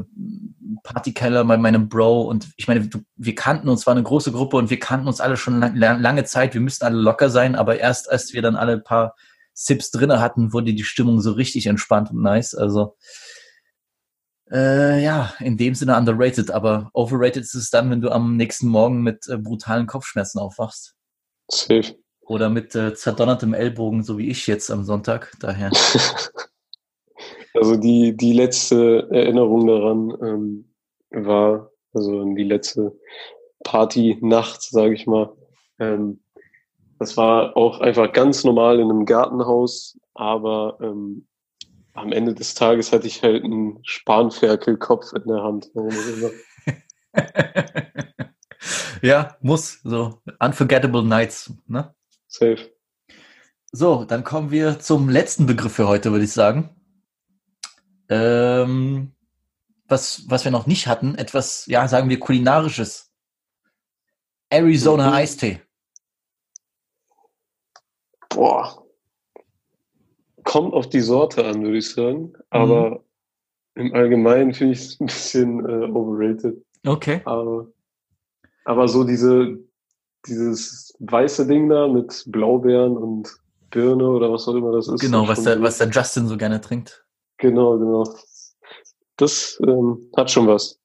[0.83, 4.69] Partykeller bei meinem Bro und ich meine, wir kannten uns, war eine große Gruppe und
[4.69, 8.11] wir kannten uns alle schon lang, lange Zeit, wir müssten alle locker sein, aber erst
[8.11, 9.15] als wir dann alle ein paar
[9.53, 12.53] Sips drinne hatten, wurde die Stimmung so richtig entspannt und nice.
[12.53, 12.95] Also
[14.51, 18.67] äh, ja, in dem Sinne underrated, aber overrated ist es dann, wenn du am nächsten
[18.67, 20.95] Morgen mit äh, brutalen Kopfschmerzen aufwachst.
[21.49, 21.95] Safe.
[22.21, 25.33] Oder mit äh, zerdonnertem Ellbogen, so wie ich jetzt am Sonntag.
[25.39, 25.71] Daher.
[27.53, 30.65] Also die, die letzte Erinnerung daran ähm,
[31.11, 32.97] war, also die letzte
[33.63, 35.33] Party-Nacht, sage ich mal.
[35.79, 36.19] Ähm,
[36.99, 41.27] das war auch einfach ganz normal in einem Gartenhaus, aber ähm,
[41.93, 45.69] am Ende des Tages hatte ich halt einen Spanferkelkopf in der Hand.
[49.01, 49.79] ja, muss.
[49.83, 51.93] So, unforgettable nights, ne?
[52.27, 52.69] Safe.
[53.71, 56.69] So, dann kommen wir zum letzten Begriff für heute, würde ich sagen.
[58.09, 59.11] Ähm,
[59.87, 63.11] was, was wir noch nicht hatten, etwas, ja, sagen wir kulinarisches.
[64.49, 65.13] Arizona mhm.
[65.13, 65.61] Eistee.
[68.29, 68.83] Boah.
[70.43, 72.33] Kommt auf die Sorte an, würde ich sagen.
[72.49, 72.99] Aber mhm.
[73.75, 76.63] im Allgemeinen finde ich es ein bisschen äh, overrated.
[76.85, 77.21] Okay.
[77.25, 77.67] Aber,
[78.63, 79.57] aber so diese,
[80.25, 83.29] dieses weiße Ding da mit Blaubeeren und
[83.69, 85.01] Birne oder was auch immer das ist.
[85.01, 87.05] Genau, was der, was der Justin so gerne trinkt.
[87.37, 88.03] Genau, genau.
[89.15, 90.79] Das ähm, hat schon was.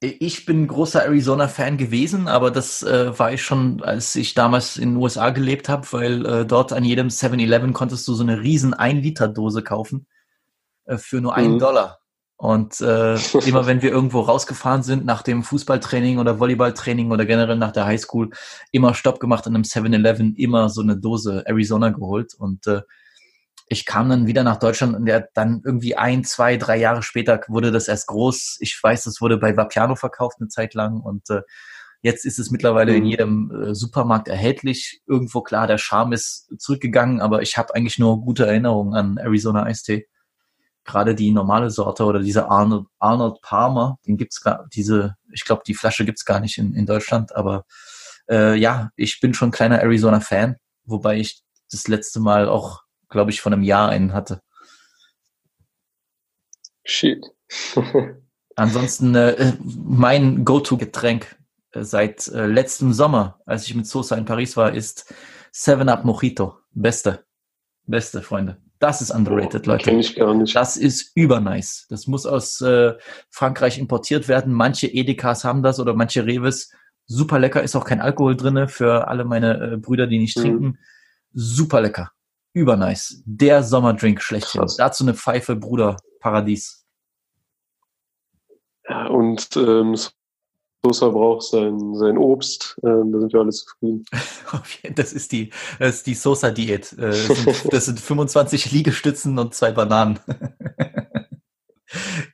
[0.00, 4.90] Ich bin großer Arizona-Fan gewesen, aber das äh, war ich schon, als ich damals in
[4.90, 8.74] den USA gelebt habe, weil äh, dort an jedem 7-Eleven konntest du so eine riesen
[8.74, 10.06] 1-Liter-Dose kaufen
[10.84, 11.58] äh, für nur einen mhm.
[11.58, 11.98] Dollar.
[12.36, 17.56] Und äh, immer wenn wir irgendwo rausgefahren sind, nach dem Fußballtraining oder Volleyballtraining oder generell
[17.56, 18.30] nach der Highschool,
[18.70, 22.34] immer Stopp gemacht an einem 7-Eleven, immer so eine Dose Arizona geholt.
[22.34, 22.82] Und äh,
[23.68, 27.40] ich kam dann wieder nach Deutschland und der dann irgendwie ein, zwei, drei Jahre später
[27.48, 28.58] wurde das erst groß.
[28.60, 31.42] Ich weiß, das wurde bei Vapiano verkauft eine Zeit lang und äh,
[32.00, 32.98] jetzt ist es mittlerweile mhm.
[32.98, 35.02] in jedem äh, Supermarkt erhältlich.
[35.06, 39.64] Irgendwo klar, der Charme ist zurückgegangen, aber ich habe eigentlich nur gute Erinnerungen an Arizona
[39.64, 40.08] Eistee.
[40.84, 45.62] Gerade die normale Sorte oder diese Arnold, Arnold Palmer, den gibt's gar, diese, ich glaube,
[45.66, 47.64] die Flasche gibt's gar nicht in, in Deutschland, aber
[48.30, 53.40] äh, ja, ich bin schon kleiner Arizona-Fan, wobei ich das letzte Mal auch glaube ich,
[53.40, 54.42] von einem Jahr einen hatte.
[56.84, 57.24] Shit.
[58.56, 61.36] Ansonsten äh, mein Go-To-Getränk
[61.72, 65.14] äh, seit äh, letztem Sommer, als ich mit Sosa in Paris war, ist
[65.52, 66.56] Seven Up Mojito.
[66.72, 67.24] Beste.
[67.86, 68.58] Beste, Freunde.
[68.80, 69.84] Das ist underrated, oh, Leute.
[69.84, 70.54] Kenn ich gar nicht.
[70.54, 71.86] Das ist übernice.
[71.88, 72.94] Das muss aus äh,
[73.30, 74.52] Frankreich importiert werden.
[74.52, 76.72] Manche Edekas haben das oder manche Reves.
[77.06, 80.42] Super lecker, ist auch kein Alkohol drinne für alle meine äh, Brüder, die nicht mhm.
[80.42, 80.78] trinken.
[81.32, 82.12] Super lecker
[82.52, 83.22] übernice.
[83.24, 84.60] Der Sommerdrink schlechthin.
[84.60, 84.76] Krass.
[84.76, 86.84] Dazu eine Pfeife, Bruder, Paradies.
[88.88, 89.96] Ja, und ähm,
[90.82, 92.78] Sosa braucht sein, sein Obst.
[92.84, 94.04] Ähm, da sind wir alle zufrieden.
[94.94, 96.92] das ist die, das ist die Sosa-Diät.
[96.92, 100.20] Äh, das, sind, das sind 25 Liegestützen und zwei Bananen.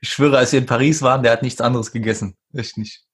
[0.01, 2.37] ich schwöre, als wir in Paris waren, der hat nichts anderes gegessen.
[2.53, 3.04] Echt nicht.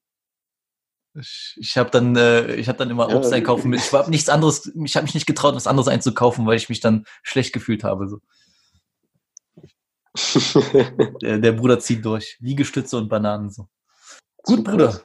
[1.14, 3.74] Ich, habe dann, äh, ich habe dann immer ja, Obst einkaufen.
[3.74, 4.72] Ich habe nichts anderes.
[4.86, 8.08] Ich habe mich nicht getraut, was anderes einzukaufen, weil ich mich dann schlecht gefühlt habe.
[8.08, 8.20] So.
[11.22, 12.38] der, der, Bruder zieht durch.
[12.40, 13.68] Liegestütze und Bananen so.
[14.44, 15.02] Gut, Bruder.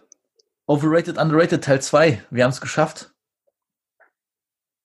[0.66, 2.24] Overrated, underrated Teil 2.
[2.30, 3.12] Wir haben es geschafft.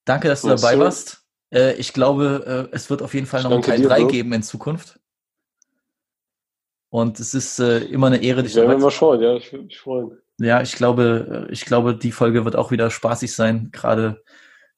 [0.06, 0.82] Danke, dass du Was dabei so?
[0.82, 1.26] warst.
[1.54, 4.44] Äh, ich glaube, äh, es wird auf jeden Fall noch einen Teil 3 geben in
[4.44, 5.00] Zukunft.
[6.90, 8.92] Und es ist äh, immer eine Ehre, dich dabei zu haben.
[8.92, 12.72] schauen, ja, ich würde mich freuen ja, ich glaube, ich glaube, die Folge wird auch
[12.72, 13.70] wieder spaßig sein.
[13.72, 14.24] Gerade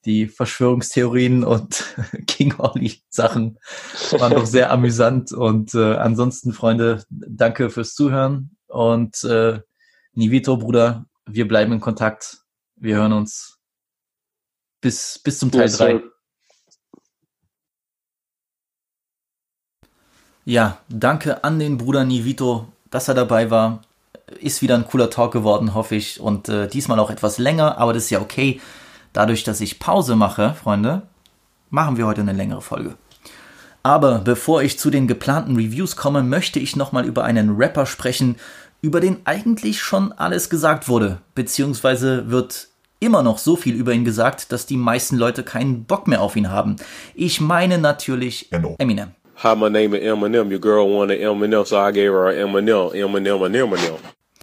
[0.06, 1.96] die Verschwörungstheorien und
[2.28, 3.58] King Ollie Sachen
[4.12, 5.32] waren doch sehr amüsant.
[5.32, 8.58] Und äh, ansonsten, Freunde, danke fürs Zuhören.
[8.68, 9.62] Und äh,
[10.14, 12.40] Nivito, Bruder, wir bleiben in Kontakt.
[12.76, 13.60] Wir hören uns
[14.82, 16.02] bis, bis zum Teil 3.
[20.46, 23.82] Ja, danke an den Bruder Nivito, dass er dabei war
[24.40, 26.20] ist wieder ein cooler Talk geworden, hoffe ich.
[26.20, 28.60] Und äh, diesmal auch etwas länger, aber das ist ja okay.
[29.14, 31.04] Dadurch, dass ich Pause mache, Freunde,
[31.70, 32.96] machen wir heute eine längere Folge.
[33.84, 38.38] Aber bevor ich zu den geplanten Reviews komme, möchte ich nochmal über einen Rapper sprechen,
[38.82, 42.68] über den eigentlich schon alles gesagt wurde, beziehungsweise wird
[43.00, 46.36] immer noch so viel über ihn gesagt, dass die meisten Leute keinen Bock mehr auf
[46.36, 46.78] ihn haben.
[47.14, 49.12] Ich meine natürlich Eminem.
[49.44, 50.50] Hi, my name is Eminem.
[50.50, 53.98] Your girl wanted Eminem, so I gave her Eminem, Eminem, Eminem.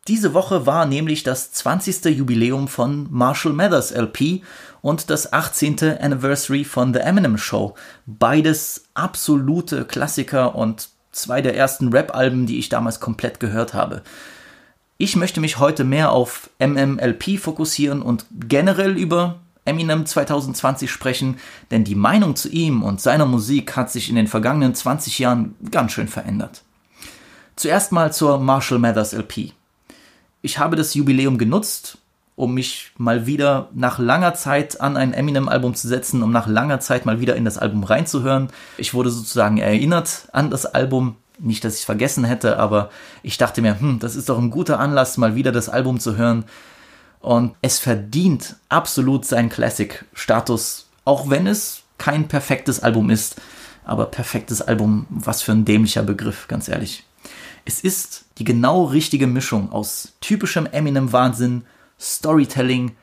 [0.08, 2.06] Diese Woche war nämlich das 20.
[2.06, 4.42] Jubiläum von Marshall Mathers LP
[4.80, 5.98] und das 18.
[6.00, 7.74] Anniversary von The Eminem Show.
[8.06, 14.02] Beides absolute Klassiker und zwei der ersten Rap-Alben, die ich damals komplett gehört habe.
[14.96, 21.38] Ich möchte mich heute mehr auf MMLP fokussieren und generell über Eminem 2020 sprechen,
[21.70, 25.54] denn die Meinung zu ihm und seiner Musik hat sich in den vergangenen 20 Jahren
[25.70, 26.62] ganz schön verändert.
[27.56, 29.52] Zuerst mal zur Marshall Mathers LP.
[30.42, 31.98] Ich habe das Jubiläum genutzt,
[32.36, 36.80] um mich mal wieder nach langer Zeit an ein Eminem-Album zu setzen, um nach langer
[36.80, 38.48] Zeit mal wieder in das Album reinzuhören.
[38.78, 41.16] Ich wurde sozusagen erinnert an das Album.
[41.38, 42.90] Nicht, dass ich es vergessen hätte, aber
[43.22, 46.16] ich dachte mir, hm, das ist doch ein guter Anlass, mal wieder das Album zu
[46.16, 46.44] hören.
[47.20, 53.36] Und es verdient absolut seinen Classic-Status, auch wenn es kein perfektes Album ist.
[53.84, 57.04] Aber perfektes Album, was für ein dämlicher Begriff, ganz ehrlich.
[57.66, 61.64] Es ist die genau richtige Mischung aus typischem Eminem-Wahnsinn,
[62.00, 62.96] Storytelling,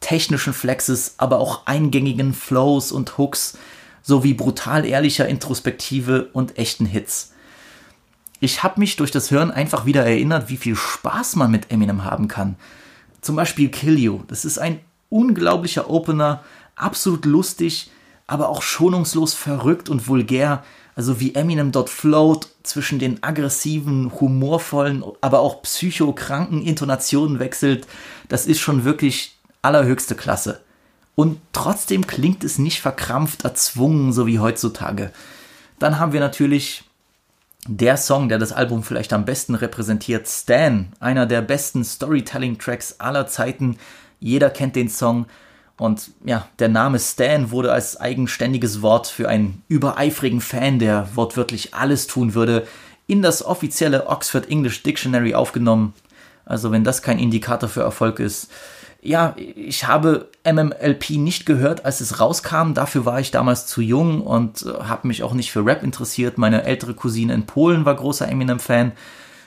[0.00, 3.56] technischen Flexes, aber auch eingängigen Flows und Hooks
[4.02, 7.32] sowie brutal ehrlicher Introspektive und echten Hits.
[8.40, 12.02] Ich habe mich durch das Hören einfach wieder erinnert, wie viel Spaß man mit Eminem
[12.02, 12.56] haben kann.
[13.20, 14.22] Zum Beispiel Kill You.
[14.26, 14.80] Das ist ein
[15.10, 16.42] unglaublicher Opener,
[16.74, 17.92] absolut lustig,
[18.26, 20.64] aber auch schonungslos verrückt und vulgär.
[20.94, 27.86] Also wie Eminem dort float zwischen den aggressiven, humorvollen, aber auch psychokranken Intonationen wechselt,
[28.28, 30.60] das ist schon wirklich allerhöchste Klasse.
[31.14, 35.12] Und trotzdem klingt es nicht verkrampft, erzwungen, so wie heutzutage.
[35.78, 36.84] Dann haben wir natürlich
[37.66, 43.26] der Song, der das Album vielleicht am besten repräsentiert, Stan, einer der besten Storytelling-Tracks aller
[43.26, 43.78] Zeiten.
[44.20, 45.26] Jeder kennt den Song.
[45.78, 51.74] Und ja, der Name Stan wurde als eigenständiges Wort für einen übereifrigen Fan, der wortwörtlich
[51.74, 52.66] alles tun würde,
[53.06, 55.94] in das offizielle Oxford English Dictionary aufgenommen.
[56.44, 58.50] Also wenn das kein Indikator für Erfolg ist,
[59.04, 62.72] ja, ich habe MMLP nicht gehört, als es rauskam.
[62.72, 66.38] Dafür war ich damals zu jung und äh, habe mich auch nicht für Rap interessiert.
[66.38, 68.92] Meine ältere Cousine in Polen war großer Eminem-Fan.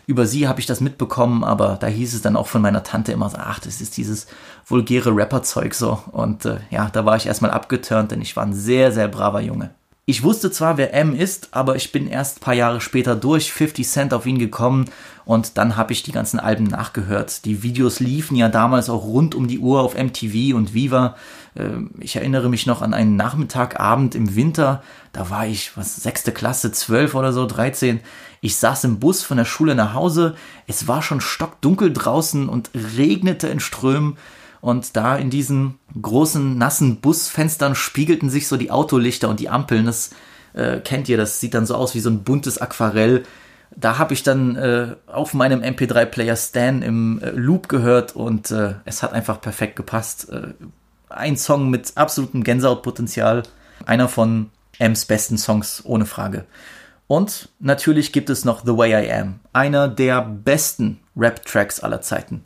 [0.07, 3.11] Über sie habe ich das mitbekommen, aber da hieß es dann auch von meiner Tante
[3.11, 4.27] immer so, ach, das ist dieses
[4.65, 5.99] vulgäre Rapper-Zeug so.
[6.11, 9.41] Und äh, ja, da war ich erstmal abgeturnt, denn ich war ein sehr, sehr braver
[9.41, 9.71] Junge.
[10.07, 13.51] Ich wusste zwar, wer M ist, aber ich bin erst ein paar Jahre später durch
[13.51, 14.85] 50 Cent auf ihn gekommen
[15.25, 17.43] und dann habe ich die ganzen Alben nachgehört.
[17.45, 21.15] Die Videos liefen ja damals auch rund um die Uhr auf MTV und Viva.
[21.55, 24.83] Ähm, ich erinnere mich noch an einen Nachmittagabend im Winter,
[25.13, 28.01] da war ich, was, sechste Klasse, zwölf oder so, 13.
[28.41, 30.35] Ich saß im Bus von der Schule nach Hause,
[30.67, 34.17] es war schon stockdunkel draußen und regnete in Strömen.
[34.61, 39.85] Und da in diesen großen, nassen Busfenstern spiegelten sich so die Autolichter und die Ampeln.
[39.85, 40.09] Das
[40.53, 43.23] äh, kennt ihr, das sieht dann so aus wie so ein buntes Aquarell.
[43.75, 48.73] Da habe ich dann äh, auf meinem MP3-Player Stan im äh, Loop gehört und äh,
[48.85, 50.31] es hat einfach perfekt gepasst.
[51.15, 53.43] Ein Song mit absolutem Gänsehautpotenzial.
[53.85, 56.45] Einer von M's besten Songs, ohne Frage.
[57.07, 62.43] Und natürlich gibt es noch The Way I Am, einer der besten Rap-Tracks aller Zeiten.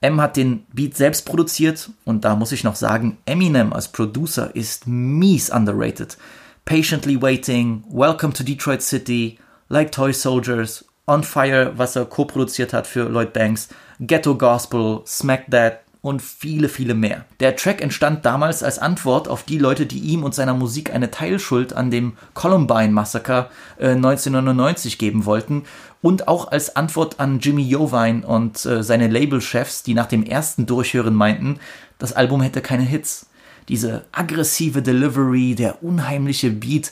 [0.00, 4.50] M hat den Beat selbst produziert und da muss ich noch sagen, Eminem als Producer
[4.56, 6.16] ist mies underrated.
[6.64, 9.38] Patiently Waiting, Welcome to Detroit City,
[9.68, 13.68] Like Toy Soldiers, On Fire, was er co-produziert hat für Lloyd Banks,
[14.00, 17.24] Ghetto Gospel, Smack That, und viele, viele mehr.
[17.38, 21.12] Der Track entstand damals als Antwort auf die Leute, die ihm und seiner Musik eine
[21.12, 25.62] Teilschuld an dem Columbine-Massaker äh, 1999 geben wollten
[26.02, 30.66] und auch als Antwort an Jimmy Jovine und äh, seine Labelchefs, die nach dem ersten
[30.66, 31.60] Durchhören meinten,
[31.98, 33.26] das Album hätte keine Hits.
[33.68, 36.90] Diese aggressive Delivery, der unheimliche Beat,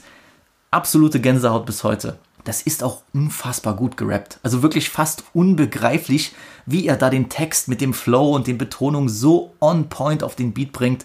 [0.70, 2.16] absolute Gänsehaut bis heute
[2.50, 4.40] das ist auch unfassbar gut gerappt.
[4.42, 6.32] Also wirklich fast unbegreiflich,
[6.66, 10.34] wie er da den Text mit dem Flow und den Betonungen so on point auf
[10.34, 11.04] den Beat bringt.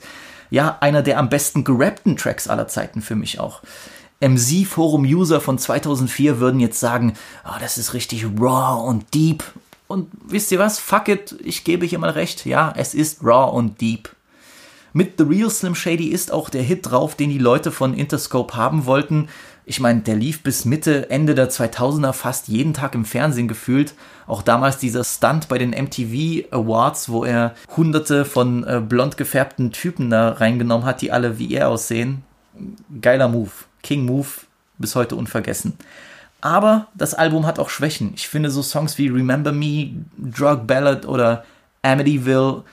[0.50, 3.62] Ja, einer der am besten gerappten Tracks aller Zeiten für mich auch.
[4.22, 7.14] MC Forum User von 2004 würden jetzt sagen,
[7.48, 9.44] oh, das ist richtig raw und deep.
[9.86, 10.80] Und wisst ihr was?
[10.80, 12.48] Fuck it, ich gebe hier mal recht.
[12.48, 14.10] Ja, es ist raw und deep.
[14.94, 18.56] Mit The Real Slim Shady ist auch der Hit drauf, den die Leute von Interscope
[18.56, 19.28] haben wollten.
[19.68, 23.96] Ich meine, der lief bis Mitte, Ende der 2000er fast jeden Tag im Fernsehen gefühlt.
[24.28, 29.72] Auch damals dieser Stunt bei den MTV Awards, wo er hunderte von äh, blond gefärbten
[29.72, 32.24] Typen da reingenommen hat, die alle wie er aussehen.
[33.02, 33.52] Geiler Move.
[33.82, 34.28] King Move,
[34.78, 35.74] bis heute unvergessen.
[36.42, 38.14] Aber das Album hat auch Schwächen.
[38.16, 41.44] Ich finde so Songs wie Remember Me, Drug Ballad oder
[41.82, 42.64] Amityville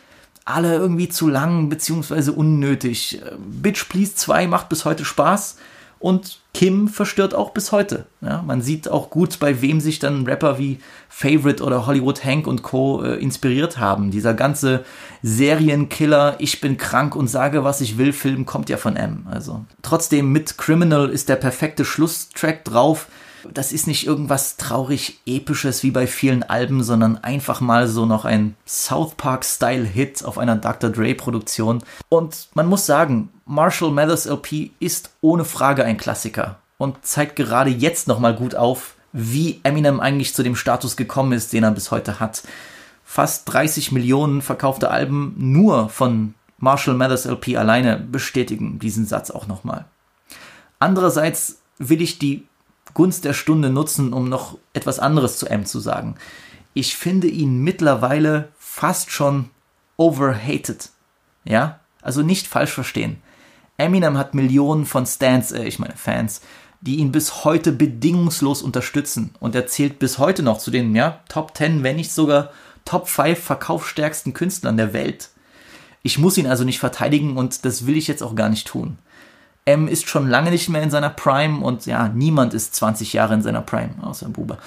[0.45, 3.23] alle irgendwie zu lang beziehungsweise unnötig.
[3.39, 5.57] Bitch Please 2 macht bis heute Spaß
[6.03, 8.07] und Kim verstört auch bis heute.
[8.21, 12.47] Ja, man sieht auch gut, bei wem sich dann Rapper wie Favorite oder Hollywood Hank
[12.47, 13.03] und Co.
[13.03, 14.11] Äh, inspiriert haben.
[14.11, 14.85] Dieser ganze
[15.23, 19.27] Serienkiller, ich bin krank und sage, was ich will, Film kommt ja von M.
[19.31, 23.07] Also trotzdem mit Criminal ist der perfekte Schlusstrack drauf.
[23.53, 28.25] Das ist nicht irgendwas traurig episches wie bei vielen Alben, sondern einfach mal so noch
[28.25, 30.91] ein South Park Style Hit auf einer Dr.
[30.91, 31.83] Dre Produktion.
[32.09, 37.69] Und man muss sagen, Marshall Mathers LP ist ohne Frage ein Klassiker und zeigt gerade
[37.69, 41.91] jetzt nochmal gut auf, wie Eminem eigentlich zu dem Status gekommen ist, den er bis
[41.91, 42.45] heute hat.
[43.05, 49.47] Fast 30 Millionen verkaufte Alben nur von Marshall Mathers LP alleine bestätigen diesen Satz auch
[49.47, 49.85] nochmal.
[50.79, 52.47] Andererseits will ich die
[52.95, 56.15] Gunst der Stunde nutzen, um noch etwas anderes zu M zu sagen.
[56.73, 59.51] Ich finde ihn mittlerweile fast schon
[59.99, 60.89] overhated.
[61.45, 61.81] Ja?
[62.01, 63.22] Also nicht falsch verstehen.
[63.83, 66.41] Eminem hat Millionen von Stans, äh, ich meine Fans,
[66.81, 71.21] die ihn bis heute bedingungslos unterstützen und er zählt bis heute noch zu den ja,
[71.29, 72.51] Top 10, wenn nicht sogar
[72.85, 75.31] Top 5 verkaufsstärksten Künstlern der Welt.
[76.03, 78.99] Ich muss ihn also nicht verteidigen und das will ich jetzt auch gar nicht tun.
[79.65, 83.35] M ist schon lange nicht mehr in seiner Prime und ja, niemand ist 20 Jahre
[83.35, 84.59] in seiner Prime, außer Buber.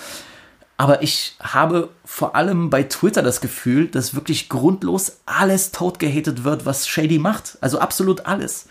[0.78, 6.66] Aber ich habe vor allem bei Twitter das Gefühl, dass wirklich grundlos alles totgehatet wird,
[6.66, 7.58] was Shady macht.
[7.62, 8.68] Also absolut alles.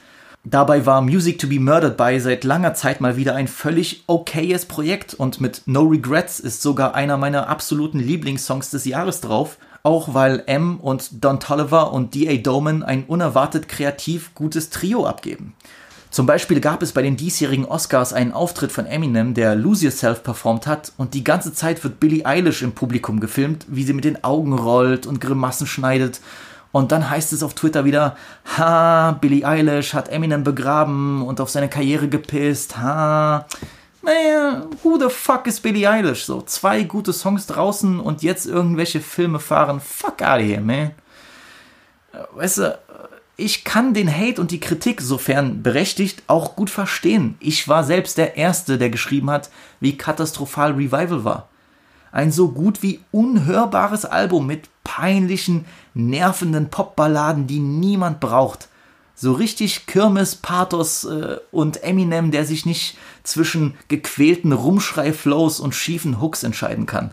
[0.46, 4.66] Dabei war Music to be Murdered by seit langer Zeit mal wieder ein völlig okayes
[4.66, 9.56] Projekt und mit No Regrets ist sogar einer meiner absoluten Lieblingssongs des Jahres drauf.
[9.82, 12.36] Auch weil M und Don Tolliver und D.A.
[12.36, 15.54] Doman ein unerwartet kreativ gutes Trio abgeben.
[16.10, 20.22] Zum Beispiel gab es bei den diesjährigen Oscars einen Auftritt von Eminem, der Lose Yourself
[20.22, 24.04] performt hat und die ganze Zeit wird Billie Eilish im Publikum gefilmt, wie sie mit
[24.04, 26.20] den Augen rollt und Grimassen schneidet.
[26.74, 28.16] Und dann heißt es auf Twitter wieder,
[28.58, 33.46] ha, Billie Eilish hat Eminem begraben und auf seine Karriere gepisst, ha.
[34.02, 36.24] Naja, who the fuck is Billie Eilish?
[36.24, 39.78] So, zwei gute Songs draußen und jetzt irgendwelche Filme fahren.
[39.78, 40.90] Fuck out of here, man.
[42.32, 42.76] Weißt du,
[43.36, 47.36] ich kann den Hate und die Kritik, sofern berechtigt, auch gut verstehen.
[47.38, 49.48] Ich war selbst der Erste, der geschrieben hat,
[49.78, 51.48] wie katastrophal Revival war.
[52.14, 55.64] Ein so gut wie unhörbares Album mit peinlichen,
[55.94, 58.68] nervenden Popballaden, die niemand braucht.
[59.16, 66.20] So richtig Kirmes, Pathos äh, und Eminem, der sich nicht zwischen gequälten Rumschrei-Flows und schiefen
[66.20, 67.10] Hooks entscheiden kann.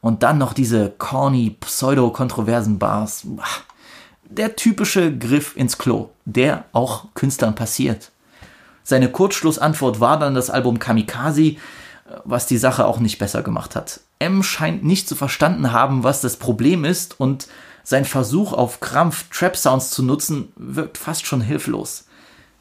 [0.00, 3.28] Und dann noch diese corny, pseudo-kontroversen Bars.
[4.28, 8.10] Der typische Griff ins Klo, der auch Künstlern passiert.
[8.82, 11.54] Seine Kurzschlussantwort war dann das Album Kamikaze,
[12.24, 14.00] was die Sache auch nicht besser gemacht hat.
[14.18, 17.48] M scheint nicht zu verstanden haben, was das Problem ist und
[17.82, 22.06] sein Versuch auf Krampf Trap Sounds zu nutzen wirkt fast schon hilflos.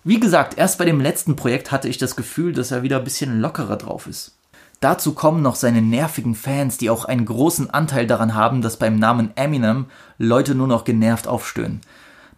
[0.03, 3.05] Wie gesagt, erst bei dem letzten Projekt hatte ich das Gefühl, dass er wieder ein
[3.05, 4.37] bisschen lockerer drauf ist.
[4.81, 8.97] Dazu kommen noch seine nervigen Fans, die auch einen großen Anteil daran haben, dass beim
[8.97, 9.85] Namen Eminem
[10.17, 11.79] Leute nur noch genervt aufstöhnen.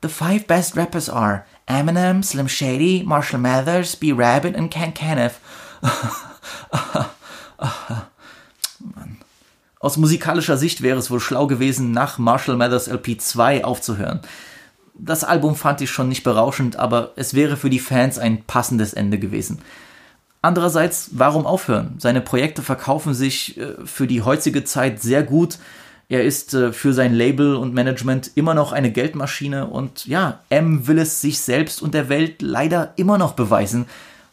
[0.03, 4.13] The five best rappers are Eminem, Slim Shady, Marshall Mathers, B.
[4.15, 5.33] Rabbit und Ken Kenneth.
[9.85, 14.21] Aus musikalischer Sicht wäre es wohl schlau gewesen, nach Marshall Mathers LP 2 aufzuhören.
[14.95, 18.95] Das Album fand ich schon nicht berauschend, aber es wäre für die Fans ein passendes
[18.95, 19.59] Ende gewesen.
[20.41, 21.93] Andererseits, warum aufhören?
[21.99, 25.59] Seine Projekte verkaufen sich äh, für die heutige Zeit sehr gut.
[26.09, 30.87] Er ist äh, für sein Label und Management immer noch eine Geldmaschine und ja, M
[30.87, 33.85] will es sich selbst und der Welt leider immer noch beweisen,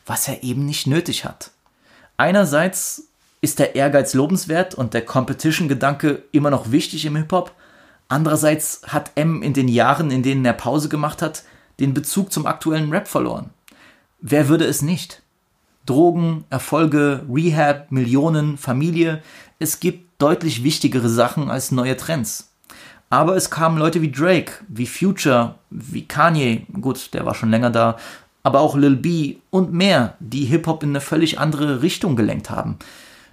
[0.07, 1.51] was er eben nicht nötig hat.
[2.17, 3.12] Einerseits
[3.43, 7.53] ist der Ehrgeiz lobenswert und der Competition-Gedanke immer noch wichtig im Hip-Hop.
[8.09, 11.43] Andererseits hat M in den Jahren, in denen er Pause gemacht hat,
[11.81, 13.51] den Bezug zum aktuellen Rap verloren.
[14.21, 15.23] Wer würde es nicht?
[15.87, 19.23] Drogen, Erfolge, Rehab, Millionen, Familie.
[19.59, 22.53] Es gibt deutlich wichtigere Sachen als neue Trends.
[23.11, 27.71] Aber es kamen Leute wie Drake, wie Future, wie Kanye, gut, der war schon länger
[27.71, 27.99] da,
[28.45, 32.79] aber auch Lil B und mehr, die Hip-Hop in eine völlig andere Richtung gelenkt haben.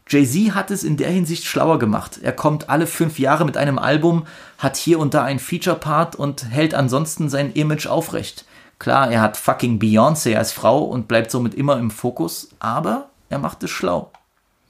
[0.09, 2.19] Jay-Z hat es in der Hinsicht schlauer gemacht.
[2.23, 4.25] Er kommt alle fünf Jahre mit einem Album,
[4.57, 8.45] hat hier und da einen Feature-Part und hält ansonsten sein Image aufrecht.
[8.79, 13.37] Klar, er hat fucking Beyoncé als Frau und bleibt somit immer im Fokus, aber er
[13.37, 14.11] macht es schlau.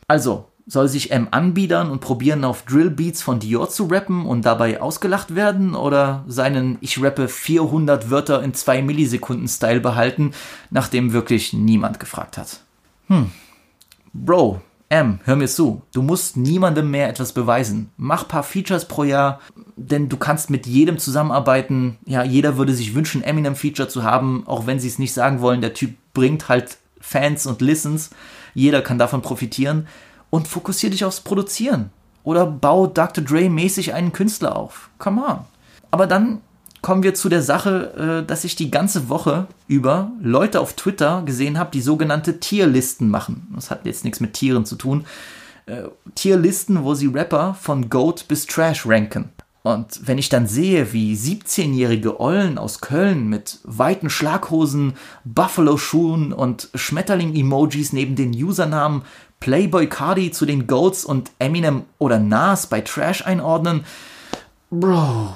[0.08, 4.82] Also, soll sich M anbiedern und probieren auf Drillbeats von Dior zu rappen und dabei
[4.82, 10.32] ausgelacht werden oder seinen Ich rappe 400 Wörter in 2 Millisekunden Style behalten,
[10.70, 12.60] nachdem wirklich niemand gefragt hat?
[13.08, 13.32] Hm.
[14.14, 15.84] Bro, M, hör mir zu.
[15.94, 17.92] Du musst niemandem mehr etwas beweisen.
[17.96, 19.40] Mach paar Features pro Jahr,
[19.76, 22.00] denn du kannst mit jedem zusammenarbeiten.
[22.06, 25.42] Ja, jeder würde sich wünschen, Eminem Feature zu haben, auch wenn sie es nicht sagen
[25.42, 25.62] wollen.
[25.62, 28.10] Der Typ bringt halt Fans und Listens.
[28.56, 29.88] Jeder kann davon profitieren.
[30.32, 31.92] Und fokussier dich aufs Produzieren.
[32.24, 33.24] Oder bau Dr.
[33.24, 34.90] Dre mäßig einen Künstler auf.
[34.98, 35.40] Come on.
[35.92, 36.42] Aber dann
[36.82, 41.24] kommen wir zu der Sache, äh, dass ich die ganze Woche über Leute auf Twitter
[41.26, 43.48] gesehen habe, die sogenannte Tierlisten machen.
[43.56, 45.06] Das hat jetzt nichts mit Tieren zu tun.
[45.66, 45.84] Äh,
[46.16, 49.30] Tierlisten, wo sie Rapper von Goat bis Trash ranken.
[49.62, 54.94] Und wenn ich dann sehe, wie 17-jährige Ollen aus Köln mit weiten Schlaghosen,
[55.26, 59.04] Buffalo-Schuhen und Schmetterling-Emojis neben den Usernamen
[59.40, 63.86] Playboy Cardi zu den Goats und Eminem oder Nas bei Trash einordnen,
[64.70, 65.36] Bro,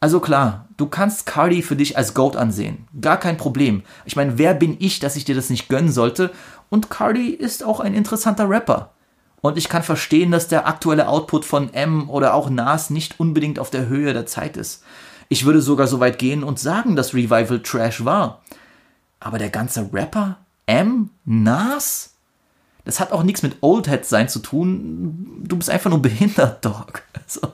[0.00, 2.86] also klar, du kannst Cardi für dich als Goat ansehen.
[3.00, 3.82] Gar kein Problem.
[4.04, 6.30] Ich meine, wer bin ich, dass ich dir das nicht gönnen sollte?
[6.70, 8.92] Und Cardi ist auch ein interessanter Rapper.
[9.40, 13.58] Und ich kann verstehen, dass der aktuelle Output von M oder auch Nas nicht unbedingt
[13.58, 14.82] auf der Höhe der Zeit ist.
[15.28, 18.42] Ich würde sogar so weit gehen und sagen, dass Revival Trash war.
[19.20, 20.38] Aber der ganze Rapper?
[20.66, 21.10] M?
[21.24, 22.14] Nas?
[22.84, 25.42] Das hat auch nichts mit Oldhead sein zu tun.
[25.44, 27.02] Du bist einfach nur behindert, Dog.
[27.12, 27.52] Also,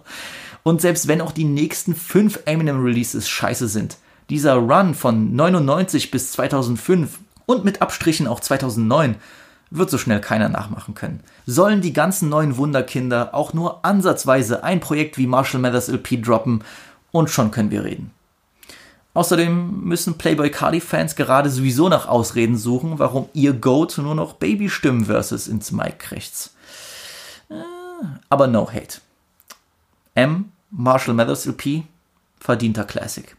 [0.65, 3.99] und selbst wenn auch die nächsten fünf Eminem Releases scheiße sind,
[4.31, 9.17] dieser Run von 99 bis 2005 und mit Abstrichen auch 2009
[9.71, 11.21] wird so schnell keiner nachmachen können.
[11.47, 16.65] Sollen die ganzen neuen Wunderkinder auch nur ansatzweise ein Projekt wie Marshall Mathers LP droppen
[17.13, 18.11] und schon können wir reden.
[19.13, 24.35] Außerdem müssen Playboy Cardi Fans gerade sowieso nach Ausreden suchen, warum ihr Goat nur noch
[24.35, 26.51] Babystimmen versus ins Mic kriegt.
[27.49, 27.55] Äh,
[28.29, 29.01] aber no hate.
[30.15, 31.85] M Marshall Mathers LP,
[32.39, 33.37] verdienter Classic.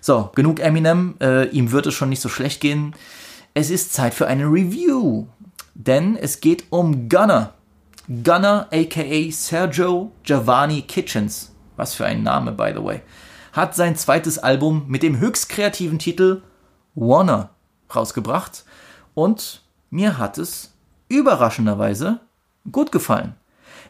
[0.00, 2.94] So, genug Eminem, äh, ihm wird es schon nicht so schlecht gehen.
[3.52, 5.26] Es ist Zeit für eine Review,
[5.74, 7.54] denn es geht um Gunner.
[8.08, 13.02] Gunner, aka Sergio Giovanni Kitchens, was für ein Name, by the way,
[13.52, 16.42] hat sein zweites Album mit dem höchst kreativen Titel
[16.94, 17.50] Warner
[17.94, 18.64] rausgebracht
[19.14, 20.72] und mir hat es
[21.08, 22.20] überraschenderweise
[22.70, 23.34] gut gefallen.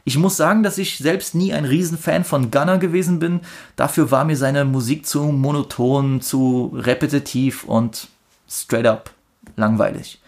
[0.06, 3.40] Ich muss sagen, dass ich selbst nie ein Riesenfan von Gunner gewesen bin.
[3.74, 8.08] Dafür war mir seine Musik zu monoton, zu repetitiv und
[8.46, 9.10] straight up
[9.56, 10.20] langweilig.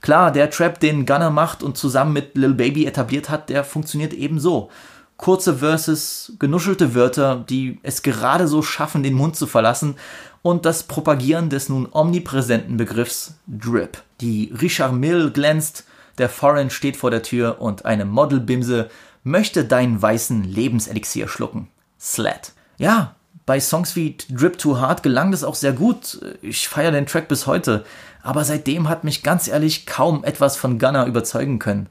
[0.00, 4.12] Klar, der Trap, den Gunner macht und zusammen mit Lil Baby etabliert hat, der funktioniert
[4.12, 4.70] ebenso.
[5.16, 9.96] Kurze Verses, genuschelte Wörter, die es gerade so schaffen, den Mund zu verlassen
[10.42, 14.02] und das Propagieren des nun omnipräsenten Begriffs Drip.
[14.20, 15.86] Die Richard Mill glänzt,
[16.18, 18.90] der Foreign steht vor der Tür und eine Modelbimse
[19.24, 21.68] möchte deinen weißen Lebenselixier schlucken.
[21.98, 22.52] Slat.
[22.76, 26.20] Ja, bei Songs wie Drip Too Hard gelang das auch sehr gut.
[26.40, 27.84] Ich feiere den Track bis heute.
[28.22, 31.88] Aber seitdem hat mich ganz ehrlich kaum etwas von Gunner überzeugen können.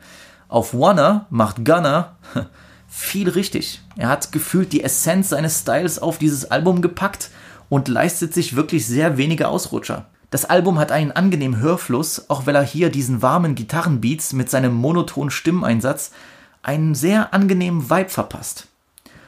[0.47, 2.15] Auf Wanna macht Gunner
[2.87, 3.81] viel richtig.
[3.95, 7.29] Er hat gefühlt die Essenz seines Styles auf dieses Album gepackt
[7.69, 10.05] und leistet sich wirklich sehr wenige Ausrutscher.
[10.29, 14.73] Das Album hat einen angenehmen Hörfluss, auch weil er hier diesen warmen Gitarrenbeats mit seinem
[14.73, 16.11] monotonen Stimmeinsatz
[16.63, 18.67] einen sehr angenehmen Vibe verpasst.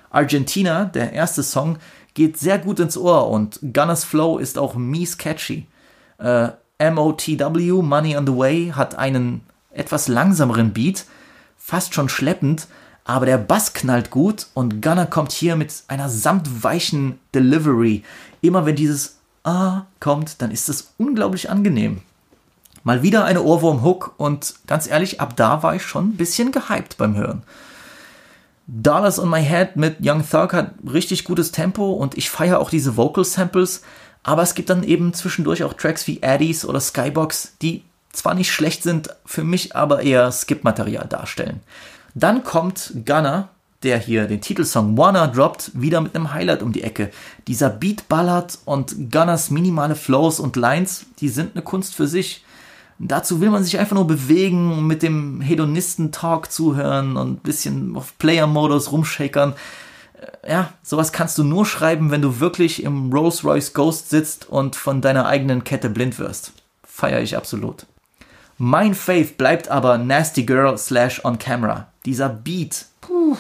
[0.10, 1.78] Argentina, der erste Song,
[2.14, 5.68] geht sehr gut ins Ohr und Gunners Flow ist auch mies catchy.
[6.18, 6.50] Äh,
[6.80, 9.42] MOTW, Money on the Way, hat einen
[9.72, 11.06] etwas langsameren Beat,
[11.58, 12.68] fast schon schleppend,
[13.04, 18.04] aber der Bass knallt gut und Gunner kommt hier mit einer samtweichen Delivery.
[18.42, 22.02] Immer wenn dieses Ah kommt, dann ist es unglaublich angenehm.
[22.86, 26.98] Mal wieder eine Ohrwurm-Hook und ganz ehrlich, ab da war ich schon ein bisschen gehypt
[26.98, 27.42] beim Hören.
[28.68, 32.70] Dollars on My Head mit Young Thug hat richtig gutes Tempo und ich feiere auch
[32.70, 33.82] diese Vocal Samples,
[34.22, 37.82] aber es gibt dann eben zwischendurch auch Tracks wie Addies oder Skybox, die
[38.14, 41.62] zwar nicht schlecht sind, für mich aber eher Skip-Material darstellen.
[42.14, 43.50] Dann kommt Gunner,
[43.82, 47.10] der hier den Titelsong Wanna droppt, wieder mit einem Highlight um die Ecke.
[47.48, 52.45] Dieser Beat ballert und Gunners minimale Flows und Lines, die sind eine Kunst für sich.
[52.98, 58.18] Dazu will man sich einfach nur bewegen, mit dem Hedonisten-Talk zuhören und ein bisschen auf
[58.18, 59.54] Player-Modus rumshakern.
[60.44, 64.76] Äh, ja, sowas kannst du nur schreiben, wenn du wirklich im Rolls-Royce Ghost sitzt und
[64.76, 66.54] von deiner eigenen Kette blind wirst.
[66.84, 67.86] Feier ich absolut.
[68.58, 71.88] Mein Faith bleibt aber Nasty Girl slash on Camera.
[72.06, 73.36] Dieser Beat, puh,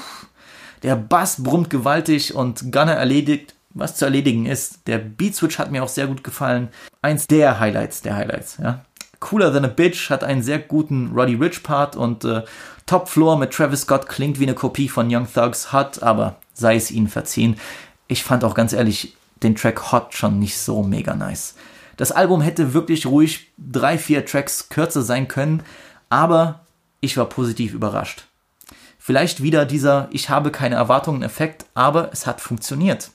[0.83, 4.87] der Bass brummt gewaltig und Gunner erledigt was zu erledigen ist.
[4.87, 6.69] Der Beat Switch hat mir auch sehr gut gefallen.
[7.01, 8.83] Eins der Highlights der Highlights, ja.
[9.25, 12.43] Cooler Than a Bitch hat einen sehr guten Roddy Rich Part und äh,
[12.85, 16.75] Top Floor mit Travis Scott klingt wie eine Kopie von Young Thugs Hot, aber sei
[16.75, 17.59] es ihnen verziehen.
[18.07, 21.55] Ich fand auch ganz ehrlich den Track Hot schon nicht so mega nice.
[21.97, 25.63] Das Album hätte wirklich ruhig drei, vier Tracks kürzer sein können,
[26.09, 26.59] aber
[27.01, 28.25] ich war positiv überrascht.
[28.99, 33.09] Vielleicht wieder dieser Ich habe keine Erwartungen Effekt, aber es hat funktioniert.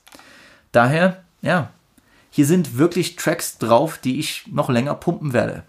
[0.73, 1.71] Daher, ja,
[2.31, 5.63] hier sind wirklich Tracks drauf, die ich noch länger pumpen werde.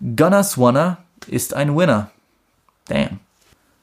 [0.00, 2.10] Gunners Wanna ist ein Winner.
[2.86, 3.18] Damn.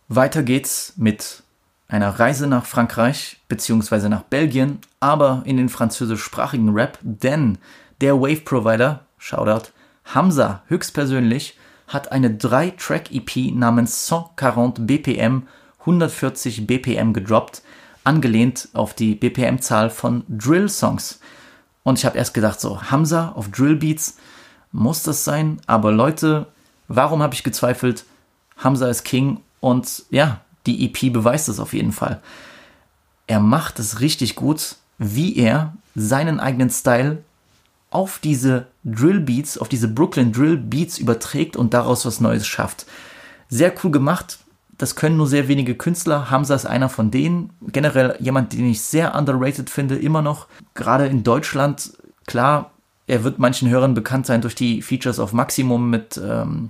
[0.07, 1.43] Weiter geht's mit
[1.89, 4.07] einer Reise nach Frankreich bzw.
[4.07, 7.57] nach Belgien, aber in den französischsprachigen Rap, denn
[8.01, 9.71] der Wave Provider, Shoutout,
[10.05, 15.47] Hamza höchstpersönlich, hat eine 3-Track-EP namens 140 BPM,
[15.81, 17.61] 140 BPM gedroppt,
[18.05, 21.19] angelehnt auf die BPM-Zahl von Drill-Songs.
[21.83, 24.17] Und ich habe erst gedacht, so, Hamza auf Drill-Beats,
[24.75, 25.59] muss das sein?
[25.65, 26.47] Aber Leute,
[26.87, 28.05] warum habe ich gezweifelt?
[28.57, 32.21] Hamza ist King und ja, die EP beweist es auf jeden Fall.
[33.27, 37.23] Er macht es richtig gut, wie er seinen eigenen Style
[37.89, 42.85] auf diese Drill Beats, auf diese Brooklyn Drill Beats überträgt und daraus was Neues schafft.
[43.47, 44.39] Sehr cool gemacht.
[44.77, 46.29] Das können nur sehr wenige Künstler.
[46.29, 47.51] Hamza ist einer von denen.
[47.61, 50.47] Generell jemand, den ich sehr underrated finde, immer noch.
[50.73, 51.93] Gerade in Deutschland,
[52.27, 52.71] klar,
[53.07, 56.69] er wird manchen Hörern bekannt sein durch die Features auf Maximum mit ähm,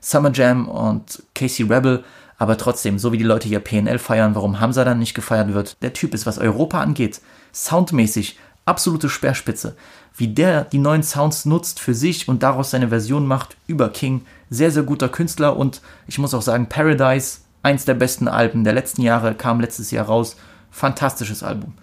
[0.00, 2.04] Summer Jam und Casey Rebel.
[2.38, 5.82] Aber trotzdem, so wie die Leute hier PNL feiern, warum Hamza dann nicht gefeiert wird,
[5.82, 7.20] der Typ ist, was Europa angeht,
[7.52, 9.76] soundmäßig absolute Speerspitze.
[10.14, 14.22] Wie der die neuen Sounds nutzt für sich und daraus seine Version macht über King,
[14.50, 18.72] sehr, sehr guter Künstler und ich muss auch sagen, Paradise, eins der besten Alben der
[18.72, 20.36] letzten Jahre, kam letztes Jahr raus.
[20.70, 21.74] Fantastisches Album.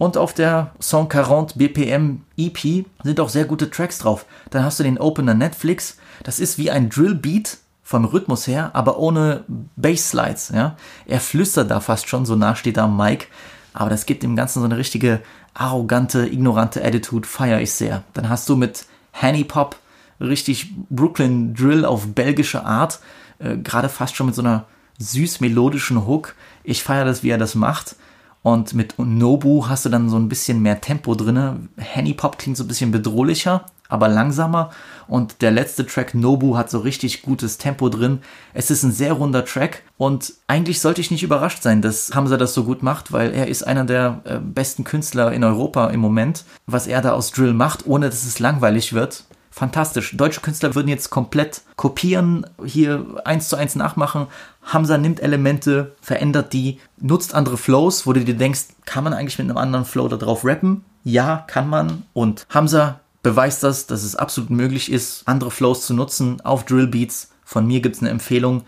[0.00, 4.24] Und auf der 140 BPM EP sind auch sehr gute Tracks drauf.
[4.48, 5.98] Dann hast du den Opener Netflix.
[6.22, 9.44] Das ist wie ein Drill Beat vom Rhythmus her, aber ohne
[9.76, 10.52] Bass-Slides.
[10.54, 10.76] Ja?
[11.04, 13.28] Er flüstert da fast schon, so nah steht da am Mic.
[13.74, 15.20] Aber das gibt dem Ganzen so eine richtige
[15.52, 17.28] arrogante, ignorante Attitude.
[17.28, 18.02] Feier ich sehr.
[18.14, 19.76] Dann hast du mit Hanny Pop
[20.18, 23.00] richtig Brooklyn Drill auf belgische Art.
[23.38, 24.64] Äh, Gerade fast schon mit so einer
[24.98, 26.36] süß melodischen Hook.
[26.64, 27.96] Ich feiere das, wie er das macht.
[28.42, 31.68] Und mit Nobu hast du dann so ein bisschen mehr Tempo drinne.
[31.76, 34.70] Henny Pop klingt so ein bisschen bedrohlicher, aber langsamer.
[35.08, 38.20] Und der letzte Track Nobu hat so richtig gutes Tempo drin.
[38.54, 42.38] Es ist ein sehr runder Track und eigentlich sollte ich nicht überrascht sein, dass Hamza
[42.38, 46.00] das so gut macht, weil er ist einer der äh, besten Künstler in Europa im
[46.00, 46.44] Moment.
[46.66, 50.16] Was er da aus Drill macht, ohne dass es langweilig wird, fantastisch.
[50.16, 54.28] Deutsche Künstler würden jetzt komplett kopieren, hier eins zu eins nachmachen.
[54.62, 59.38] Hamza nimmt Elemente, verändert die, nutzt andere Flows, wo du dir denkst, kann man eigentlich
[59.38, 60.84] mit einem anderen Flow da drauf rappen?
[61.02, 62.04] Ja, kann man.
[62.12, 66.86] Und Hamza beweist das, dass es absolut möglich ist, andere Flows zu nutzen auf Drill
[66.86, 67.30] Beats.
[67.44, 68.64] Von mir gibt es eine Empfehlung.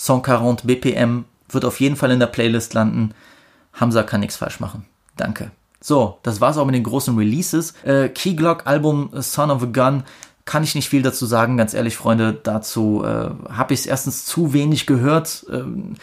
[0.00, 3.14] 140 BPM wird auf jeden Fall in der Playlist landen.
[3.74, 4.86] Hamza kann nichts falsch machen.
[5.16, 5.50] Danke.
[5.82, 7.74] So, das war's auch mit den großen Releases.
[7.84, 10.04] Äh, Keyglock Album Son of a Gun
[10.44, 12.32] kann ich nicht viel dazu sagen, ganz ehrlich, Freunde.
[12.40, 15.94] Dazu äh, habe ich es erstens zu wenig gehört ähm,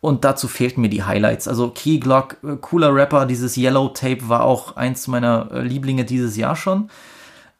[0.00, 1.48] und dazu fehlten mir die Highlights.
[1.48, 6.04] Also Key Glock, äh, cooler Rapper, dieses Yellow Tape war auch eins meiner äh, Lieblinge
[6.04, 6.90] dieses Jahr schon.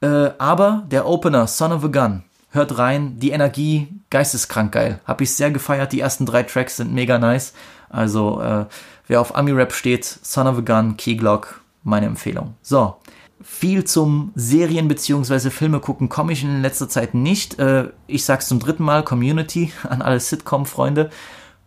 [0.00, 5.00] Äh, aber der Opener, Son of a Gun, hört rein, die Energie, geisteskrank geil.
[5.04, 7.54] Hab ich sehr gefeiert, die ersten drei Tracks sind mega nice.
[7.88, 8.66] Also äh,
[9.06, 12.54] wer auf Ami-Rap steht, Son of a Gun, Key Glock, meine Empfehlung.
[12.62, 12.96] So,
[13.42, 15.50] viel zum Serien- bzw.
[15.50, 17.58] Filme gucken komme ich in letzter Zeit nicht.
[17.58, 21.10] Äh, ich sag's zum dritten Mal, Community an alle Sitcom-Freunde.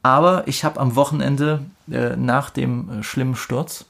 [0.03, 3.85] Aber ich habe am Wochenende äh, nach dem äh, schlimmen Sturz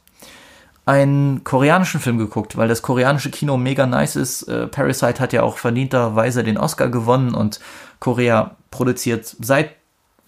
[0.85, 4.47] einen koreanischen Film geguckt, weil das koreanische Kino mega nice ist.
[4.71, 7.59] Parasite hat ja auch verdienterweise den Oscar gewonnen und
[7.99, 9.75] Korea produziert seit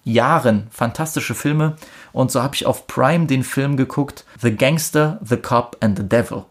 [0.04, 1.78] Jahren fantastische Filme.
[2.14, 6.08] Und so habe ich auf Prime den Film geguckt, The Gangster, The Cop and the
[6.08, 6.44] Devil.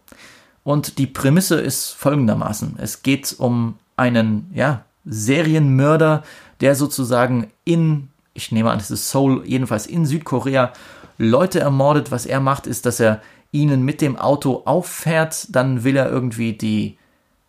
[0.64, 2.76] Und die Prämisse ist folgendermaßen.
[2.78, 6.22] Es geht um einen, ja, Serienmörder,
[6.60, 10.72] der sozusagen in, ich nehme an, es ist Seoul, jedenfalls in Südkorea,
[11.18, 12.10] Leute ermordet.
[12.10, 13.20] Was er macht, ist, dass er
[13.52, 16.98] ihnen mit dem Auto auffährt, dann will er irgendwie die,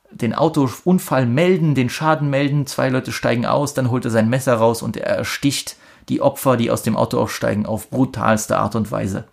[0.09, 4.55] den Autounfall melden, den Schaden melden, zwei Leute steigen aus, dann holt er sein Messer
[4.55, 5.75] raus und er ersticht
[6.09, 9.25] die Opfer, die aus dem Auto aussteigen, auf brutalste Art und Weise.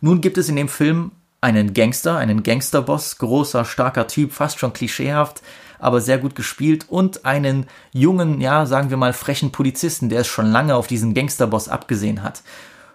[0.00, 4.72] Nun gibt es in dem Film einen Gangster, einen Gangsterboss, großer, starker Typ, fast schon
[4.72, 5.42] klischeehaft,
[5.78, 10.26] aber sehr gut gespielt und einen jungen, ja, sagen wir mal frechen Polizisten, der es
[10.26, 12.42] schon lange auf diesen Gangsterboss abgesehen hat.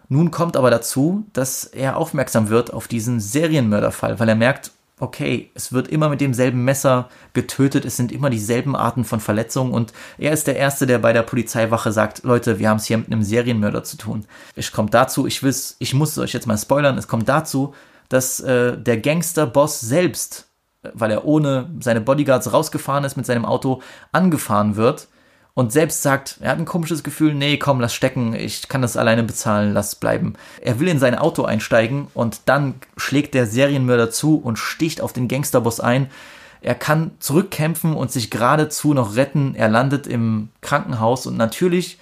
[0.08, 5.52] Nun kommt aber dazu, dass er aufmerksam wird auf diesen Serienmörderfall, weil er merkt, okay,
[5.56, 9.92] es wird immer mit demselben Messer getötet, es sind immer dieselben Arten von Verletzungen und
[10.18, 13.12] er ist der Erste, der bei der Polizeiwache sagt, Leute, wir haben es hier mit
[13.12, 14.26] einem Serienmörder zu tun.
[14.56, 17.74] Es kommt dazu, ich will's, ich muss es euch jetzt mal spoilern, es kommt dazu,
[18.08, 20.48] dass äh, der Gangsterboss selbst,
[20.84, 23.82] äh, weil er ohne seine Bodyguards rausgefahren ist mit seinem Auto,
[24.14, 25.10] angefahren wird
[25.56, 28.98] und selbst sagt, er hat ein komisches Gefühl, nee, komm, lass stecken, ich kann das
[28.98, 30.34] alleine bezahlen, lass bleiben.
[30.62, 35.14] Er will in sein Auto einsteigen und dann schlägt der Serienmörder zu und sticht auf
[35.14, 36.12] den Gangsterboss ein.
[36.62, 39.56] Er kann zurückkämpfen und sich geradezu noch retten.
[39.56, 42.00] Er landet im Krankenhaus und natürlich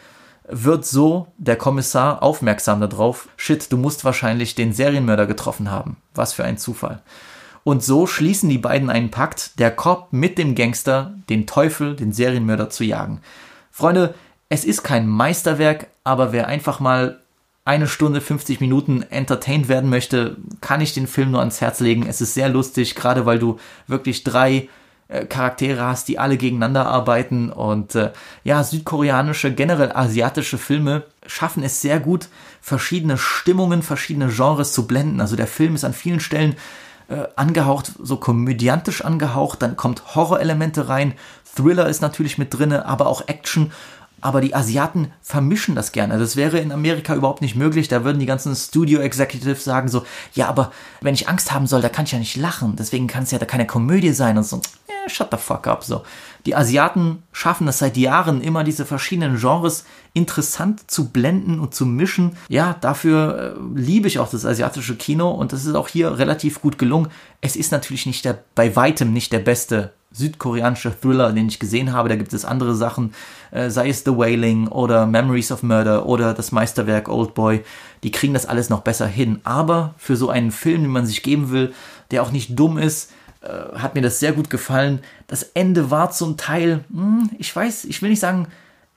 [0.48, 3.30] wird so der Kommissar aufmerksam darauf.
[3.38, 5.98] Shit, du musst wahrscheinlich den Serienmörder getroffen haben.
[6.16, 7.02] Was für ein Zufall.
[7.64, 12.12] Und so schließen die beiden einen Pakt, der Cop mit dem Gangster den Teufel, den
[12.12, 13.22] Serienmörder zu jagen.
[13.76, 14.14] Freunde,
[14.50, 17.22] es ist kein Meisterwerk, aber wer einfach mal
[17.66, 22.06] eine Stunde 50 Minuten entertained werden möchte, kann ich den Film nur ans Herz legen.
[22.08, 24.70] Es ist sehr lustig, gerade weil du wirklich drei
[25.08, 28.12] äh, Charaktere hast, die alle gegeneinander arbeiten und äh,
[28.44, 32.28] ja, südkoreanische, generell asiatische Filme schaffen es sehr gut,
[32.62, 35.20] verschiedene Stimmungen, verschiedene Genres zu blenden.
[35.20, 36.58] Also der Film ist an vielen Stellen
[37.14, 41.14] äh, angehaucht, so komödiantisch angehaucht, dann kommt Horrorelemente rein,
[41.56, 43.72] Thriller ist natürlich mit drinne, aber auch Action.
[44.24, 46.18] Aber die Asiaten vermischen das gerne.
[46.18, 47.90] Das wäre in Amerika überhaupt nicht möglich.
[47.90, 50.72] Da würden die ganzen Studio Executives sagen so, ja, aber
[51.02, 52.78] wenn ich Angst haben soll, da kann ich ja nicht lachen.
[52.78, 54.62] Deswegen kann es ja da keine Komödie sein und so.
[54.88, 55.84] Eh, shut the fuck up.
[55.84, 56.04] So.
[56.45, 59.84] Die Asiaten schaffen es seit Jahren immer diese verschiedenen Genres
[60.14, 62.38] interessant zu blenden und zu mischen.
[62.48, 66.62] Ja, dafür äh, liebe ich auch das asiatische Kino und das ist auch hier relativ
[66.62, 67.10] gut gelungen.
[67.41, 71.91] Es ist natürlich nicht der, bei weitem nicht der beste südkoreanische Thriller, den ich gesehen
[71.91, 72.08] habe.
[72.08, 73.14] Da gibt es andere Sachen,
[73.54, 77.64] äh, sei es The Wailing oder Memories of Murder oder das Meisterwerk Old Boy.
[78.04, 79.40] Die kriegen das alles noch besser hin.
[79.44, 81.74] Aber für so einen Film, den man sich geben will,
[82.12, 83.12] der auch nicht dumm ist,
[83.42, 85.00] äh, hat mir das sehr gut gefallen.
[85.28, 88.48] Das Ende war zum Teil, hm, ich weiß, ich will nicht sagen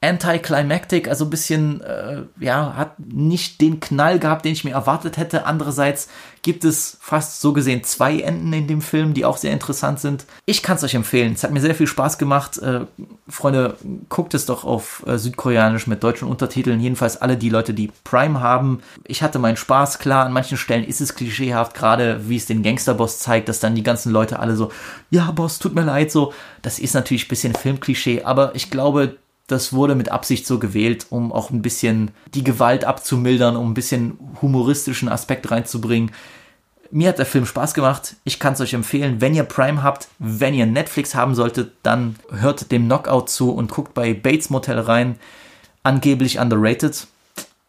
[0.06, 5.16] anticlimactic, also ein bisschen, äh, ja, hat nicht den Knall gehabt, den ich mir erwartet
[5.16, 5.46] hätte.
[5.46, 6.08] Andererseits
[6.42, 10.26] gibt es fast so gesehen zwei Enden in dem Film, die auch sehr interessant sind.
[10.44, 11.32] Ich kann es euch empfehlen.
[11.32, 12.58] Es hat mir sehr viel Spaß gemacht.
[12.58, 12.82] Äh,
[13.28, 13.76] Freunde,
[14.08, 16.80] guckt es doch auf äh, Südkoreanisch mit deutschen Untertiteln.
[16.80, 18.80] Jedenfalls alle die Leute, die Prime haben.
[19.04, 19.98] Ich hatte meinen Spaß.
[19.98, 23.74] Klar, an manchen Stellen ist es klischeehaft, gerade wie es den Gangsterboss zeigt, dass dann
[23.74, 24.70] die ganzen Leute alle so,
[25.10, 26.32] ja, Boss, tut mir leid, so.
[26.62, 29.16] Das ist natürlich ein bisschen Filmklischee, aber ich glaube,
[29.46, 33.74] das wurde mit Absicht so gewählt, um auch ein bisschen die Gewalt abzumildern, um ein
[33.74, 36.10] bisschen humoristischen Aspekt reinzubringen.
[36.90, 38.16] Mir hat der Film Spaß gemacht.
[38.24, 39.20] Ich kann es euch empfehlen.
[39.20, 43.70] Wenn ihr Prime habt, wenn ihr Netflix haben solltet, dann hört dem Knockout zu und
[43.70, 45.16] guckt bei Bates Motel rein.
[45.82, 47.06] Angeblich underrated.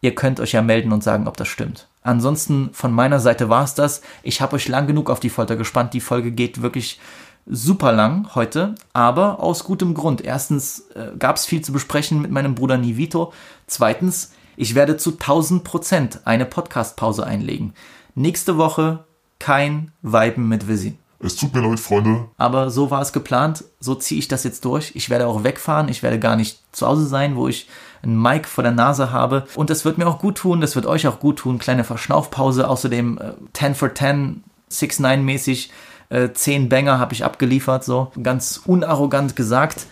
[0.00, 1.88] Ihr könnt euch ja melden und sagen, ob das stimmt.
[2.02, 4.02] Ansonsten von meiner Seite war es das.
[4.22, 5.94] Ich habe euch lang genug auf die Folter gespannt.
[5.94, 7.00] Die Folge geht wirklich
[7.48, 10.20] super lang heute, aber aus gutem Grund.
[10.20, 13.32] Erstens äh, gab es viel zu besprechen mit meinem Bruder Nivito.
[13.66, 17.74] Zweitens, ich werde zu 1000 Prozent eine Podcast-Pause einlegen.
[18.14, 19.04] Nächste Woche
[19.38, 20.98] kein Weiben mit Visi.
[21.20, 22.26] Es tut mir leid, Freunde.
[22.36, 23.64] Aber so war es geplant.
[23.80, 24.92] So ziehe ich das jetzt durch.
[24.94, 25.88] Ich werde auch wegfahren.
[25.88, 27.68] Ich werde gar nicht zu Hause sein, wo ich
[28.02, 29.46] einen Mic vor der Nase habe.
[29.56, 30.60] Und das wird mir auch gut tun.
[30.60, 31.58] Das wird euch auch gut tun.
[31.58, 32.68] Kleine Verschnaufpause.
[32.68, 35.70] Außerdem äh, 10 for 10, 6-9 mäßig
[36.10, 39.86] äh, zehn Banger habe ich abgeliefert, so ganz unarrogant gesagt.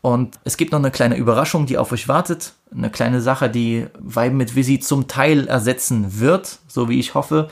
[0.00, 2.54] Und es gibt noch eine kleine Überraschung, die auf euch wartet.
[2.72, 7.48] Eine kleine Sache, die Vibe mit Visi zum Teil ersetzen wird, so wie ich hoffe.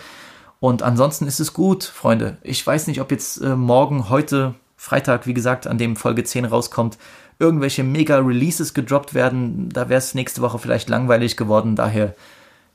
[0.61, 2.39] Und ansonsten ist es gut, Freunde.
[2.43, 6.45] Ich weiß nicht, ob jetzt äh, morgen, heute, Freitag, wie gesagt, an dem Folge 10
[6.45, 6.99] rauskommt,
[7.39, 9.69] irgendwelche Mega-Releases gedroppt werden.
[9.71, 11.77] Da wäre es nächste Woche vielleicht langweilig geworden.
[11.77, 12.15] Daher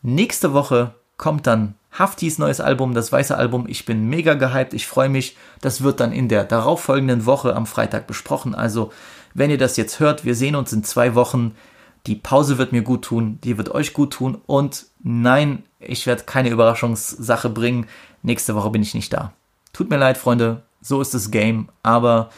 [0.02, 3.66] nächste Woche kommt dann Haftis neues Album, das weiße Album.
[3.68, 5.36] Ich bin mega gehypt, ich freue mich.
[5.60, 8.56] Das wird dann in der darauffolgenden Woche am Freitag besprochen.
[8.56, 8.92] Also,
[9.34, 11.56] wenn ihr das jetzt hört, wir sehen uns in zwei Wochen.
[12.08, 14.42] Die Pause wird mir gut tun, die wird euch gut tun.
[14.48, 17.88] Und nein, ich werde keine Überraschungssache bringen.
[18.24, 19.34] Nächste Woche bin ich nicht da.
[19.74, 21.70] Tut mir leid, Freunde, so ist das Game.
[21.84, 22.30] Aber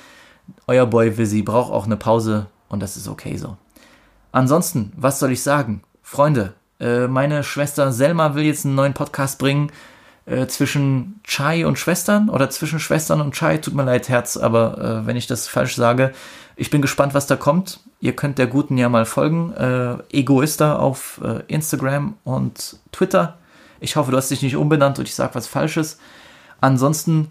[0.67, 3.57] euer Boy Visi braucht auch eine Pause und das ist okay so.
[4.31, 5.83] Ansonsten, was soll ich sagen?
[6.01, 9.71] Freunde, äh, meine Schwester Selma will jetzt einen neuen Podcast bringen
[10.25, 13.57] äh, zwischen Chai und Schwestern oder zwischen Schwestern und Chai.
[13.57, 16.13] Tut mir leid, Herz, aber äh, wenn ich das falsch sage,
[16.55, 17.79] ich bin gespannt, was da kommt.
[17.99, 19.53] Ihr könnt der Guten ja mal folgen.
[19.53, 23.37] Äh, Egoista auf äh, Instagram und Twitter.
[23.79, 25.97] Ich hoffe, du hast dich nicht umbenannt und ich sage was Falsches.
[26.61, 27.29] Ansonsten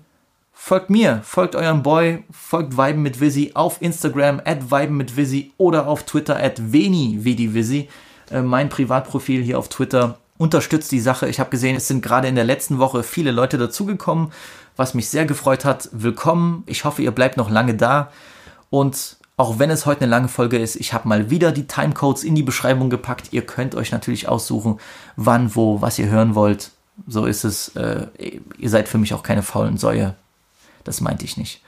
[0.53, 5.53] folgt mir, folgt eurem Boy, folgt Weiben mit Visi auf Instagram at Weiben mit Visi
[5.57, 7.89] oder auf Twitter at Veni Vidi Visi.
[8.33, 10.19] Äh, mein Privatprofil hier auf Twitter.
[10.39, 11.29] unterstützt die Sache.
[11.29, 14.33] Ich habe gesehen, es sind gerade in der letzten Woche viele Leute dazugekommen,
[14.77, 15.89] was mich sehr gefreut hat.
[15.93, 16.65] Willkommen.
[16.67, 18.11] Ich hoffe, ihr bleibt noch lange da.
[18.71, 22.25] Und auch wenn es heute eine lange Folge ist, ich habe mal wieder die Timecodes
[22.25, 23.33] in die Beschreibung gepackt.
[23.33, 24.81] Ihr könnt euch natürlich aussuchen,
[25.15, 26.73] wann, wo, was ihr hören wollt.
[27.07, 27.69] So ist es.
[27.77, 28.07] Äh,
[28.59, 30.17] ihr seid für mich auch keine faulen Säue.
[30.83, 31.63] Das meinte ich nicht.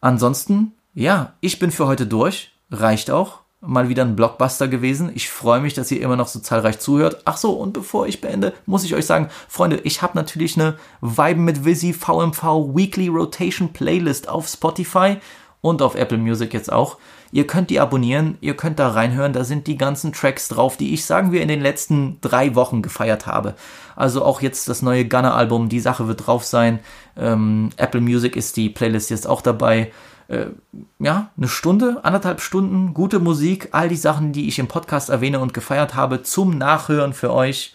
[0.00, 2.52] Ansonsten, ja, ich bin für heute durch.
[2.70, 5.10] Reicht auch mal wieder ein Blockbuster gewesen.
[5.14, 7.22] Ich freue mich, dass ihr immer noch so zahlreich zuhört.
[7.24, 10.76] Ach so, und bevor ich beende, muss ich euch sagen, Freunde, ich habe natürlich eine
[11.00, 12.42] Vibe mit Visi VMV
[12.74, 15.16] Weekly Rotation Playlist auf Spotify
[15.62, 16.98] und auf Apple Music jetzt auch.
[17.32, 20.94] Ihr könnt die abonnieren, ihr könnt da reinhören, da sind die ganzen Tracks drauf, die
[20.94, 23.56] ich, sagen wir, in den letzten drei Wochen gefeiert habe.
[23.96, 26.78] Also auch jetzt das neue Gunner-Album, die Sache wird drauf sein.
[27.16, 29.90] Ähm, Apple Music ist die Playlist jetzt auch dabei
[30.28, 30.46] äh,
[30.98, 35.40] ja, eine Stunde, anderthalb Stunden, gute Musik, all die Sachen, die ich im Podcast erwähne
[35.40, 37.74] und gefeiert habe, zum Nachhören für euch,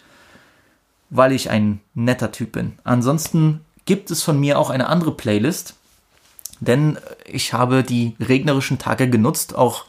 [1.10, 2.74] weil ich ein netter Typ bin.
[2.84, 5.76] Ansonsten gibt es von mir auch eine andere Playlist,
[6.60, 9.86] denn ich habe die regnerischen Tage genutzt, auch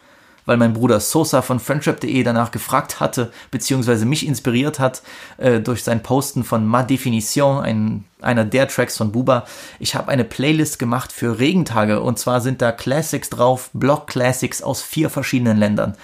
[0.47, 5.02] weil mein Bruder Sosa von friendship.de danach gefragt hatte, beziehungsweise mich inspiriert hat
[5.39, 9.47] äh, durch sein Posten von Ma Definition, ein, einer der Tracks von Buba.
[9.78, 14.62] Ich habe eine Playlist gemacht für Regentage und zwar sind da Classics drauf, Block Classics
[14.62, 15.97] aus vier verschiedenen Ländern.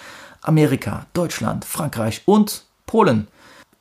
[0.43, 3.29] Amerika, Deutschland, Frankreich und Polen.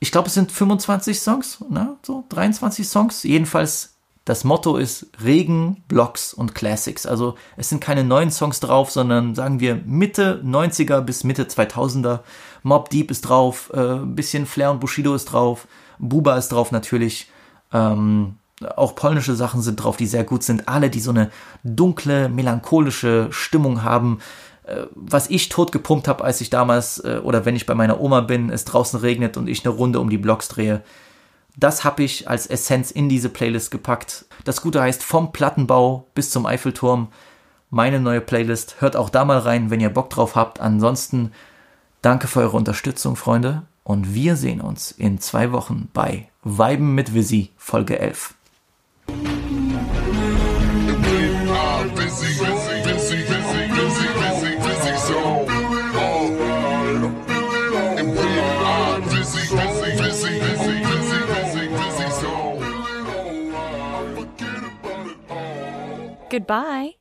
[0.00, 1.96] Ich glaube, es sind 25 Songs, ne?
[2.02, 3.22] so 23 Songs.
[3.24, 3.94] Jedenfalls
[4.28, 7.06] das Motto ist Regen, Blocks und Classics.
[7.06, 12.20] Also es sind keine neuen Songs drauf, sondern sagen wir Mitte 90er bis Mitte 2000er.
[12.62, 15.66] Mob Deep ist drauf, äh, bisschen Flair und Bushido ist drauf,
[15.98, 17.30] Buba ist drauf natürlich.
[17.72, 18.34] Ähm,
[18.76, 20.68] auch polnische Sachen sind drauf, die sehr gut sind.
[20.68, 21.30] Alle, die so eine
[21.64, 24.18] dunkle, melancholische Stimmung haben.
[24.64, 27.98] Äh, was ich tot gepumpt habe, als ich damals äh, oder wenn ich bei meiner
[27.98, 30.82] Oma bin, es draußen regnet und ich eine Runde um die Blocks drehe
[31.58, 34.26] das habe ich als Essenz in diese Playlist gepackt.
[34.44, 37.08] Das Gute heißt vom Plattenbau bis zum Eiffelturm.
[37.68, 38.76] Meine neue Playlist.
[38.80, 40.60] Hört auch da mal rein, wenn ihr Bock drauf habt.
[40.60, 41.32] Ansonsten
[42.00, 43.62] danke für eure Unterstützung, Freunde.
[43.82, 48.34] Und wir sehen uns in zwei Wochen bei Weiben mit Visi, Folge 11.
[66.30, 66.97] Goodbye.